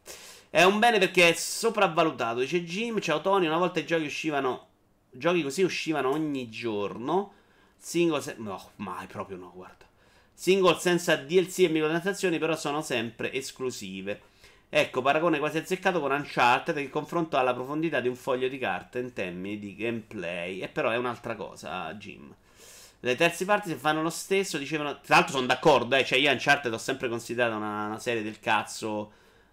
[0.48, 2.38] È un bene perché è sopravvalutato.
[2.38, 4.68] Dice Jim, ciao Tony, una volta i giochi uscivano...
[5.10, 7.32] Giochi così uscivano ogni giorno.
[7.76, 8.20] Single...
[8.20, 9.84] Se- no, mai proprio no, guarda.
[10.32, 14.20] Single senza DLC e microtransazioni, però sono sempre esclusive.
[14.68, 19.00] Ecco, paragone quasi azzeccato con Uncharted che confronta la profondità di un foglio di carta
[19.00, 20.60] in termini di gameplay.
[20.60, 22.32] E però è un'altra cosa, Jim.
[23.00, 25.00] Le terze parti se fanno lo stesso, dicevano...
[25.00, 26.04] Tra l'altro sono d'accordo, eh.
[26.04, 29.12] Cioè io Uncharted ho sempre considerato una, una serie del cazzo...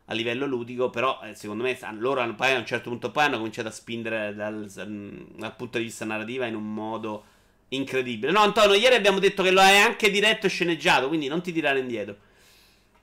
[0.09, 3.37] a livello ludico, però eh, secondo me loro poi a un certo punto poi hanno
[3.37, 7.23] cominciato a spingere dal, dal punto di vista narrativa in un modo
[7.69, 8.31] incredibile.
[8.31, 11.51] No, Antonio, ieri abbiamo detto che lo hai anche diretto e sceneggiato, quindi non ti
[11.51, 12.15] tirare indietro.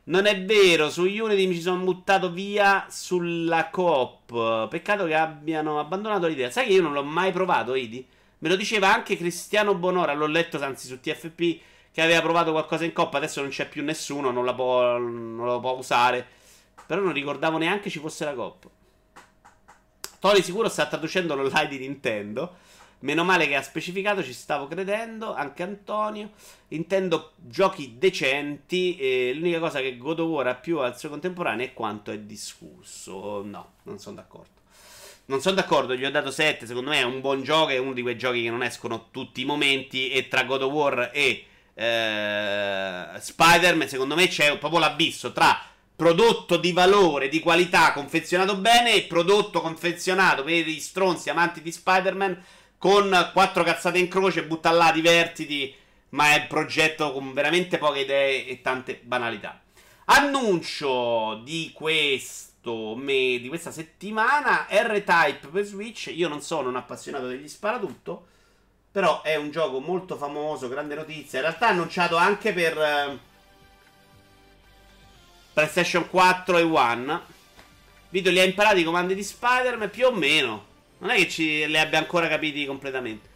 [0.04, 4.68] Non è vero, su Unity mi ci sono buttato via sulla coop.
[4.68, 6.50] Peccato che abbiano abbandonato l'idea.
[6.50, 8.06] Sai che io non l'ho mai provato, Idi?
[8.44, 12.84] Me lo diceva anche Cristiano Bonora, l'ho letto anzi su TFP, che aveva provato qualcosa
[12.84, 16.26] in coppa, adesso non c'è più nessuno, non la può, non la può usare.
[16.84, 18.68] Però non ricordavo neanche ci fosse la coppa.
[20.18, 22.56] Tony sicuro sta traducendo l'online di Nintendo.
[22.98, 26.32] Meno male che ha specificato, ci stavo credendo, anche Antonio.
[26.68, 28.98] Intendo giochi decenti.
[28.98, 32.18] E l'unica cosa che God of War ha più al suo contemporaneo è quanto è
[32.18, 33.42] discusso.
[33.42, 34.53] No, non sono d'accordo.
[35.26, 36.66] Non sono d'accordo, gli ho dato 7.
[36.66, 37.70] Secondo me è un buon gioco.
[37.70, 40.10] È uno di quei giochi che non escono tutti i momenti.
[40.10, 41.44] E tra God of War e
[41.74, 45.60] eh, Spider-Man, secondo me c'è proprio l'abisso tra
[45.96, 51.70] prodotto di valore, di qualità, confezionato bene e prodotto confezionato per i stronzi amanti di
[51.70, 52.42] Spider-Man
[52.76, 55.74] con quattro cazzate in croce, butta là, divertiti,
[56.10, 59.60] ma è un progetto con veramente poche idee e tante banalità.
[60.06, 62.53] Annuncio di questo
[62.96, 66.10] me, di questa settimana R-Type per Switch.
[66.14, 68.26] Io non sono un appassionato degli sparatutto,
[68.90, 71.40] però è un gioco molto famoso, grande notizia.
[71.40, 73.18] In realtà è annunciato anche per uh,
[75.52, 77.20] PlayStation 4 e One.
[78.08, 80.64] Vito li ha imparati i comandi di Spider-Man più o meno.
[80.98, 83.32] Non è che ci, le abbia ancora capiti completamente.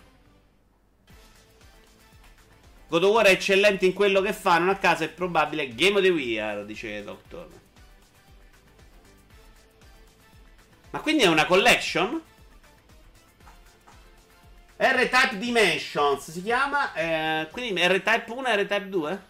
[2.89, 5.99] God of War è eccellente in quello che fa, non a caso è probabile Game
[5.99, 7.58] of the Year, dice Doctor.
[10.91, 12.23] Ma quindi è una collection?
[14.77, 16.93] R-Type Dimensions si chiama.
[16.95, 19.23] Eh, quindi R-Type 1 e R-Type 2?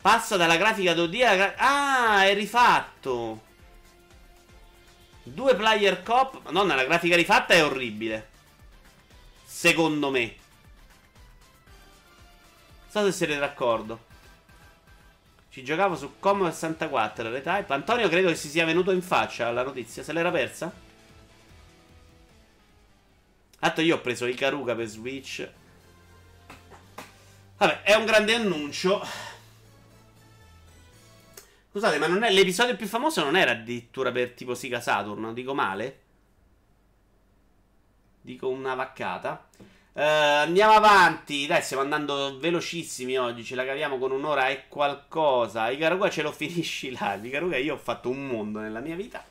[0.00, 1.54] Passa dalla grafica 2D alla grafica...
[1.58, 3.44] Ah, è rifatto.
[5.22, 6.42] Due player cop.
[6.44, 8.30] Madonna, la grafica rifatta è orribile.
[9.44, 10.20] Secondo me.
[10.20, 10.34] Non
[12.88, 14.05] so se siete d'accordo.
[15.56, 17.72] Ci giocavo su Commodore 64 R-Type.
[17.72, 20.02] Antonio credo che si sia venuto in faccia la notizia.
[20.02, 20.70] Se l'era persa?
[23.58, 25.50] Tanto io ho preso Ikaruga per Switch.
[27.56, 29.02] Vabbè, è un grande annuncio.
[31.70, 35.32] Scusate, ma è, l'episodio più famoso non era addirittura per tipo Sega Saturn?
[35.32, 36.00] Dico male?
[38.20, 39.48] Dico una vaccata.
[39.96, 41.46] Uh, andiamo avanti.
[41.46, 43.42] Dai, stiamo andando velocissimi oggi.
[43.42, 45.70] Ce la caviamo con un'ora e qualcosa.
[45.70, 47.18] Ikaruga ce lo finisci là.
[47.20, 49.24] Ikaruga io ho fatto un mondo nella mia vita.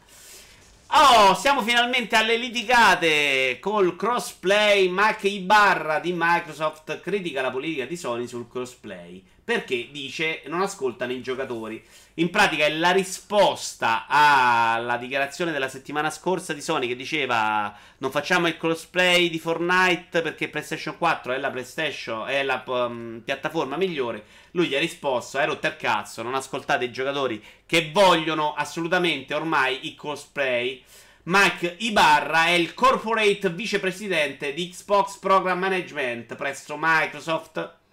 [0.87, 4.87] Oh, siamo finalmente alle litigate col crossplay.
[4.89, 11.11] Mac Ibarra di Microsoft critica la politica di Sony sul crossplay perché dice non ascoltano
[11.11, 11.83] i giocatori.
[12.17, 18.09] In pratica è la risposta alla dichiarazione della settimana scorsa di Sony che diceva non
[18.09, 23.75] facciamo il crossplay di Fortnite perché PlayStation 4 è la PlayStation è la um, piattaforma
[23.75, 24.23] migliore.
[24.51, 29.33] Lui gli ha risposto: "Hai rotto il cazzo, non ascoltate i giocatori che vogliono assolutamente
[29.33, 30.81] ormai il crossplay".
[31.23, 37.83] Mike Ibarra è il corporate vicepresidente di Xbox Program Management presso Microsoft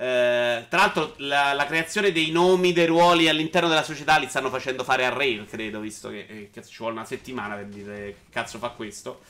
[0.00, 4.48] eh, tra l'altro, la, la, creazione dei nomi dei ruoli all'interno della società li stanno
[4.48, 7.96] facendo fare a Rail, credo, visto che, eh, che ci vuole una settimana per dire
[7.96, 9.22] che cazzo fa questo.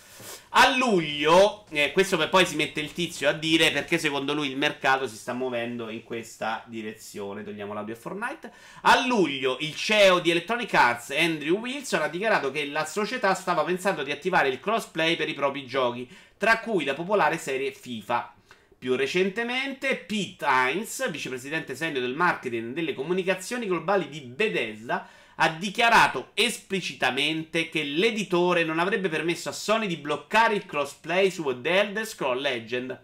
[0.50, 4.50] A luglio, eh, questo per poi si mette il tizio a dire perché secondo lui
[4.50, 7.44] il mercato si sta muovendo in questa direzione.
[7.44, 8.52] Togliamo l'audio a Fortnite.
[8.82, 13.64] A luglio, il CEO di Electronic Arts, Andrew Wilson, ha dichiarato che la società stava
[13.64, 16.06] pensando di attivare il crossplay per i propri giochi,
[16.36, 18.34] tra cui la popolare serie FIFA.
[18.78, 25.48] Più recentemente, Pete Hines, vicepresidente senior del marketing e delle comunicazioni globali di Bethesda, ha
[25.48, 31.80] dichiarato esplicitamente che l'editore non avrebbe permesso a Sony di bloccare il crossplay su The
[31.80, 33.00] Elder Scroll Legend,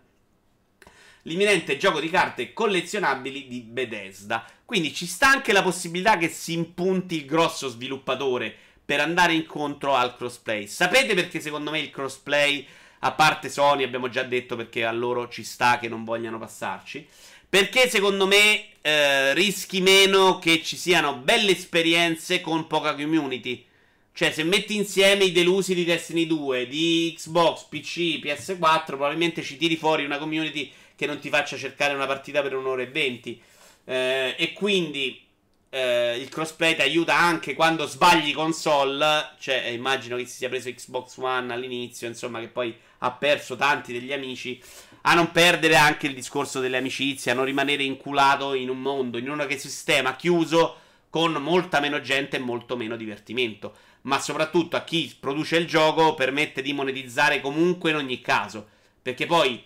[1.22, 4.47] l'imminente gioco di carte collezionabili di Bethesda.
[4.64, 8.55] Quindi ci sta anche la possibilità che si impunti il grosso sviluppatore
[8.85, 10.68] per andare incontro al crossplay.
[10.68, 12.64] Sapete perché secondo me il crossplay
[13.05, 17.07] a parte Sony, abbiamo già detto perché a loro ci sta che non vogliano passarci.
[17.47, 23.65] Perché secondo me eh, rischi meno che ci siano belle esperienze con poca community.
[24.13, 29.59] Cioè, se metti insieme i delusi di Destiny 2, di Xbox, PC, PS4, probabilmente ci
[29.59, 33.41] tiri fuori una community che non ti faccia cercare una partita per un'ora e venti.
[33.85, 35.21] Eh, e quindi
[35.69, 39.33] eh, il crossplay ti aiuta anche quando sbagli console.
[39.39, 43.92] Cioè, immagino che si sia preso Xbox One all'inizio, insomma, che poi ha perso tanti
[43.92, 44.62] degli amici.
[45.03, 49.18] A non perdere anche il discorso delle amicizie, a non rimanere inculato in un mondo,
[49.18, 50.78] in un ecosistema chiuso
[51.11, 53.76] con molta meno gente e molto meno divertimento.
[54.03, 58.66] Ma soprattutto a chi produce il gioco permette di monetizzare comunque in ogni caso.
[59.01, 59.62] Perché poi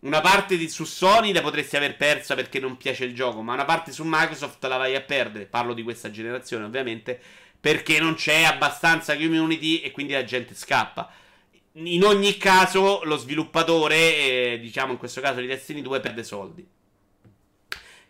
[0.00, 3.52] una parte di, su Sony la potresti aver persa perché non piace il gioco, ma
[3.52, 5.46] una parte su Microsoft la vai a perdere.
[5.46, 7.20] Parlo di questa generazione, ovviamente,
[7.60, 11.10] perché non c'è abbastanza community e quindi la gente scappa.
[11.74, 16.68] In ogni caso, lo sviluppatore, eh, diciamo in questo caso di Destiny 2, perde soldi.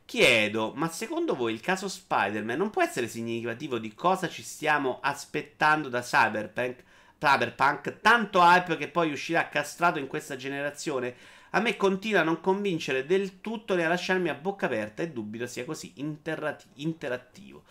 [0.07, 4.99] Chiedo, ma secondo voi il caso Spider-Man non può essere significativo di cosa ci stiamo
[5.03, 6.83] aspettando da Cyberpunk?
[7.19, 11.15] Cyberpunk, tanto hype che poi uscirà castrato in questa generazione?
[11.51, 15.11] A me continua a non convincere del tutto né a lasciarmi a bocca aperta e
[15.11, 17.65] dubito sia così interattivo.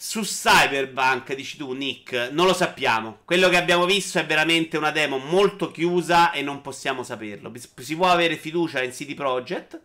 [0.00, 3.18] Su Cyberpunk, dici tu, Nick, non lo sappiamo.
[3.24, 7.52] Quello che abbiamo visto è veramente una demo molto chiusa e non possiamo saperlo.
[7.74, 9.80] Si può avere fiducia in CD Projekt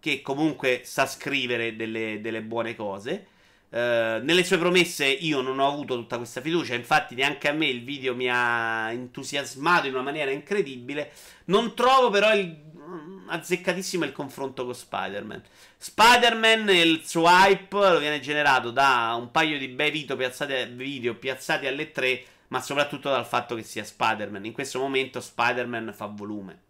[0.00, 3.26] che comunque sa scrivere delle, delle buone cose.
[3.68, 7.66] Uh, nelle sue promesse io non ho avuto tutta questa fiducia, infatti neanche a me
[7.66, 11.12] il video mi ha entusiasmato in una maniera incredibile.
[11.44, 12.56] Non trovo però il,
[12.90, 15.42] mm, azzeccatissimo il confronto con Spider-Man.
[15.76, 21.66] Spider-Man il suo hype viene generato da un paio di bei video piazzati, video piazzati
[21.66, 24.44] alle tre, ma soprattutto dal fatto che sia Spider-Man.
[24.44, 26.68] In questo momento Spider-Man fa volume.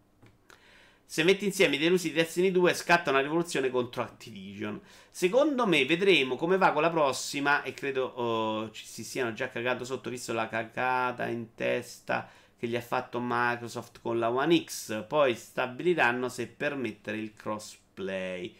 [1.11, 4.79] Se metti insieme i delusi di Destiny 2 scatta una rivoluzione contro Activision.
[5.09, 9.49] Secondo me vedremo come va con la prossima e credo oh, ci si siano già
[9.49, 12.29] cagato sotto visto la cagata in testa
[12.61, 15.07] che gli ha fatto Microsoft con la One X.
[15.07, 18.55] Poi stabiliranno se permettere il crossplay.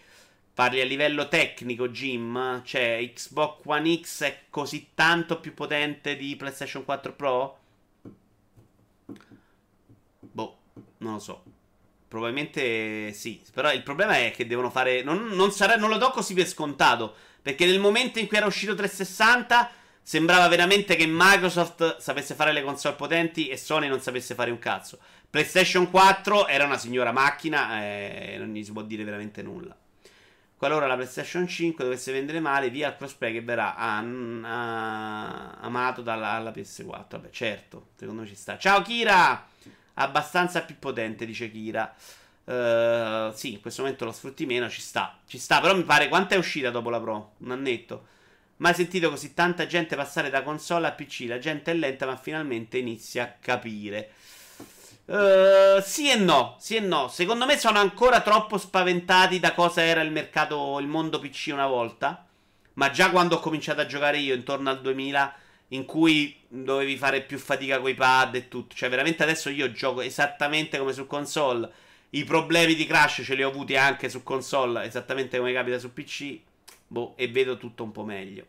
[0.56, 2.64] Parli a livello tecnico, Jim?
[2.64, 7.60] Cioè, Xbox One X è così tanto più potente di PlayStation 4 Pro?
[10.20, 10.58] Boh,
[10.97, 11.43] non lo so.
[12.08, 13.39] Probabilmente sì.
[13.54, 15.04] Però il problema è che devono fare.
[15.04, 17.14] Non, non, sarà, non lo do così per scontato.
[17.39, 19.74] Perché nel momento in cui era uscito 360.
[20.04, 24.60] Sembrava veramente che Microsoft sapesse fare le console potenti e Sony non sapesse fare un
[24.60, 24.99] cazzo.
[25.30, 29.76] PlayStation 4 era una signora macchina e non gli si può dire veramente nulla.
[30.58, 36.02] Qualora la PlayStation 5 dovesse vendere male, via il crossplay che verrà an- a- amato
[36.02, 37.06] dalla PS4.
[37.10, 38.58] Vabbè, certo, secondo me ci sta.
[38.58, 39.47] Ciao Kira!
[39.95, 41.93] abbastanza più potente, dice Kira.
[42.43, 45.18] Uh, sì, in questo momento lo sfrutti meno, ci sta.
[45.26, 47.34] Ci sta, però mi pare quanto è uscita dopo la Pro?
[47.39, 48.08] Un annetto.
[48.62, 51.26] Mai sentito così tanta gente passare da console a PC.
[51.28, 54.12] La gente è lenta, ma finalmente inizia a capire.
[55.05, 57.07] Uh, sì e no, sì e no.
[57.07, 61.66] Secondo me sono ancora troppo spaventati da cosa era il mercato, il mondo PC una
[61.66, 62.24] volta.
[62.74, 65.36] Ma già quando ho cominciato a giocare io, intorno al 2000,
[65.70, 68.76] in cui dovevi fare più fatica con i pad e tutto.
[68.76, 71.68] Cioè, veramente adesso io gioco esattamente come su console.
[72.12, 75.91] I problemi di crash ce li ho avuti anche su console, esattamente come capita su
[75.91, 76.41] PC.
[76.91, 78.45] Boh, e vedo tutto un po' meglio.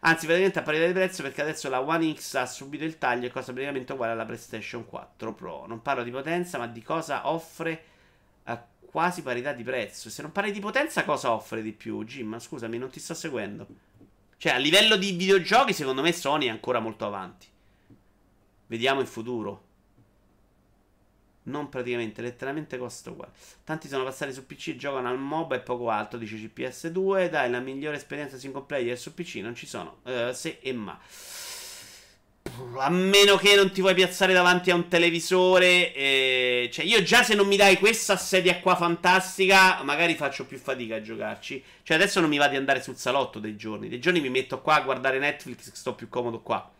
[0.00, 3.26] Anzi, praticamente a parità di prezzo perché adesso la One X ha subito il taglio
[3.26, 5.64] e costa praticamente uguale alla PlayStation 4 Pro.
[5.66, 7.84] Non parlo di potenza, ma di cosa offre
[8.44, 10.10] a quasi parità di prezzo.
[10.10, 12.02] Se non parli di potenza, cosa offre di più?
[12.02, 13.66] Jim, scusami, non ti sto seguendo.
[14.38, 17.46] Cioè, a livello di videogiochi, secondo me Sony è ancora molto avanti.
[18.66, 19.66] Vediamo in futuro.
[21.48, 23.32] Non praticamente, letteralmente costa uguale.
[23.64, 27.28] Tanti sono passati su PC e giocano al MOBA e poco altro, dice CPS2.
[27.28, 29.98] Dai, la migliore esperienza single player su PC non ci sono.
[30.04, 30.98] Uh, se e ma.
[32.78, 35.94] A meno che non ti vuoi piazzare davanti a un televisore.
[35.94, 40.58] Eh, cioè, io già se non mi dai questa sedia qua fantastica, magari faccio più
[40.58, 41.62] fatica a giocarci.
[41.82, 43.88] Cioè, adesso non mi va di andare sul salotto dei giorni.
[43.88, 46.70] Dei giorni mi metto qua a guardare Netflix, sto più comodo qua.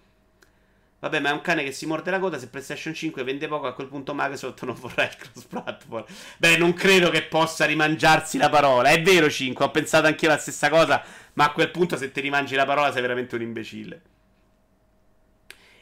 [1.01, 2.39] Vabbè, ma è un cane che si morde la coda.
[2.39, 6.05] Se PlayStation 5 vende poco, a quel punto Microsoft non vorrà il cross platform.
[6.39, 8.91] Beh, non credo che possa rimangiarsi la parola.
[8.91, 9.65] È vero, 5.
[9.65, 11.01] Ho pensato anch'io la stessa cosa.
[11.35, 14.03] Ma a quel punto, se ti rimangi la parola, sei veramente un imbecille.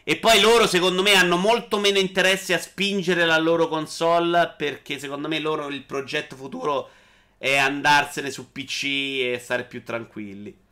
[0.05, 4.55] E poi loro, secondo me, hanno molto meno interesse a spingere la loro console.
[4.55, 6.91] Perché secondo me loro il progetto futuro
[7.39, 10.65] è andarsene su PC e stare più tranquilli.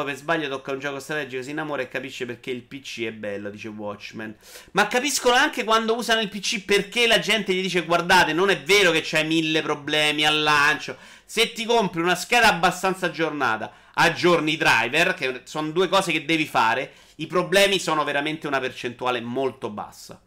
[0.00, 3.12] Poi per sbaglio tocca un gioco strategico, si innamora e capisce perché il PC è
[3.12, 4.34] bello, dice Watchmen.
[4.70, 8.62] Ma capiscono anche quando usano il PC perché la gente gli dice guardate, non è
[8.62, 10.96] vero che c'hai mille problemi al lancio.
[11.26, 16.24] Se ti compri una scheda abbastanza aggiornata, aggiorni i driver, che sono due cose che
[16.24, 20.18] devi fare, i problemi sono veramente una percentuale molto bassa.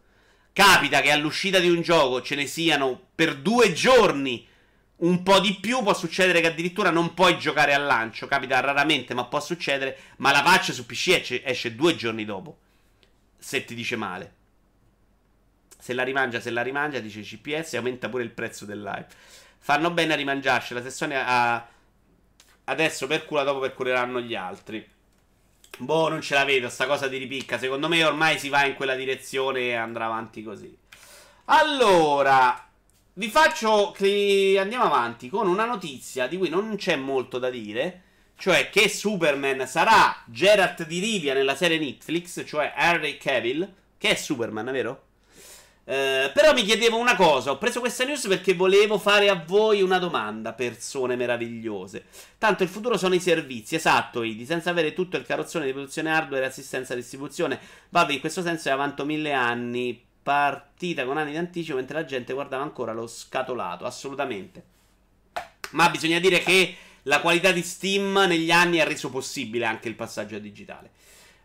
[0.53, 4.45] Capita che all'uscita di un gioco ce ne siano per due giorni
[5.03, 5.81] un po' di più.
[5.81, 8.27] Può succedere che addirittura non puoi giocare al lancio.
[8.27, 9.97] Capita raramente, ma può succedere.
[10.17, 12.57] Ma la patch su PC esce, due giorni dopo.
[13.37, 14.35] Se ti dice male.
[15.77, 19.07] Se la rimangia, se la rimangia, dice CPS, aumenta pure il prezzo del live.
[19.59, 20.81] Fanno bene a rimangiarsela.
[20.81, 21.67] Se Sony ha...
[22.65, 24.89] Adesso per cura, dopo percureranno gli altri.
[25.79, 27.57] Boh, non ce la vedo, sta cosa di ripicca.
[27.57, 30.77] Secondo me ormai si va in quella direzione e andrà avanti così.
[31.45, 32.69] Allora,
[33.15, 38.01] vi faccio che andiamo avanti con una notizia di cui non c'è molto da dire.
[38.35, 44.15] Cioè che Superman sarà Geralt di Rivia nella serie Netflix, cioè Harry Cavill, che è
[44.15, 45.03] Superman, vero?
[45.85, 49.81] Eh, però mi chiedevo una cosa, ho preso questa news perché volevo fare a voi
[49.81, 52.05] una domanda, persone meravigliose.
[52.37, 56.11] Tanto il futuro sono i servizi, esatto, Idi, senza avere tutto il carrozzone di produzione
[56.11, 57.59] hardware e assistenza distribuzione.
[57.89, 62.05] Vabbè, in questo senso è avanti mille anni, partita con anni di anticipo, mentre la
[62.05, 64.63] gente guardava ancora lo scatolato, assolutamente.
[65.71, 69.95] Ma bisogna dire che la qualità di Steam negli anni ha reso possibile anche il
[69.95, 70.91] passaggio a digitale.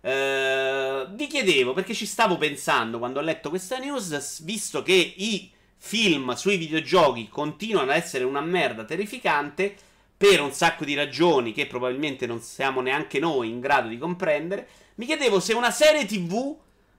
[0.01, 5.51] Eh, vi chiedevo perché ci stavo pensando quando ho letto questa news, visto che i
[5.77, 9.75] film sui videogiochi continuano a essere una merda terrificante
[10.17, 14.69] per un sacco di ragioni che probabilmente non siamo neanche noi in grado di comprendere.
[14.97, 16.57] Mi chiedevo se una serie TV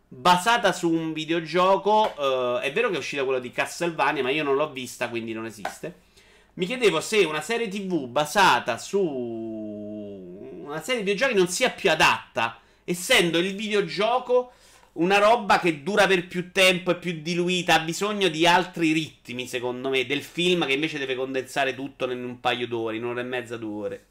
[0.10, 4.43] basata su un videogioco, uh, è vero che è uscita quello di Castlevania, ma io
[4.43, 6.07] non l'ho vista, quindi non esiste.
[6.55, 11.89] Mi chiedevo se una serie TV basata su una serie di videogiochi non sia più
[11.89, 14.53] adatta essendo il videogioco
[14.93, 19.47] una roba che dura per più tempo, è più diluita, ha bisogno di altri ritmi,
[19.47, 23.22] secondo me, del film che invece deve condensare tutto in un paio d'ore, in un'ora
[23.22, 24.05] e mezza, due ore.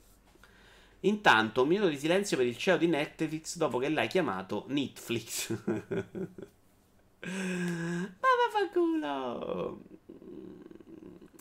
[1.01, 5.57] Intanto, un minuto di silenzio per il CEO di Netflix dopo che l'hai chiamato Netflix.
[7.21, 9.81] Ma vaffanculo!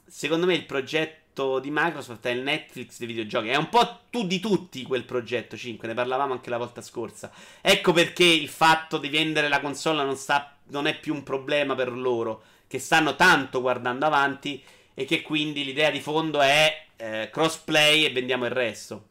[0.05, 3.49] Secondo me il progetto di Microsoft è il Netflix dei videogiochi.
[3.49, 7.31] È un po' tu di tutti quel progetto 5, ne parlavamo anche la volta scorsa.
[7.61, 11.75] Ecco perché il fatto di vendere la console non, sta, non è più un problema
[11.75, 17.29] per loro, che stanno tanto guardando avanti e che quindi l'idea di fondo è eh,
[17.31, 19.09] crossplay e vendiamo il resto.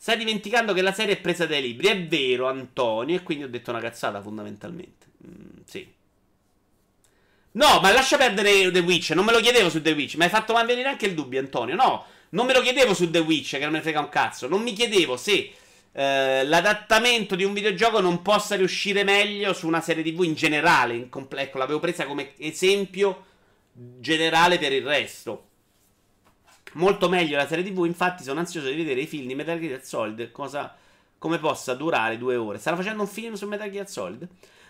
[0.00, 1.88] Stai dimenticando che la serie è presa dai libri.
[1.88, 5.06] È vero, Antonio, e quindi ho detto una cazzata fondamentalmente.
[5.26, 5.92] Mm, sì.
[7.52, 9.10] No, ma lascia perdere The Witch.
[9.10, 10.14] Non me lo chiedevo su The Witch.
[10.14, 11.74] Mi hai fatto venire anche il dubbio, Antonio.
[11.74, 14.46] No, non me lo chiedevo su The Witch, che non mi frega un cazzo.
[14.46, 15.52] Non mi chiedevo se
[15.90, 20.94] eh, l'adattamento di un videogioco non possa riuscire meglio su una serie TV in generale.
[20.94, 23.24] In compl- ecco, l'avevo presa come esempio
[23.72, 25.47] generale per il resto.
[26.78, 27.84] Molto meglio la serie TV.
[27.84, 30.30] Infatti, sono ansioso di vedere i film di Metal Gear Solid.
[30.30, 30.76] Cosa,
[31.18, 32.58] come possa durare due ore.
[32.58, 34.26] Stanno facendo un film su Metal Gear Solid?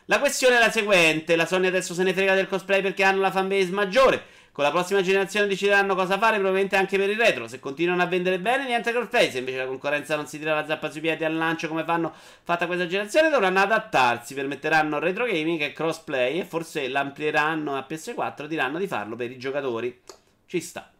[0.06, 3.20] La questione è la seguente: la Sony adesso se ne frega del cosplay perché hanno
[3.20, 4.36] la fanbase maggiore.
[4.52, 7.46] Con la prossima generazione decideranno cosa fare, probabilmente anche per il retro.
[7.46, 9.30] Se continuano a vendere bene, niente cosplay.
[9.30, 12.12] Se invece la concorrenza non si tira la zappa sui piedi al lancio come fanno
[12.42, 14.32] fatta questa generazione, dovranno adattarsi.
[14.32, 16.40] Permetteranno retro gaming e crossplay.
[16.40, 18.46] E forse l'amplieranno a PS4.
[18.46, 20.00] Diranno di farlo per i giocatori.
[20.46, 20.90] Ci sta.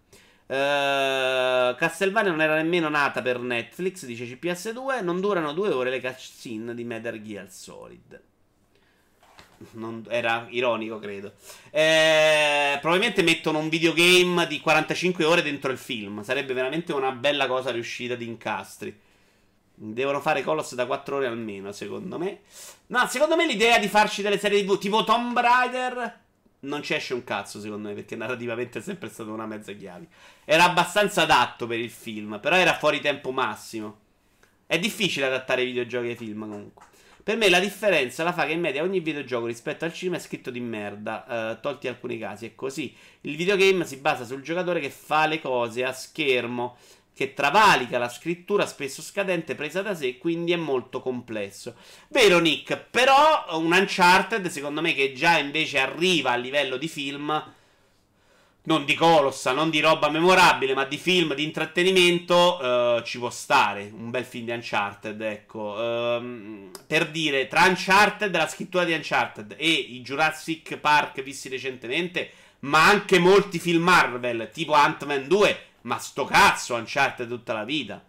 [0.48, 5.04] Uh, Castlevania non era nemmeno nata per Netflix, dice CPS2.
[5.04, 8.22] Non durano due ore le cutscene di Metal Gear Solid.
[9.72, 11.32] Non, era ironico, credo.
[11.70, 16.22] Eh, probabilmente mettono un videogame di 45 ore dentro il film.
[16.22, 18.98] Sarebbe veramente una bella cosa riuscita di incastri.
[19.74, 22.40] Devono fare Colossus da 4 ore almeno, secondo me.
[22.86, 26.26] No, secondo me l'idea di farci delle serie TV tipo Tomb Raider
[26.60, 30.08] non ci esce un cazzo, secondo me, perché narrativamente è sempre stata una mezza chiave.
[30.44, 33.98] Era abbastanza adatto per il film, però era fuori tempo massimo.
[34.66, 36.86] È difficile adattare i videogiochi ai film, comunque.
[37.22, 40.20] Per me la differenza la fa che in media ogni videogioco rispetto al cinema è
[40.20, 42.46] scritto di merda, eh, tolti alcuni casi.
[42.46, 42.94] È così.
[43.20, 46.78] Il videogame si basa sul giocatore che fa le cose a schermo,
[47.18, 51.74] che travalica la scrittura spesso scadente presa da sé, quindi è molto complesso.
[52.10, 57.44] Vero Nick, però un Uncharted secondo me che già invece arriva a livello di film
[58.62, 63.30] non di colossa, non di roba memorabile, ma di film, di intrattenimento, uh, ci può
[63.30, 63.90] stare.
[63.92, 65.72] Un bel film di Uncharted, ecco.
[65.72, 72.30] Um, per dire, tra Uncharted, la scrittura di Uncharted e i Jurassic Park visti recentemente,
[72.60, 78.04] ma anche molti film Marvel, tipo Ant-Man 2, ma sto cazzo Uncharted tutta la vita.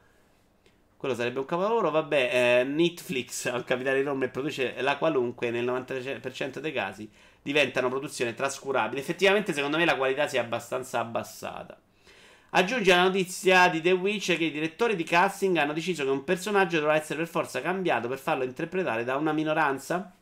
[0.97, 6.59] Quello sarebbe un capolavoro, vabbè, eh, Netflix al capitale enorme produce la qualunque nel 90%
[6.59, 7.09] dei casi
[7.41, 8.99] diventano produzione trascurabile.
[8.99, 11.79] Effettivamente, secondo me, la qualità si è abbastanza abbassata.
[12.51, 16.25] Aggiunge la notizia di The Witch che i direttori di casting hanno deciso che un
[16.25, 20.13] personaggio dovrà essere per forza cambiato per farlo interpretare da una minoranza.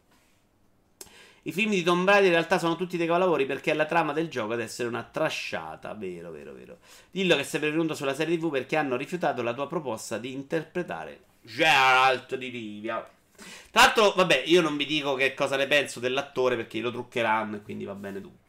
[1.48, 4.12] I film di Tomb Raider in realtà sono tutti dei capolavori perché è la trama
[4.12, 5.94] del gioco ad essere una trasciata.
[5.94, 6.80] Vero, vero, vero.
[7.10, 11.22] Dillo che sei pervenuto sulla serie TV perché hanno rifiutato la tua proposta di interpretare
[11.42, 12.96] Geralt di Rivia.
[13.72, 17.56] Tra l'altro, vabbè, io non vi dico che cosa ne penso dell'attore perché lo truccheranno
[17.56, 18.47] e quindi va bene tutto.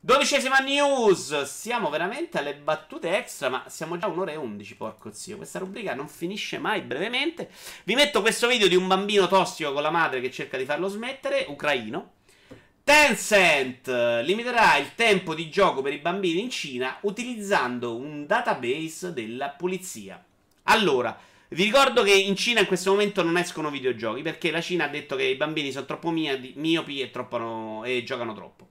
[0.00, 1.42] Dodicesima news.
[1.42, 5.36] Siamo veramente alle battute extra, ma siamo già un'ora e undici, porco zio.
[5.36, 7.50] Questa rubrica non finisce mai brevemente.
[7.82, 10.86] Vi metto questo video di un bambino tossico con la madre che cerca di farlo
[10.86, 12.12] smettere, ucraino.
[12.84, 13.88] Tencent
[14.22, 20.24] limiterà il tempo di gioco per i bambini in Cina utilizzando un database della polizia.
[20.64, 21.18] Allora,
[21.48, 24.88] vi ricordo che in Cina in questo momento non escono videogiochi perché la Cina ha
[24.88, 28.67] detto che i bambini sono troppo miopi e, troppo, e giocano troppo.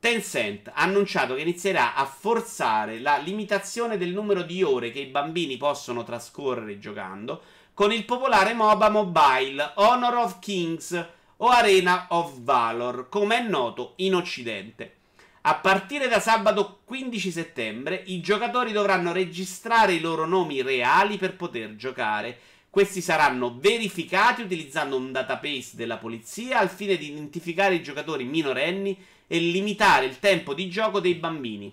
[0.00, 5.06] Tencent ha annunciato che inizierà a forzare la limitazione del numero di ore che i
[5.06, 7.42] bambini possono trascorrere giocando
[7.74, 13.92] con il popolare MOBA mobile Honor of Kings o Arena of Valor, come è noto
[13.96, 14.94] in Occidente.
[15.42, 21.36] A partire da sabato 15 settembre i giocatori dovranno registrare i loro nomi reali per
[21.36, 22.38] poter giocare.
[22.70, 28.96] Questi saranno verificati utilizzando un database della polizia al fine di identificare i giocatori minorenni
[29.32, 31.72] e limitare il tempo di gioco dei bambini.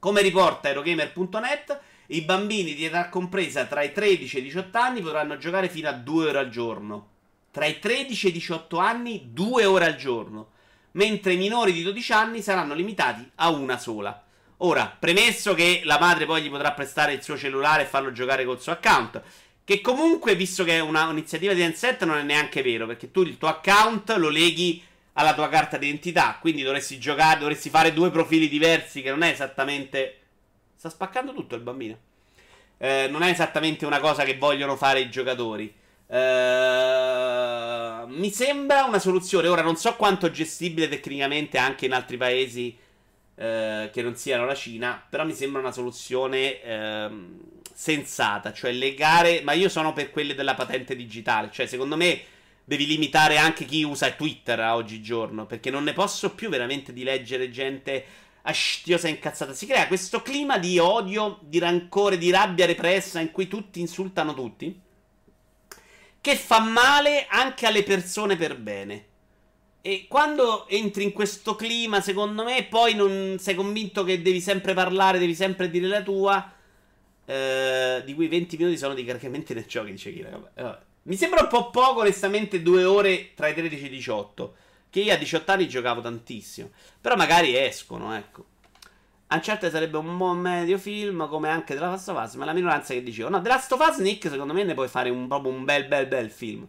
[0.00, 5.00] Come riporta Eurogamer.net, i bambini di età compresa tra i 13 e i 18 anni
[5.00, 7.08] potranno giocare fino a 2 ore al giorno.
[7.52, 10.50] Tra i 13 e i 18 anni, 2 ore al giorno.
[10.92, 14.20] Mentre i minori di 12 anni saranno limitati a una sola.
[14.56, 18.44] Ora, premesso che la madre poi gli potrà prestare il suo cellulare e farlo giocare
[18.44, 19.22] col suo account.
[19.62, 22.86] Che comunque, visto che è un'iniziativa di Tencent, non è neanche vero.
[22.86, 26.38] Perché tu il tuo account lo leghi alla tua carta d'identità.
[26.40, 30.16] Quindi dovresti giocare, dovresti fare due profili diversi, che non è esattamente.
[30.76, 31.98] Sta spaccando tutto il bambino.
[32.78, 35.72] Eh, non è esattamente una cosa che vogliono fare i giocatori.
[36.06, 39.48] Eh, mi sembra una soluzione.
[39.48, 42.76] Ora non so quanto gestibile tecnicamente anche in altri paesi
[43.34, 45.04] eh, che non siano la Cina.
[45.08, 47.38] Però mi sembra una soluzione ehm,
[47.74, 48.52] sensata.
[48.54, 49.42] Cioè legare.
[49.42, 51.50] Ma io sono per quelle della patente digitale.
[51.52, 52.22] Cioè, secondo me
[52.70, 55.44] devi limitare anche chi usa Twitter a oggigiorno.
[55.44, 58.04] Perché non ne posso più veramente di leggere gente
[58.42, 59.52] astiosa e incazzata.
[59.52, 64.34] Si crea questo clima di odio, di rancore, di rabbia repressa in cui tutti insultano
[64.34, 64.80] tutti.
[66.20, 69.06] Che fa male anche alle persone per bene.
[69.80, 74.74] E quando entri in questo clima, secondo me, poi non sei convinto che devi sempre
[74.74, 76.52] parlare, devi sempre dire la tua.
[77.24, 80.30] Eh, di cui 20 minuti sono di caricamenti nel gioco, dice Kira.
[80.30, 80.88] Vabbè.
[81.02, 84.54] Mi sembra un po' poco, onestamente, due ore tra i 13 e i 18.
[84.90, 86.70] Che io a 18 anni giocavo tantissimo.
[87.00, 88.44] Però magari escono, ecco.
[89.28, 92.92] Uncharted sarebbe un buon medio film, come anche The Last of Us, ma la minoranza
[92.92, 93.28] che dicevo.
[93.28, 95.86] No, The Last of Us, Nick, secondo me ne puoi fare un, proprio un bel,
[95.86, 96.66] bel, bel film.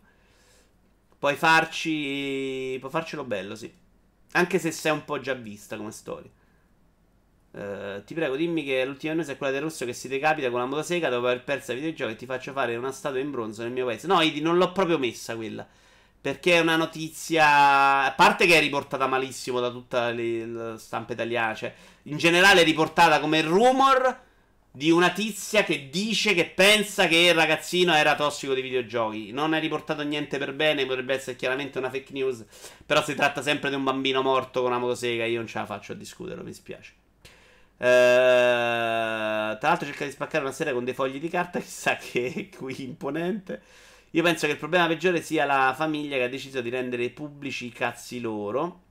[1.17, 2.77] Puoi farci...
[2.79, 3.71] Puoi farcelo bello, sì.
[4.33, 6.29] Anche se sei un po' già vista come storia.
[7.51, 10.59] Uh, ti prego, dimmi che l'ultima news è quella del russo che si decapita con
[10.59, 13.63] la motosega dopo aver perso il videogioco e ti faccio fare una statua in bronzo
[13.63, 14.07] nel mio paese.
[14.07, 15.67] No, Idi, non l'ho proprio messa quella.
[16.21, 18.03] Perché è una notizia.
[18.05, 21.55] A parte che è riportata malissimo da tutta la stampa italiana.
[21.55, 21.73] Cioè,
[22.03, 24.19] in generale è riportata come rumor
[24.71, 29.31] di una tizia che dice che pensa che il ragazzino era tossico di videogiochi.
[29.31, 32.45] Non è riportato niente per bene, potrebbe essere chiaramente una fake news.
[32.85, 35.25] Però si tratta sempre di un bambino morto con una motosega.
[35.25, 36.93] Io non ce la faccio a discutere, mi spiace.
[37.81, 42.51] Uh, tra l'altro cerca di spaccare una serie con dei fogli di carta, chissà che
[42.55, 43.59] qui imponente.
[44.11, 47.65] Io penso che il problema peggiore sia la famiglia che ha deciso di rendere pubblici
[47.65, 48.81] i cazzi loro.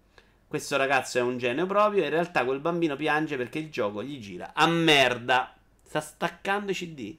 [0.48, 2.02] Questo ragazzo è un genio proprio.
[2.02, 5.54] In realtà quel bambino piange perché il gioco gli gira a merda.
[5.84, 7.16] Sta staccando i CD.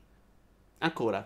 [0.80, 1.26] Ancora.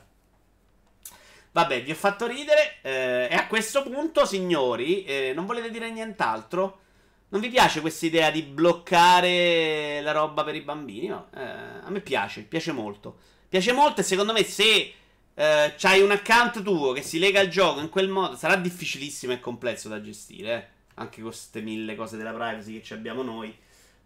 [1.53, 2.75] Vabbè, vi ho fatto ridere.
[2.83, 6.81] Eh, e a questo punto, signori, eh, non volete dire nient'altro?
[7.35, 11.07] Non vi piace questa idea di bloccare la roba per i bambini?
[11.07, 13.17] No, eh, a me piace, piace molto.
[13.49, 14.93] Piace molto e secondo me se
[15.33, 19.33] eh, c'hai un account tuo che si lega al gioco in quel modo, sarà difficilissimo
[19.33, 20.67] e complesso da gestire, eh?
[20.93, 23.53] anche con queste mille cose della privacy che abbiamo noi.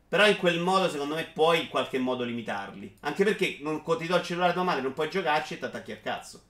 [0.07, 2.97] Però in quel modo, secondo me, puoi in qualche modo limitarli.
[3.01, 5.65] Anche perché non ti do il cellulare a tua madre, non puoi giocarci e ti
[5.65, 6.41] attacchi al cazzo.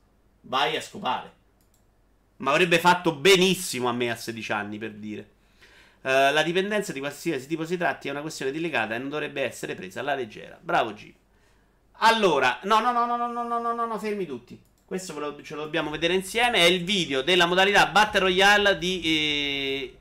[0.44, 1.34] Vai a scopare.
[2.38, 5.32] Ma avrebbe fatto benissimo a me a 16 anni, per dire.
[6.02, 9.44] Uh, la dipendenza di qualsiasi tipo si tratti è una questione delicata e non dovrebbe
[9.44, 10.58] essere presa alla leggera.
[10.62, 11.14] Bravo G.
[12.02, 14.62] Allora, no, no, no, no, no, no, no, no, no, no, fermi tutti.
[14.86, 16.60] Questo lo, ce lo dobbiamo vedere insieme.
[16.60, 19.98] È il video della modalità Battle Royale di eh...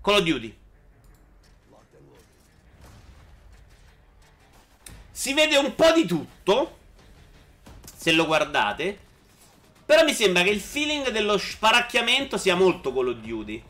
[0.00, 0.58] Call of Duty.
[5.10, 6.78] Si vede un po' di tutto.
[7.94, 9.06] Se lo guardate.
[9.88, 13.62] Però mi sembra che il feeling dello sparacchiamento sia molto Call of Duty.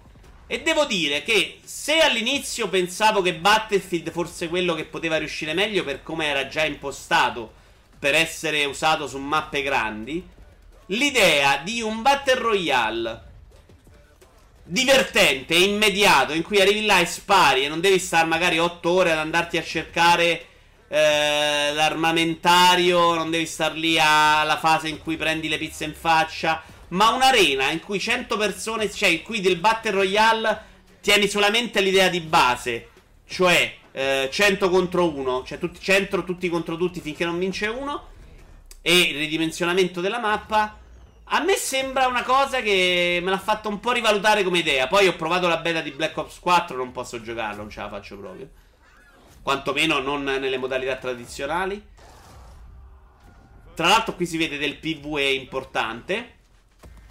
[0.48, 5.84] E devo dire che se all'inizio pensavo che Battlefield fosse quello che poteva riuscire meglio
[5.84, 7.52] per come era già impostato
[8.00, 10.26] per essere usato su mappe grandi,
[10.86, 13.22] l'idea di un Battle Royale
[14.64, 18.90] divertente e immediato in cui arrivi là e spari e non devi stare magari 8
[18.90, 20.46] ore ad andarti a cercare
[20.88, 26.62] eh, l'armamentario, non devi star lì alla fase in cui prendi le pizze in faccia,
[26.88, 30.62] ma un'arena in cui 100 persone, cioè in cui del Battle Royale
[31.00, 32.88] tieni solamente l'idea di base,
[33.26, 38.06] cioè eh, 100 contro 1, cioè tutti, 100 tutti contro tutti finché non vince uno,
[38.80, 40.78] e il ridimensionamento della mappa.
[41.30, 44.86] A me sembra una cosa che me l'ha fatto un po' rivalutare come idea.
[44.86, 47.88] Poi ho provato la beta di Black Ops 4, non posso giocarlo, non ce la
[47.90, 48.48] faccio proprio.
[49.48, 51.82] Quantomeno non nelle modalità tradizionali.
[53.74, 56.32] Tra l'altro qui si vede del PvE importante.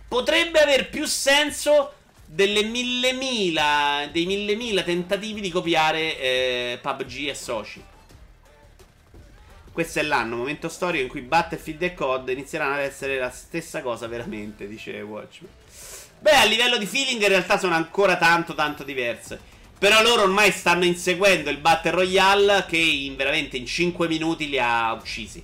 [0.08, 1.94] Potrebbe aver più senso
[2.28, 7.84] delle mille mila, dei mille mila tentativi di copiare eh, PUBG e soci.
[9.72, 13.82] Questo è l'anno, momento storico in cui Battlefield e COD inizieranno ad essere la stessa
[13.82, 15.50] cosa veramente, dice Watchmen.
[16.20, 19.47] Beh, a livello di feeling in realtà sono ancora tanto tanto diverse.
[19.80, 24.58] Però loro ormai stanno inseguendo il Battle Royale che in, veramente in 5 minuti li
[24.58, 25.44] ha uccisi.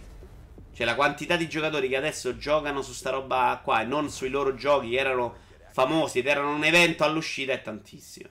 [0.74, 4.30] Cioè la quantità di giocatori che adesso giocano su sta roba qua e non sui
[4.30, 5.36] loro giochi che erano
[5.72, 8.30] famosi ed erano un evento all'uscita è tantissimo.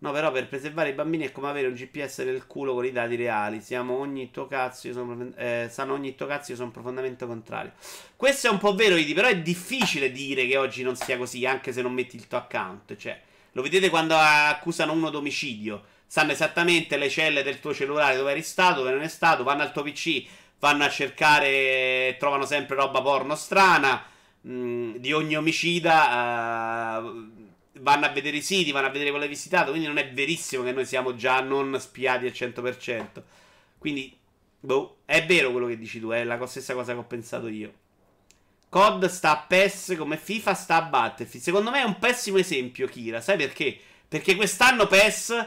[0.00, 2.92] No, però per preservare i bambini è come avere un GPS nel culo con i
[2.92, 3.62] dati reali.
[3.62, 7.72] Siamo ogni tuo cazzo, sono, eh, sanno ogni tuo cazzo, io sono profondamente contrario.
[8.14, 11.46] Questo è un po' vero, Idi, però è difficile dire che oggi non sia così,
[11.46, 12.94] anche se non metti il tuo account.
[12.94, 13.20] Cioè,
[13.58, 15.84] lo vedete quando accusano uno d'omicidio.
[16.06, 19.62] Sanno esattamente le celle del tuo cellulare dove eri stato, dove non è stato, vanno
[19.62, 20.24] al tuo PC,
[20.60, 24.04] vanno a cercare, trovano sempre roba porno strana.
[24.46, 27.00] Mm, di ogni omicida.
[27.02, 27.32] Uh,
[27.80, 29.70] vanno a vedere i siti, vanno a vedere quello che hai visitato.
[29.70, 33.22] Quindi non è verissimo che noi siamo già non spiati al 100%.
[33.76, 34.16] Quindi,
[34.60, 37.72] boh, è vero quello che dici tu, è la stessa cosa che ho pensato io.
[38.68, 41.44] COD sta a PES come FIFA sta a Battlefield.
[41.44, 43.20] Secondo me è un pessimo esempio, Kira.
[43.20, 43.78] Sai perché?
[44.06, 45.46] Perché quest'anno PES,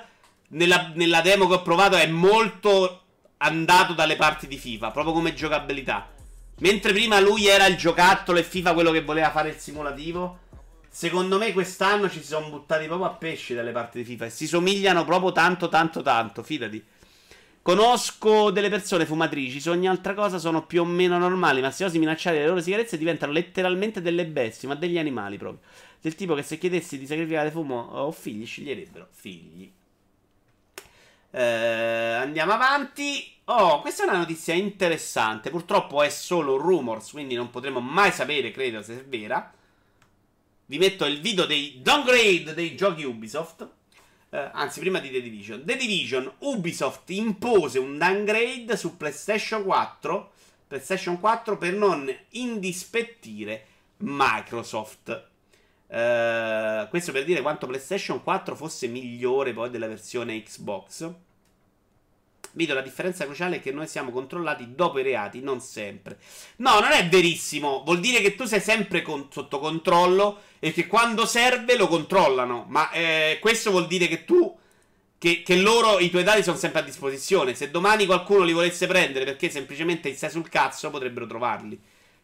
[0.49, 3.03] nella, nella demo che ho provato, è molto
[3.37, 6.09] andato dalle parti di FIFA, proprio come giocabilità.
[6.59, 10.39] Mentre prima lui era il giocattolo e FIFA quello che voleva fare il simulativo.
[10.89, 14.29] Secondo me quest'anno ci si sono buttati proprio a pesci dalle parti di FIFA e
[14.29, 16.43] si somigliano proprio tanto, tanto, tanto.
[16.43, 16.83] Fidati.
[17.61, 21.85] Conosco delle persone fumatrici, su ogni altra cosa sono più o meno normali, ma se
[21.85, 25.61] osi minacciare le loro sigarette diventano letteralmente delle bestie, ma degli animali proprio.
[26.01, 29.71] Del tipo che se chiedessi di sacrificare fumo o figli, sceglierebbero figli.
[31.29, 33.31] Eh, andiamo avanti.
[33.45, 35.51] Oh, questa è una notizia interessante.
[35.51, 39.53] Purtroppo è solo rumors, quindi non potremo mai sapere, credo, se è vera
[40.71, 43.69] vi metto il video dei downgrade dei giochi Ubisoft.
[44.33, 45.65] Eh, anzi, prima di The Division.
[45.65, 50.31] The Division, Ubisoft impose un downgrade su PlayStation 4,
[50.67, 53.65] PlayStation 4 per non indispettire
[53.97, 55.27] Microsoft.
[55.85, 61.13] Eh, questo per dire quanto PlayStation 4 fosse migliore poi della versione Xbox.
[62.53, 66.17] Vedo la differenza cruciale è che noi siamo controllati dopo i reati, non sempre.
[66.57, 67.83] No, non è verissimo.
[67.83, 72.65] Vuol dire che tu sei sempre con- sotto controllo e che quando serve lo controllano.
[72.67, 74.57] Ma eh, questo vuol dire che tu.
[75.17, 77.53] Che, che, loro, i tuoi dati sono sempre a disposizione.
[77.53, 81.79] Se domani qualcuno li volesse prendere perché semplicemente stai sul cazzo, potrebbero trovarli.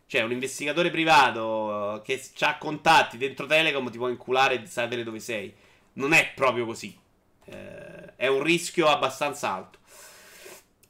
[0.08, 5.20] Cioè, un investigatore privato che ha contatti dentro Telecom ti può inculare e sapere dove
[5.20, 5.54] sei.
[5.94, 6.98] Non è proprio così.
[7.45, 9.80] Eh, è un rischio abbastanza alto.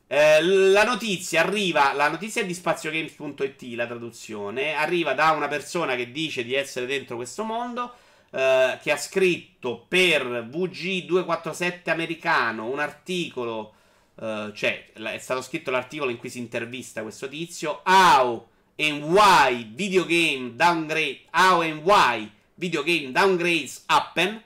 [0.09, 6.11] Eh, la notizia arriva, la notizia di spaziogames.it, la traduzione, arriva da una persona che
[6.11, 7.93] dice di essere dentro questo mondo,
[8.31, 13.73] eh, che ha scritto per VG247 americano un articolo,
[14.19, 18.47] eh, cioè è stato scritto l'articolo in cui si intervista questo tizio, How
[18.77, 22.81] and Why Video Game Downgrade, How and Why Video
[23.11, 24.41] Downgrades Happen,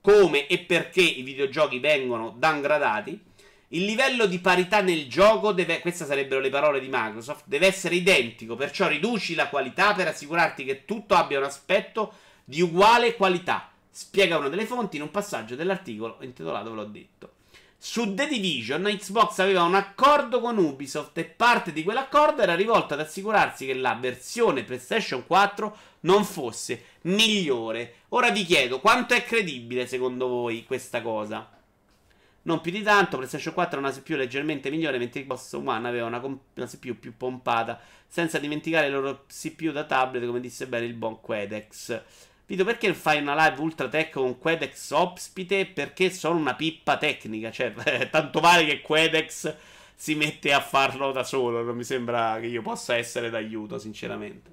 [0.00, 3.28] come e perché i videogiochi vengono downgradati.
[3.72, 7.94] Il livello di parità nel gioco deve, queste sarebbero le parole di Microsoft, deve essere
[7.94, 12.14] identico, perciò riduci la qualità per assicurarti che tutto abbia un aspetto
[12.44, 13.70] di uguale qualità.
[13.88, 17.32] Spiega una delle fonti in un passaggio dell'articolo intitolato, ve l'ho detto.
[17.78, 22.94] Su The Division, Xbox aveva un accordo con Ubisoft e parte di quell'accordo era rivolto
[22.94, 27.98] ad assicurarsi che la versione PlayStation 4 non fosse migliore.
[28.08, 31.59] Ora vi chiedo, quanto è credibile secondo voi questa cosa?
[32.42, 36.06] Non più di tanto, PlayStation 4 ha una CPU leggermente migliore, mentre Xbox One aveva
[36.06, 40.86] una, una CPU più pompata, senza dimenticare il loro CPU da tablet, come disse bene
[40.86, 42.02] il buon Quedex.
[42.46, 45.66] Vito, perché fai una live ultra tech con Quedex ospite?
[45.66, 47.72] Perché sono una pippa tecnica, cioè,
[48.10, 49.54] tanto vale che Quedex
[49.94, 54.50] si mette a farlo da solo, non mi sembra che io possa essere d'aiuto, sinceramente.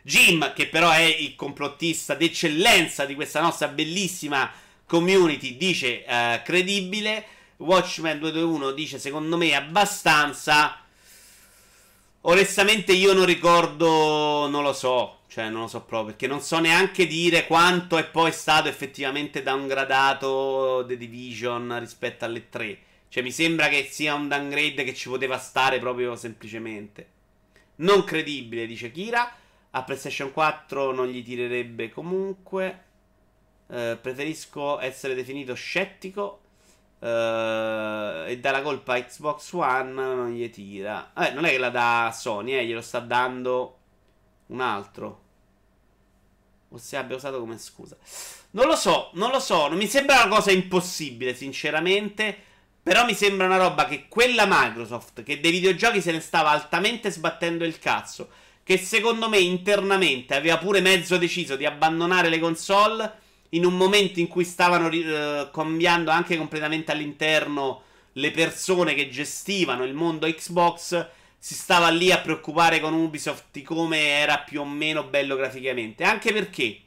[0.00, 4.50] Jim, che però è il complottista d'eccellenza di questa nostra bellissima
[4.88, 7.24] community, dice uh, credibile.
[7.58, 10.80] Watchmen 221 dice secondo me abbastanza.
[12.22, 16.58] Onestamente io non ricordo, non lo so, cioè non lo so proprio, perché non so
[16.58, 22.78] neanche dire quanto è poi stato effettivamente downgradato The Division rispetto alle 3.
[23.08, 27.06] Cioè mi sembra che sia un downgrade che ci poteva stare proprio semplicemente.
[27.76, 29.32] Non credibile, dice Kira.
[29.70, 32.86] A PlayStation 4 non gli tirerebbe comunque.
[33.68, 36.40] Uh, preferisco essere definito scettico.
[36.98, 41.12] Uh, e dà la colpa a Xbox One non gli tira.
[41.16, 43.78] Eh, non è che la dà Sony, eh, glielo sta dando
[44.46, 45.22] un altro.
[46.70, 47.96] O se abbia usato come scusa.
[48.50, 49.68] Non lo so, non lo so.
[49.68, 52.44] Non mi sembra una cosa impossibile, sinceramente.
[52.82, 57.10] Però mi sembra una roba che quella Microsoft, che dei videogiochi se ne stava altamente
[57.10, 58.30] sbattendo il cazzo
[58.68, 63.12] che secondo me internamente aveva pure mezzo deciso di abbandonare le console
[63.50, 69.84] in un momento in cui stavano uh, cambiando anche completamente all'interno le persone che gestivano
[69.84, 71.06] il mondo Xbox,
[71.38, 76.02] si stava lì a preoccupare con Ubisoft di come era più o meno bello graficamente.
[76.04, 76.80] Anche perché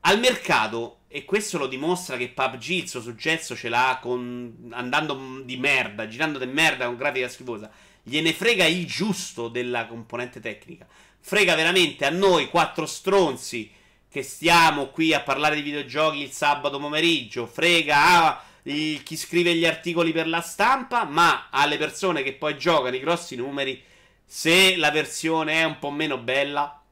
[0.00, 5.42] al mercato, e questo lo dimostra che PUBG il suo successo ce l'ha con, andando
[5.44, 7.70] di merda, girando di merda con grafica schifosa
[8.02, 10.86] gliene frega il giusto della componente tecnica.
[11.20, 13.70] Frega veramente a noi quattro stronzi
[14.10, 17.46] che stiamo qui a parlare di videogiochi il sabato pomeriggio.
[17.46, 22.56] Frega a il, chi scrive gli articoli per la stampa, ma alle persone che poi
[22.56, 23.82] giocano i grossi numeri,
[24.24, 26.82] se la versione è un po' meno bella,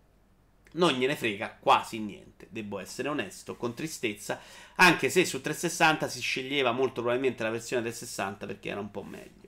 [0.72, 2.46] non gliene frega quasi niente.
[2.50, 4.40] Devo essere onesto, con tristezza,
[4.76, 9.02] anche se su 360 si sceglieva molto probabilmente la versione 360 perché era un po'
[9.02, 9.45] meglio.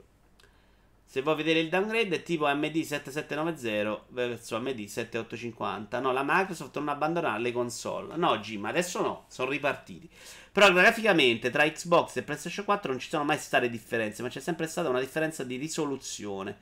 [1.19, 5.99] Se vuoi vedere il downgrade è tipo AMD 7790 verso AMD 7850.
[5.99, 8.15] No, la Microsoft non abbandona le console.
[8.15, 10.09] No, Jim, adesso no, sono ripartiti.
[10.53, 14.39] Però graficamente tra Xbox e PlayStation 4 non ci sono mai state differenze, ma c'è
[14.39, 16.57] sempre stata una differenza di risoluzione.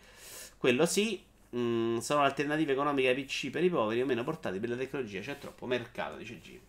[0.56, 4.58] Quello sì, mh, mm, sono alternative economiche ai PC per i poveri o meno portati
[4.58, 5.20] per la tecnologia.
[5.20, 6.60] C'è troppo mercato, dice Jim.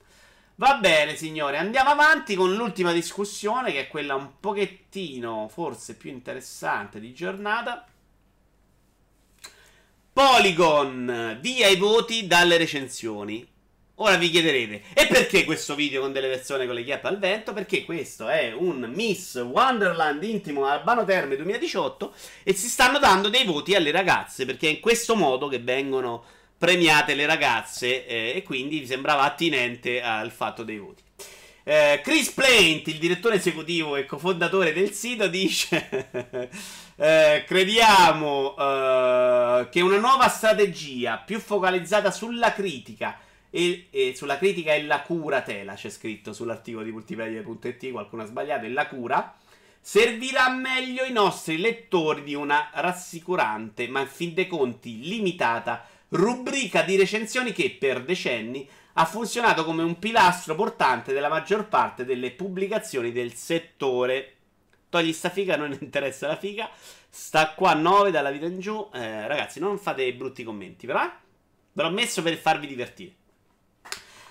[0.59, 6.09] Va bene, signore, andiamo avanti con l'ultima discussione, che è quella un pochettino, forse più
[6.09, 7.85] interessante di giornata.
[10.11, 13.47] Polygon, via i voti dalle recensioni.
[13.99, 17.53] Ora vi chiederete, e perché questo video con delle persone con le chiappe al vento?
[17.53, 23.45] Perché questo è un Miss Wonderland intimo Albano Terme 2018 e si stanno dando dei
[23.45, 26.23] voti alle ragazze, perché è in questo modo che vengono
[26.57, 31.03] premiate le ragazze eh, e quindi sembrava attinente al fatto dei voti.
[31.69, 36.49] Eh, Chris Plaint, il direttore esecutivo e cofondatore del sito, dice:
[36.95, 43.19] eh, Crediamo eh, che una nuova strategia più focalizzata sulla critica
[43.49, 47.91] e, e, sulla critica e la cura tela c'è scritto sull'articolo di multiplayer.it.
[47.91, 48.65] Qualcuno ha sbagliato.
[48.65, 49.35] E la cura
[49.81, 56.81] servirà meglio ai nostri lettori di una rassicurante, ma in fin dei conti limitata rubrica
[56.81, 62.31] di recensioni che per decenni ha funzionato come un pilastro portante della maggior parte delle
[62.31, 64.33] pubblicazioni del settore.
[64.89, 66.69] Togli sta figa, non interessa la figa.
[67.09, 68.89] Sta qua 9 dalla vita in giù.
[68.93, 71.03] Eh, ragazzi, non fate brutti commenti, però.
[71.03, 71.11] Eh?
[71.73, 73.13] Ve l'ho messo per farvi divertire.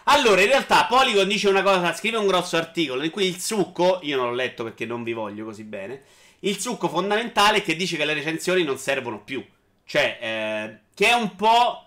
[0.08, 3.98] Allora, in realtà, Polygon dice una cosa, scrive un grosso articolo in cui il succo,
[4.02, 6.02] io non l'ho letto perché non vi voglio così bene,
[6.40, 9.44] il succo fondamentale è che dice che le recensioni non servono più.
[9.84, 11.82] Cioè, eh, che è un po'.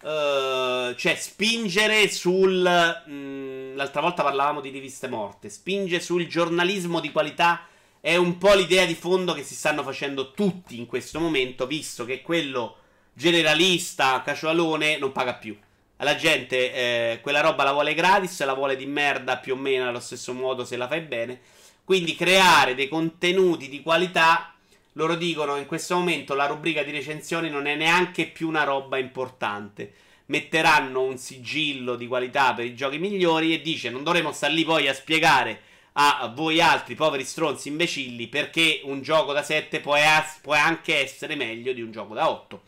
[0.00, 2.62] Uh, cioè, spingere sul.
[3.06, 5.50] Mh, mm, l'altra volta parlavamo di riviste morte.
[5.50, 7.66] Spinge sul giornalismo di qualità.
[8.00, 12.06] È un po' l'idea di fondo che si stanno facendo tutti in questo momento, visto
[12.06, 12.76] che quello
[13.12, 15.56] generalista, casualone, non paga più.
[15.98, 19.88] La gente eh, quella roba la vuole gratis, la vuole di merda più o meno
[19.88, 21.40] allo stesso modo se la fai bene.
[21.84, 24.55] Quindi creare dei contenuti di qualità
[24.96, 28.98] loro dicono in questo momento la rubrica di recensioni non è neanche più una roba
[28.98, 29.92] importante.
[30.26, 34.64] Metteranno un sigillo di qualità per i giochi migliori e dice non dovremo stare lì
[34.64, 35.60] poi a spiegare
[35.98, 40.96] a voi altri poveri stronzi imbecilli perché un gioco da 7 può, as- può anche
[40.96, 42.62] essere meglio di un gioco da 8.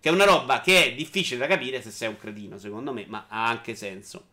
[0.00, 3.06] Che è una roba che è difficile da capire se sei un cretino, secondo me,
[3.08, 4.26] ma ha anche senso.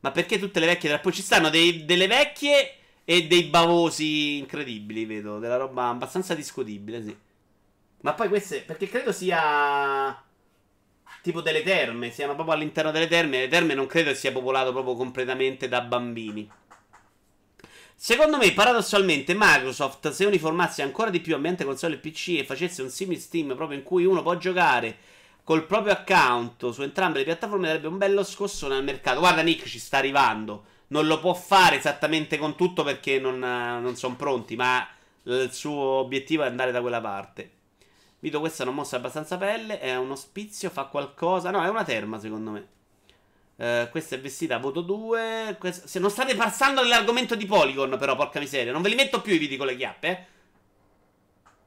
[0.00, 0.98] Ma perché tutte le vecchie...
[0.98, 2.74] Poi ci stanno dei, delle vecchie
[3.08, 5.38] e dei bavosi incredibili, vedo.
[5.38, 7.16] Della roba abbastanza discutibile, sì.
[8.00, 8.62] Ma poi queste.
[8.62, 10.20] Perché credo sia.
[11.22, 12.10] Tipo delle terme.
[12.10, 13.38] Siano proprio all'interno delle terme.
[13.38, 16.50] Le terme non credo sia popolato proprio completamente da bambini.
[17.94, 22.82] Secondo me, paradossalmente, Microsoft, se uniformasse ancora di più ambiente console e PC e facesse
[22.82, 24.98] un simile Steam proprio in cui uno può giocare
[25.44, 29.20] col proprio account su entrambe le piattaforme darebbe un bello scossone al mercato.
[29.20, 30.74] Guarda, Nick ci sta arrivando.
[30.88, 34.86] Non lo può fare esattamente con tutto perché non, non sono pronti, ma
[35.24, 37.50] il suo obiettivo è andare da quella parte.
[38.18, 39.78] Vito, questa non mostra abbastanza pelle.
[39.78, 41.50] È un ospizio, fa qualcosa.
[41.50, 42.68] No, è una terma, secondo me.
[43.56, 45.56] Uh, questa è vestita voto 2.
[45.58, 45.86] Questa...
[45.86, 48.72] Se non state passando nell'argomento di Polygon, però, porca miseria.
[48.72, 50.24] Non ve li metto più i video con le chiappe, eh.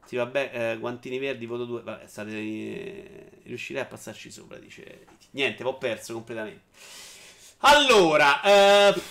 [0.05, 1.81] Sì, vabbè, eh, guantini verdi, voto 2.
[1.81, 5.05] Vabbè, state, eh, riuscirei a passarci sopra, dice.
[5.31, 6.63] Niente, ho perso completamente.
[7.61, 9.01] Allora, eh,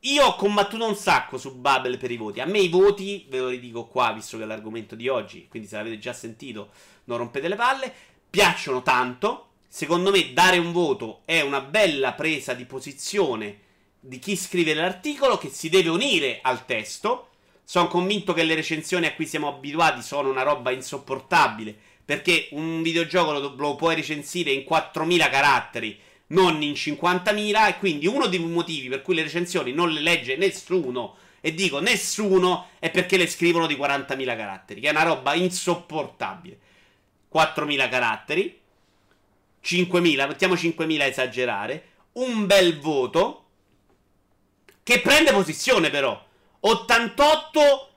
[0.00, 2.40] io ho combattuto un sacco su Bubble per i voti.
[2.40, 5.68] A me i voti, ve lo ridico qua, visto che è l'argomento di oggi, quindi
[5.68, 6.70] se l'avete già sentito,
[7.04, 7.92] non rompete le palle.
[8.30, 9.48] Piacciono tanto.
[9.68, 13.64] Secondo me dare un voto è una bella presa di posizione
[14.00, 17.30] di chi scrive l'articolo che si deve unire al testo
[17.64, 21.76] sono convinto che le recensioni a cui siamo abituati sono una roba insopportabile.
[22.06, 25.98] Perché un videogioco lo, lo puoi recensire in 4.000 caratteri,
[26.28, 27.68] non in 50.000.
[27.68, 31.16] E quindi uno dei motivi per cui le recensioni non le legge nessuno.
[31.40, 36.58] E dico nessuno è perché le scrivono di 40.000 caratteri, che è una roba insopportabile.
[37.32, 38.60] 4.000 caratteri,
[39.62, 43.44] 5.000, mettiamo 5.000 a esagerare, un bel voto
[44.82, 46.24] che prende posizione però.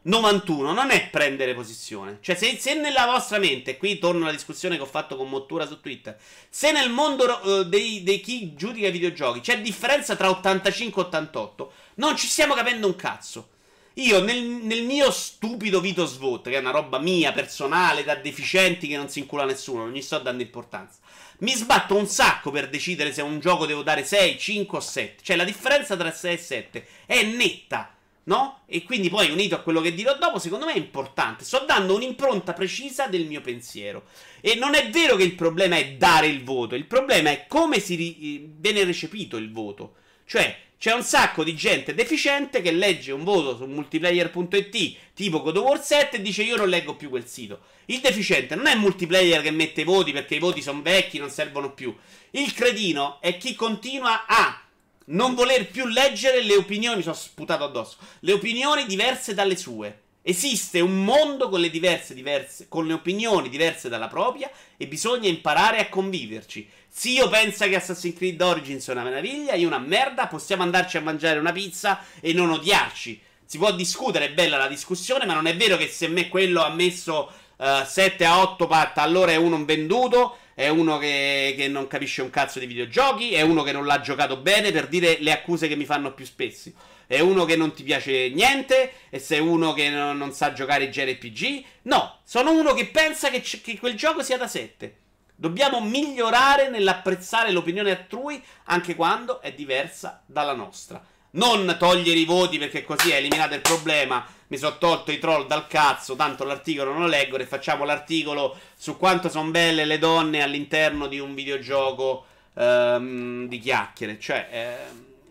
[0.10, 2.18] 88-91 non è prendere posizione.
[2.22, 5.68] Cioè, se, se, nella vostra mente, qui torno alla discussione che ho fatto con Mottura
[5.68, 6.20] su Twitter,
[6.50, 11.06] se nel mondo uh, dei, dei, chi giudica i videogiochi c'è differenza tra 85 e
[11.06, 13.50] 88, non ci stiamo capendo un cazzo.
[13.96, 18.88] Io nel, nel, mio stupido Vito Svot, che è una roba mia, personale, da deficienti
[18.88, 21.00] che non si incula nessuno, non gli sto dando importanza.
[21.40, 25.24] Mi sbatto un sacco per decidere se un gioco devo dare 6, 5 o 7.
[25.24, 27.94] Cioè la differenza tra 6 e 7 è netta
[28.30, 28.62] no?
[28.68, 31.44] E quindi poi unito a quello che dirò dopo, secondo me è importante.
[31.44, 34.04] Sto dando un'impronta precisa del mio pensiero.
[34.40, 37.80] E non è vero che il problema è dare il voto, il problema è come
[37.80, 39.96] si ri- viene recepito il voto.
[40.26, 45.58] Cioè, c'è un sacco di gente deficiente che legge un voto su multiplayer.it tipo God
[45.58, 47.62] of War 7 e dice io non leggo più quel sito.
[47.86, 51.18] Il deficiente non è il multiplayer che mette i voti perché i voti sono vecchi,
[51.18, 51.94] non servono più.
[52.32, 54.62] Il cretino è chi continua a
[55.10, 60.02] non voler più leggere le opinioni, sono sputato addosso, le opinioni diverse dalle sue.
[60.22, 65.30] Esiste un mondo con le diverse, diverse, con le opinioni diverse dalla propria e bisogna
[65.30, 66.70] imparare a conviverci.
[66.88, 71.02] Zio pensa che Assassin's Creed Origins è una meraviglia, io una merda, possiamo andarci a
[71.02, 73.20] mangiare una pizza e non odiarci.
[73.46, 76.64] Si può discutere, è bella la discussione, ma non è vero che se me quello
[76.64, 81.54] ha messo uh, eh, 7 a 8 patta, allora è uno venduto è uno che,
[81.56, 84.90] che, non capisce un cazzo di videogiochi, è uno che non l'ha giocato bene per
[84.90, 86.70] dire le accuse che mi fanno più spesso.
[87.08, 90.84] È uno che non ti piace niente, e sei uno che non, non sa giocare
[90.84, 91.64] i JRPG.
[91.84, 94.96] No, sono uno che pensa che, che quel gioco sia da 7.
[95.34, 101.02] Dobbiamo migliorare nell'apprezzare l'opinione altrui anche quando è diversa dalla nostra.
[101.32, 105.46] Non togliere i voti perché così è eliminato il problema mi sono tolto i troll
[105.46, 110.00] dal cazzo, tanto l'articolo non lo leggo e facciamo l'articolo su quanto sono belle le
[110.00, 114.20] donne all'interno di un videogioco ehm, di chiacchiere.
[114.20, 114.76] Cioè, eh,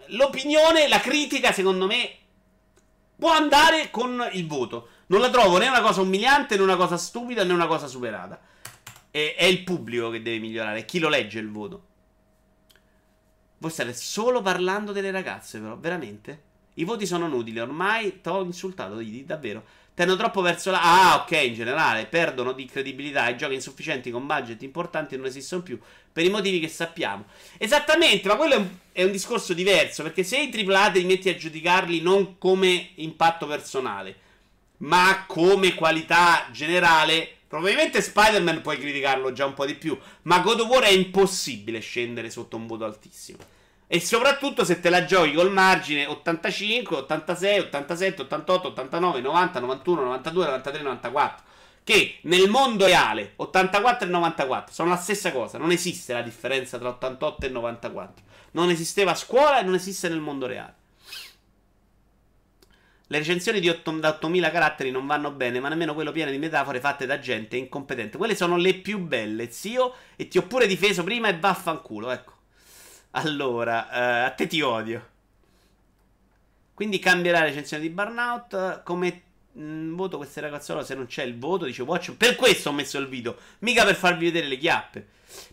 [0.08, 2.10] l'opinione, la critica, secondo me,
[3.16, 4.88] può andare con il voto.
[5.06, 8.40] Non la trovo né una cosa umiliante, né una cosa stupida, né una cosa superata.
[9.10, 11.86] E, è il pubblico che deve migliorare, è chi lo legge il voto.
[13.58, 16.46] Voi state solo parlando delle ragazze, però, veramente?
[16.78, 19.64] I voti sono inutili, ormai ti ho insultato, Didi, davvero.
[19.94, 20.80] Tendono troppo verso la...
[20.80, 25.62] Ah, ok, in generale, perdono di credibilità, i giochi insufficienti con budget importanti non esistono
[25.62, 25.76] più,
[26.12, 27.24] per i motivi che sappiamo.
[27.56, 31.28] Esattamente, ma quello è un, è un discorso diverso, perché se i AAA ti metti
[31.28, 34.16] a giudicarli non come impatto personale,
[34.78, 37.32] ma come qualità generale...
[37.48, 41.78] Probabilmente Spider-Man puoi criticarlo già un po' di più, ma God of War è impossibile
[41.80, 43.38] scendere sotto un voto altissimo.
[43.90, 50.02] E soprattutto se te la giochi col margine 85, 86, 87, 88, 89, 90, 91,
[50.02, 51.44] 92, 93, 94.
[51.84, 55.56] Che nel mondo reale 84 e 94 sono la stessa cosa.
[55.56, 58.24] Non esiste la differenza tra 88 e 94.
[58.50, 60.74] Non esisteva a scuola e non esiste nel mondo reale.
[63.06, 66.78] Le recensioni 8, da 8000 caratteri non vanno bene, ma nemmeno quello pieno di metafore
[66.78, 68.18] fatte da gente incompetente.
[68.18, 69.94] Quelle sono le più belle, zio.
[70.14, 72.37] E ti ho pure difeso prima e vaffanculo, ecco.
[73.12, 75.16] Allora, eh, a te ti odio.
[76.74, 78.82] Quindi cambierà la recensione di Burnout.
[78.82, 79.22] Come
[79.52, 81.64] mh, mm, voto queste ragazzole se non c'è il voto?
[81.64, 82.12] Dice Watch.
[82.12, 83.36] Per questo ho messo il video.
[83.60, 85.06] Mica per farvi vedere le chiappe.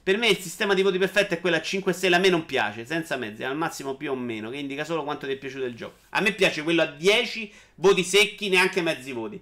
[0.04, 2.16] Per me il sistema di voti perfetto è quello a 5 stelle.
[2.16, 5.26] A me non piace, senza mezzi, al massimo più o meno, che indica solo quanto
[5.26, 5.98] ti è piaciuto il gioco.
[6.10, 9.42] A me piace quello a 10 voti secchi, neanche mezzi voti.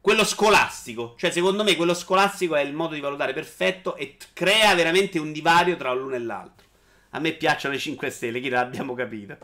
[0.00, 1.14] Quello scolastico.
[1.18, 5.18] Cioè, secondo me, quello scolastico è il modo di valutare perfetto e t- crea veramente
[5.18, 6.66] un divario tra l'uno e l'altro.
[7.10, 9.36] A me piacciono le 5 stelle, chi l'abbiamo capito.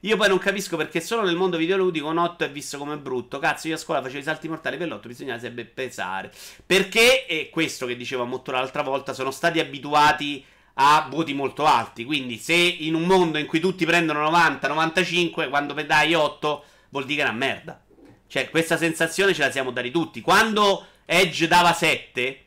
[0.00, 3.38] Io poi non capisco perché solo nel mondo videoludico un 8 è visto come brutto.
[3.38, 6.30] Cazzo, io a scuola facevo i salti mortali per l'8, bisognava sempre pesare.
[6.64, 12.04] Perché, e questo che diceva Motto l'altra volta, sono stati abituati a voti molto alti.
[12.04, 17.06] Quindi, se in un mondo in cui tutti prendono 90, 95, quando dai 8, vuol
[17.06, 17.83] dire che è una merda.
[18.26, 20.20] Cioè, questa sensazione ce la siamo dati tutti.
[20.20, 22.44] Quando Edge dava 7,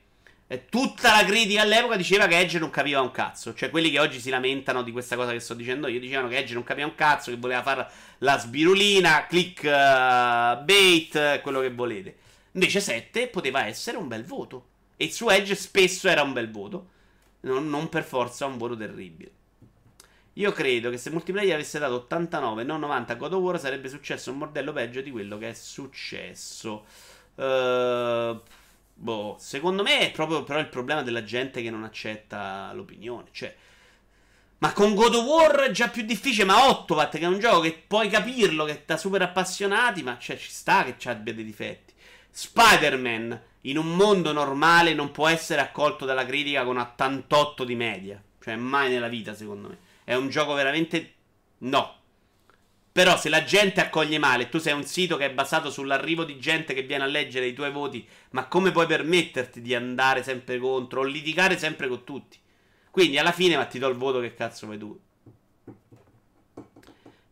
[0.70, 3.54] tutta la critica all'epoca diceva che Edge non capiva un cazzo.
[3.54, 6.38] Cioè, quelli che oggi si lamentano di questa cosa che sto dicendo io dicevano che
[6.38, 7.88] Edge non capiva un cazzo, che voleva fare
[8.20, 12.16] la sbirulina, click uh, bait, quello che volete.
[12.54, 14.66] Invece 7 poteva essere un bel voto.
[14.96, 16.88] E su Edge spesso era un bel voto.
[17.42, 19.32] Non, non per forza un voto terribile.
[20.38, 23.90] Io credo che se multiplayer avesse dato 89 non 90 a God of War sarebbe
[23.90, 26.86] successo un bordello peggio di quello che è successo.
[27.34, 28.40] Uh,
[28.94, 33.30] boh, secondo me è proprio però il problema della gente che non accetta l'opinione.
[33.32, 33.56] Cioè,
[34.60, 36.46] ma con God of War è già più difficile.
[36.46, 40.38] Ma Octopath, che è un gioco che puoi capirlo, che da super appassionati, ma cioè,
[40.38, 41.94] ci sta che abbia dei difetti.
[42.30, 48.22] Spider-Man in un mondo normale non può essere accolto dalla critica con 88 di media.
[48.40, 49.87] Cioè, mai nella vita, secondo me.
[50.08, 51.16] È un gioco veramente.
[51.58, 51.96] No.
[52.94, 56.40] Però se la gente accoglie male, tu sei un sito che è basato sull'arrivo di
[56.40, 60.60] gente che viene a leggere i tuoi voti, ma come puoi permetterti di andare sempre
[60.60, 62.40] contro o litigare sempre con tutti?
[62.90, 64.98] Quindi alla fine, ma ti do il voto che cazzo vuoi tu.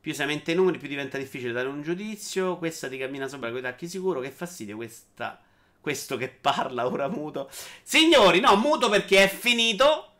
[0.01, 2.57] Più si aumenta i numeri, più diventa difficile dare un giudizio.
[2.57, 4.19] Questa ti cammina sopra con i tacchi sicuro.
[4.19, 5.41] Che fastidio questa.
[5.79, 7.49] Questo che parla ora muto.
[7.83, 10.14] Signori, no, muto perché è finito.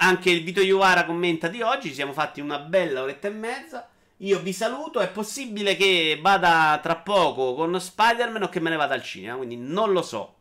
[0.00, 1.88] Anche il Vito Iuvara commenta di oggi.
[1.88, 3.88] Ci siamo fatti una bella oretta e mezza.
[4.18, 5.00] Io vi saluto.
[5.00, 9.36] È possibile che vada tra poco con Spider-Man o che me ne vada al cinema.
[9.36, 10.34] Quindi non lo so.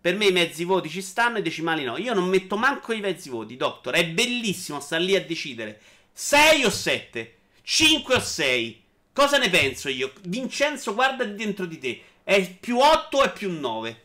[0.00, 1.96] Per me i mezzi voti ci stanno, i decimali no.
[1.96, 3.94] Io non metto manco i mezzi voti, Doctor.
[3.94, 5.80] È bellissimo star lì a decidere
[6.12, 8.82] 6 o 7, 5 o 6.
[9.12, 10.12] Cosa ne penso io?
[10.24, 12.02] Vincenzo, guarda dentro di te.
[12.22, 14.02] È più 8 o è più 9?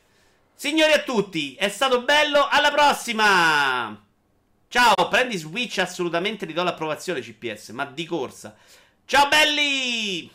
[0.53, 2.47] Signori a tutti, è stato bello.
[2.49, 4.07] Alla prossima!
[4.71, 8.55] Ciao, prendi Switch assolutamente, ti do l'approvazione CPS, ma di corsa.
[9.03, 10.29] Ciao belli!